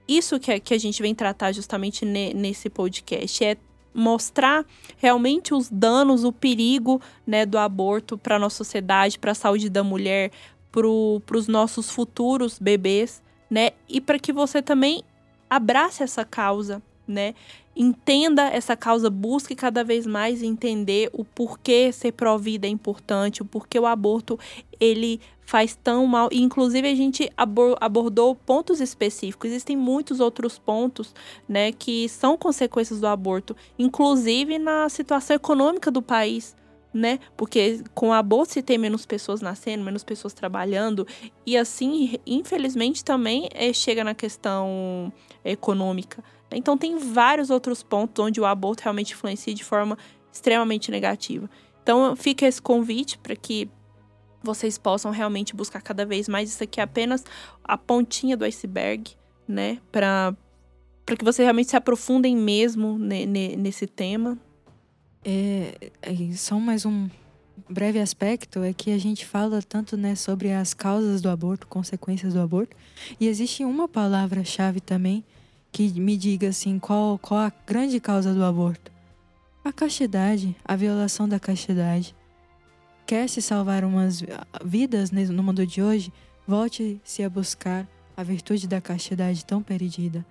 isso 0.07 0.39
que, 0.39 0.61
que 0.61 0.75
a 0.75 0.79
gente 0.79 1.01
vem 1.01 1.15
tratar 1.15 1.53
justamente 1.53 2.05
ne, 2.05 2.35
nesse 2.35 2.69
podcast. 2.69 3.45
É 3.45 3.57
mostrar 3.95 4.65
realmente 4.97 5.55
os 5.55 5.69
danos, 5.69 6.25
o 6.25 6.33
perigo 6.33 7.01
né, 7.27 7.45
do 7.45 7.59
aborto 7.59 8.17
para 8.17 8.37
a 8.37 8.39
nossa 8.39 8.59
sociedade, 8.59 9.19
para 9.19 9.33
a 9.33 9.35
saúde 9.35 9.69
da 9.69 9.83
mulher, 9.83 10.31
para 10.71 10.87
os 10.87 11.49
nossos 11.49 11.91
futuros 11.91 12.59
bebês, 12.59 13.23
né? 13.51 13.71
E 13.89 14.01
para 14.01 14.19
que 14.19 14.33
você 14.33 14.63
também 14.63 15.03
abrace 15.49 16.03
essa 16.03 16.25
causa, 16.25 16.81
né? 17.07 17.35
Entenda 17.75 18.43
essa 18.49 18.77
causa, 18.77 19.09
busque 19.09 19.55
cada 19.55 19.85
vez 19.85 20.05
mais 20.05 20.43
entender 20.43 21.09
o 21.13 21.25
porquê 21.25 21.93
ser 21.93 22.13
pró-vida 22.13 22.67
é 22.67 22.71
importante, 22.71 23.43
o 23.43 23.45
porquê 23.45 23.79
o 23.79 23.87
aborto 23.87 24.39
ele 24.81 25.21
faz 25.47 25.77
tão 25.77 26.07
mal. 26.07 26.29
E, 26.33 26.43
inclusive, 26.43 26.89
a 26.89 26.95
gente 26.95 27.31
abordou 27.37 28.35
pontos 28.35 28.81
específicos. 28.81 29.51
Existem 29.51 29.77
muitos 29.77 30.21
outros 30.21 30.59
pontos, 30.59 31.15
né, 31.49 31.73
que 31.73 32.09
são 32.09 32.37
consequências 32.37 33.01
do 33.01 33.07
aborto, 33.07 33.57
inclusive 33.79 34.59
na 34.59 34.89
situação 34.89 35.37
econômica 35.37 35.91
do 35.91 36.03
país. 36.03 36.57
Né? 36.93 37.21
Porque 37.37 37.85
com 37.95 38.13
aborto 38.13 38.55
se 38.55 38.63
tem 38.63 38.77
menos 38.77 39.07
pessoas 39.07 39.41
nascendo, 39.41 39.85
menos 39.85 40.03
pessoas 40.03 40.35
trabalhando, 40.35 41.07
e 41.47 41.57
assim, 41.57 42.19
infelizmente, 42.27 43.05
também 43.05 43.49
é, 43.55 43.73
chega 43.73 44.03
na 44.03 44.13
questão 44.13 45.13
econômica. 45.45 46.23
Então, 46.51 46.77
tem 46.77 46.99
vários 46.99 47.49
outros 47.49 47.81
pontos 47.81 48.25
onde 48.25 48.41
o 48.41 48.45
aborto 48.45 48.83
realmente 48.83 49.13
influencia 49.13 49.55
de 49.55 49.63
forma 49.63 49.97
extremamente 50.33 50.91
negativa. 50.91 51.49
Então, 51.81 52.17
fica 52.17 52.45
esse 52.45 52.61
convite 52.61 53.19
para 53.19 53.37
que 53.37 53.71
vocês 54.43 54.79
possam 54.79 55.11
realmente 55.11 55.55
buscar 55.55 55.81
cada 55.83 56.05
vez 56.05 56.29
mais. 56.29 56.51
Isso 56.51 56.65
aqui 56.65 56.81
é 56.81 56.83
apenas 56.83 57.25
a 57.63 57.79
pontinha 57.79 58.37
do 58.37 58.45
iceberg, 58.45 59.13
né? 59.47 59.79
Para 59.93 60.35
que 61.07 61.25
vocês 61.25 61.45
realmente 61.45 61.71
se 61.71 61.77
aprofundem 61.77 62.37
mesmo 62.37 62.99
nesse 62.99 63.87
tema. 63.87 64.39
É, 65.25 65.91
é, 66.01 66.33
só 66.35 66.59
mais 66.59 66.87
um 66.87 67.09
breve 67.69 68.01
aspecto 68.01 68.63
é 68.63 68.73
que 68.73 68.91
a 68.91 68.99
gente 68.99 69.27
fala 69.27 69.61
tanto 69.61 69.97
né, 69.97 70.15
sobre 70.15 70.53
as 70.53 70.73
causas 70.73 71.21
do 71.21 71.29
aborto, 71.29 71.67
consequências 71.67 72.35
do 72.35 72.41
aborto, 72.41 72.77
e 73.19 73.29
existe 73.29 73.65
uma 73.65 73.87
palavra-chave 73.87 74.81
também 74.81 75.23
que 75.71 75.89
me 76.01 76.17
diga 76.17 76.49
assim 76.49 76.79
qual, 76.79 77.19
qual 77.19 77.41
a 77.41 77.53
grande 77.67 78.01
causa 78.01 78.35
do 78.35 78.43
aborto. 78.43 78.91
A 79.65 79.73
castidade, 79.73 80.57
a 80.65 80.75
violação 80.75 81.29
da 81.29 81.39
castidade. 81.39 82.15
quer 83.07 83.29
se 83.29 83.43
salvar 83.43 83.85
umas 83.85 84.23
vidas 84.65 85.11
ne- 85.11 85.27
no 85.27 85.43
mundo 85.43 85.67
de 85.67 85.83
hoje, 85.83 86.13
volte-se 86.47 87.23
a 87.23 87.29
buscar 87.29 87.87
a 88.17 88.23
virtude 88.23 88.69
da 88.69 88.81
castidade 88.81 89.45
tão 89.45 89.63
perdida. 89.63 90.25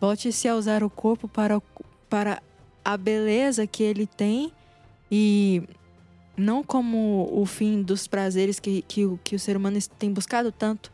Volte-se 0.00 0.48
a 0.48 0.56
usar 0.56 0.82
o 0.82 0.90
corpo 0.90 1.28
para, 1.28 1.62
para 2.10 2.42
a 2.84 2.96
beleza 2.96 3.66
que 3.66 3.82
ele 3.82 4.06
tem 4.06 4.52
e 5.10 5.62
não 6.36 6.62
como 6.62 7.28
o 7.32 7.46
fim 7.46 7.82
dos 7.82 8.06
prazeres 8.06 8.58
que, 8.58 8.82
que, 8.82 9.04
o- 9.06 9.18
que 9.22 9.36
o 9.36 9.38
ser 9.38 9.56
humano 9.56 9.78
tem 9.98 10.12
buscado 10.12 10.50
tanto. 10.52 10.92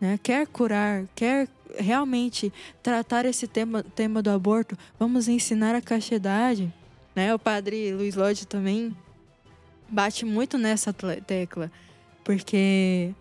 Né? 0.00 0.18
Quer 0.22 0.46
curar, 0.46 1.04
quer 1.14 1.48
realmente 1.78 2.52
tratar 2.82 3.24
esse 3.24 3.46
tema, 3.46 3.82
tema 3.82 4.20
do 4.22 4.30
aborto, 4.30 4.76
vamos 4.98 5.28
ensinar 5.28 5.74
a 5.74 5.80
castidade. 5.80 6.72
Né? 7.14 7.32
O 7.34 7.38
padre 7.38 7.92
Luiz 7.92 8.14
Lodge 8.16 8.46
também 8.46 8.94
bate 9.88 10.24
muito 10.24 10.58
nessa 10.58 10.92
tecla, 10.92 11.70
porque 12.24 13.14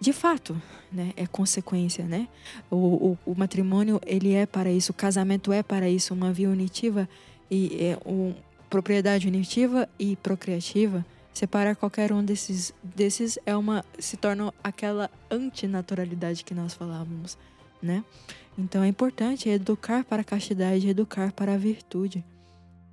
de 0.00 0.12
fato, 0.12 0.60
né, 0.92 1.12
é 1.16 1.26
consequência, 1.26 2.04
né? 2.04 2.28
O, 2.70 2.76
o, 2.76 3.18
o 3.26 3.34
matrimônio 3.34 4.00
ele 4.04 4.34
é 4.34 4.44
para 4.46 4.70
isso, 4.70 4.90
o 4.92 4.94
casamento 4.94 5.52
é 5.52 5.62
para 5.62 5.88
isso, 5.88 6.12
uma 6.12 6.32
via 6.32 6.50
unitiva 6.50 7.08
e 7.52 7.84
é 7.84 7.98
um, 8.08 8.34
propriedade 8.70 9.28
unitiva 9.28 9.86
e 9.98 10.16
procriativa. 10.16 11.04
Separar 11.34 11.76
qualquer 11.76 12.10
um 12.10 12.24
desses, 12.24 12.72
desses 12.82 13.38
é 13.44 13.54
uma 13.54 13.84
se 13.98 14.16
torna 14.16 14.52
aquela 14.64 15.10
antinaturalidade 15.30 16.42
que 16.42 16.54
nós 16.54 16.72
falávamos, 16.72 17.36
né? 17.82 18.02
Então 18.56 18.82
é 18.82 18.88
importante 18.88 19.50
educar 19.50 20.04
para 20.04 20.22
a 20.22 20.24
castidade, 20.24 20.88
educar 20.88 21.32
para 21.32 21.52
a 21.52 21.58
virtude. 21.58 22.24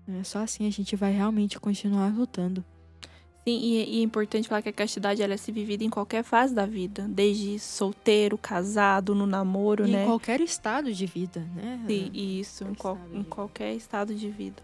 né? 0.06 0.23
Só 0.26 0.40
assim 0.40 0.68
a 0.68 0.72
gente 0.72 0.95
vai 0.95 1.14
realmente 1.14 1.57
continuar 1.57 2.14
lutando. 2.14 2.64
Sim, 3.48 3.57
e, 3.57 3.98
e 3.98 3.99
é 3.99 4.03
importante 4.03 4.48
falar 4.48 4.61
que 4.61 4.70
a 4.70 4.74
castidade 4.74 5.24
ela 5.24 5.34
é 5.34 5.38
se 5.38 5.52
vivida 5.52 5.84
em 5.84 5.90
qualquer 5.90 6.24
fase 6.24 6.53
da 6.53 6.66
vida, 6.66 7.06
desde 7.10 7.57
solteiro, 7.57 8.38
casado, 8.38 9.16
no 9.16 9.26
namoro, 9.26 9.88
E 9.88 9.91
né? 9.91 10.03
Em 10.03 10.06
qualquer 10.07 10.41
estado 10.41 10.94
de 10.94 11.06
vida, 11.06 11.40
né? 11.56 11.80
Sim, 11.88 12.11
isso, 12.14 12.64
em, 12.66 12.74
qual- 12.76 12.98
em 13.14 13.24
qualquer 13.24 13.74
estado 13.74 14.14
de 14.14 14.30
vida. 14.30 14.61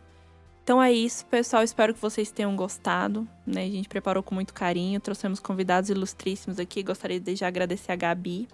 Então 0.63 0.81
é 0.81 0.91
isso, 0.91 1.25
pessoal. 1.27 1.63
Espero 1.63 1.93
que 1.93 2.01
vocês 2.01 2.31
tenham 2.31 2.55
gostado. 2.55 3.27
Né? 3.45 3.65
A 3.65 3.69
gente 3.69 3.87
preparou 3.87 4.23
com 4.23 4.33
muito 4.33 4.51
carinho, 4.53 4.99
trouxemos 4.99 5.39
convidados 5.39 5.91
ilustríssimos 5.91 6.57
aqui. 6.59 6.81
Gostaria 6.81 7.19
de 7.19 7.35
já 7.35 7.47
agradecer 7.47 7.91
a 7.91 7.95
Gabi, 7.95 8.47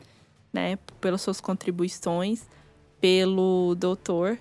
né, 0.52 0.77
pelas 0.99 1.22
suas 1.22 1.39
contribuições, 1.39 2.45
pelo 2.99 3.76
doutor 3.76 4.38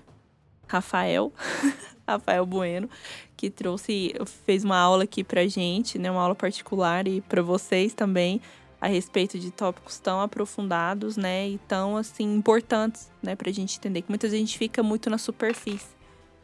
Rafael, 0.67 1.31
Rafael 2.11 2.45
Bueno, 2.45 2.89
que 3.35 3.49
trouxe, 3.49 4.13
fez 4.45 4.63
uma 4.63 4.77
aula 4.77 5.03
aqui 5.03 5.23
pra 5.23 5.47
gente, 5.47 5.97
né, 5.97 6.11
uma 6.11 6.21
aula 6.21 6.35
particular 6.35 7.07
e 7.07 7.21
para 7.21 7.41
vocês 7.41 7.93
também 7.93 8.41
a 8.79 8.87
respeito 8.87 9.37
de 9.37 9.51
tópicos 9.51 9.99
tão 9.99 10.21
aprofundados, 10.21 11.17
né, 11.17 11.49
e 11.49 11.57
tão 11.67 11.95
assim 11.97 12.35
importantes, 12.35 13.11
né, 13.21 13.35
pra 13.35 13.51
gente 13.51 13.77
entender 13.77 14.01
que 14.01 14.09
muitas 14.09 14.31
vezes 14.31 14.43
a 14.43 14.47
gente 14.47 14.57
fica 14.57 14.81
muito 14.81 15.09
na 15.09 15.17
superfície, 15.17 15.95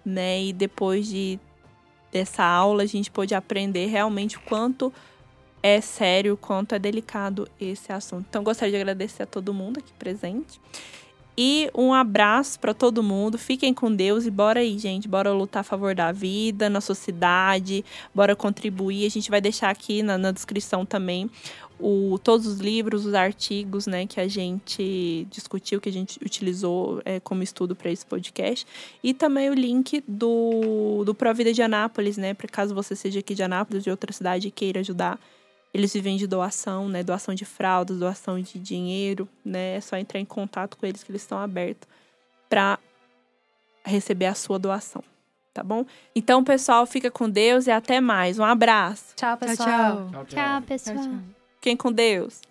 né, 0.06 0.41
e 0.41 0.53
depois 0.53 1.07
de 1.07 1.39
dessa 2.11 2.44
aula 2.44 2.84
a 2.84 2.85
gente 2.85 3.11
pôde 3.11 3.35
aprender 3.35 3.88
realmente 3.88 4.38
o 4.38 4.41
quanto 4.41 4.94
é 5.61 5.81
sério, 5.81 6.35
o 6.35 6.38
quanto 6.38 6.73
é 6.73 6.80
delicado 6.80 7.48
esse 7.60 7.91
assunto. 7.91 8.26
Então 8.30 8.44
gostaria 8.44 8.72
de 8.72 8.77
agradecer 8.77 9.23
a 9.23 9.26
todo 9.26 9.53
mundo 9.53 9.80
aqui 9.80 9.91
presente. 9.94 10.61
E 11.38 11.70
um 11.76 11.94
abraço 11.94 12.60
para 12.60 12.74
todo 12.74 13.04
mundo. 13.04 13.38
Fiquem 13.38 13.72
com 13.72 13.94
Deus 13.94 14.26
e 14.26 14.32
bora 14.32 14.62
aí, 14.62 14.80
gente. 14.80 15.08
Bora 15.08 15.32
lutar 15.32 15.62
a 15.62 15.64
favor 15.64 15.94
da 15.94 16.12
vida 16.12 16.68
na 16.68 16.82
sociedade. 16.82 17.86
Bora 18.14 18.36
contribuir. 18.36 19.06
A 19.06 19.10
gente 19.10 19.30
vai 19.30 19.40
deixar 19.40 19.70
aqui 19.70 20.02
na, 20.02 20.18
na 20.18 20.32
descrição 20.32 20.84
também 20.84 21.30
o, 21.80 22.18
todos 22.24 22.48
os 22.48 22.60
livros, 22.60 23.06
os 23.06 23.14
artigos, 23.14 23.86
né, 23.86 24.08
que 24.08 24.20
a 24.20 24.28
gente 24.28 25.28
discutiu, 25.30 25.80
que 25.80 25.90
a 25.90 25.92
gente 25.92 26.20
utilizou 26.26 27.02
é, 27.06 27.20
como 27.20 27.44
estudo 27.44 27.76
para 27.76 27.92
esse 27.92 28.06
podcast. 28.06 28.66
E 29.04 29.14
também 29.14 29.50
o 29.50 29.54
link 29.54 30.04
do, 30.08 31.04
do 31.06 31.14
Pro 31.14 31.34
Vida 31.34 31.54
de 31.54 31.62
Anápolis, 31.62 32.18
né? 32.18 32.34
Para 32.34 32.48
caso 32.48 32.74
você 32.74 32.96
seja 32.96 33.20
aqui 33.20 33.36
de 33.36 33.44
Anápolis, 33.44 33.84
de 33.84 33.92
outra 33.92 34.12
cidade 34.12 34.48
e 34.48 34.52
queira 34.52 34.80
ajudar. 34.80 35.20
Eles 35.73 35.94
vivem 35.94 36.18
de 36.18 36.26
doação, 36.26 36.89
né? 36.89 37.03
Doação 37.03 37.35
de 37.35 37.45
fraldas, 37.45 37.99
doação 37.99 38.41
de 38.41 38.57
dinheiro, 38.57 39.27
né? 39.44 39.76
É 39.76 39.81
só 39.81 39.98
entrar 39.98 40.19
em 40.19 40.26
contato 40.26 40.77
com 40.77 40.85
eles 40.85 41.03
que 41.03 41.11
eles 41.11 41.22
estão 41.22 41.38
abertos 41.38 41.88
para 42.49 42.80
receber 43.85 44.26
a 44.26 44.34
sua 44.34 44.57
doação, 44.57 45.03
tá 45.53 45.64
bom? 45.64 45.85
Então, 46.15 46.44
pessoal, 46.44 46.85
fica 46.85 47.11
com 47.11 47.30
Deus 47.30 47.68
e 47.68 47.72
até 47.72 48.02
mais. 48.02 48.39
Um 48.39 48.44
abraço. 48.44 49.15
Tchau, 49.15 49.38
pessoal. 49.38 50.10
Tchau, 50.11 50.11
tchau. 50.11 50.26
tchau 50.26 50.61
pessoal. 50.61 50.95
Tchau, 50.95 51.06
tchau. 51.06 51.19
Fiquem 51.56 51.77
com 51.77 51.91
Deus. 51.91 52.41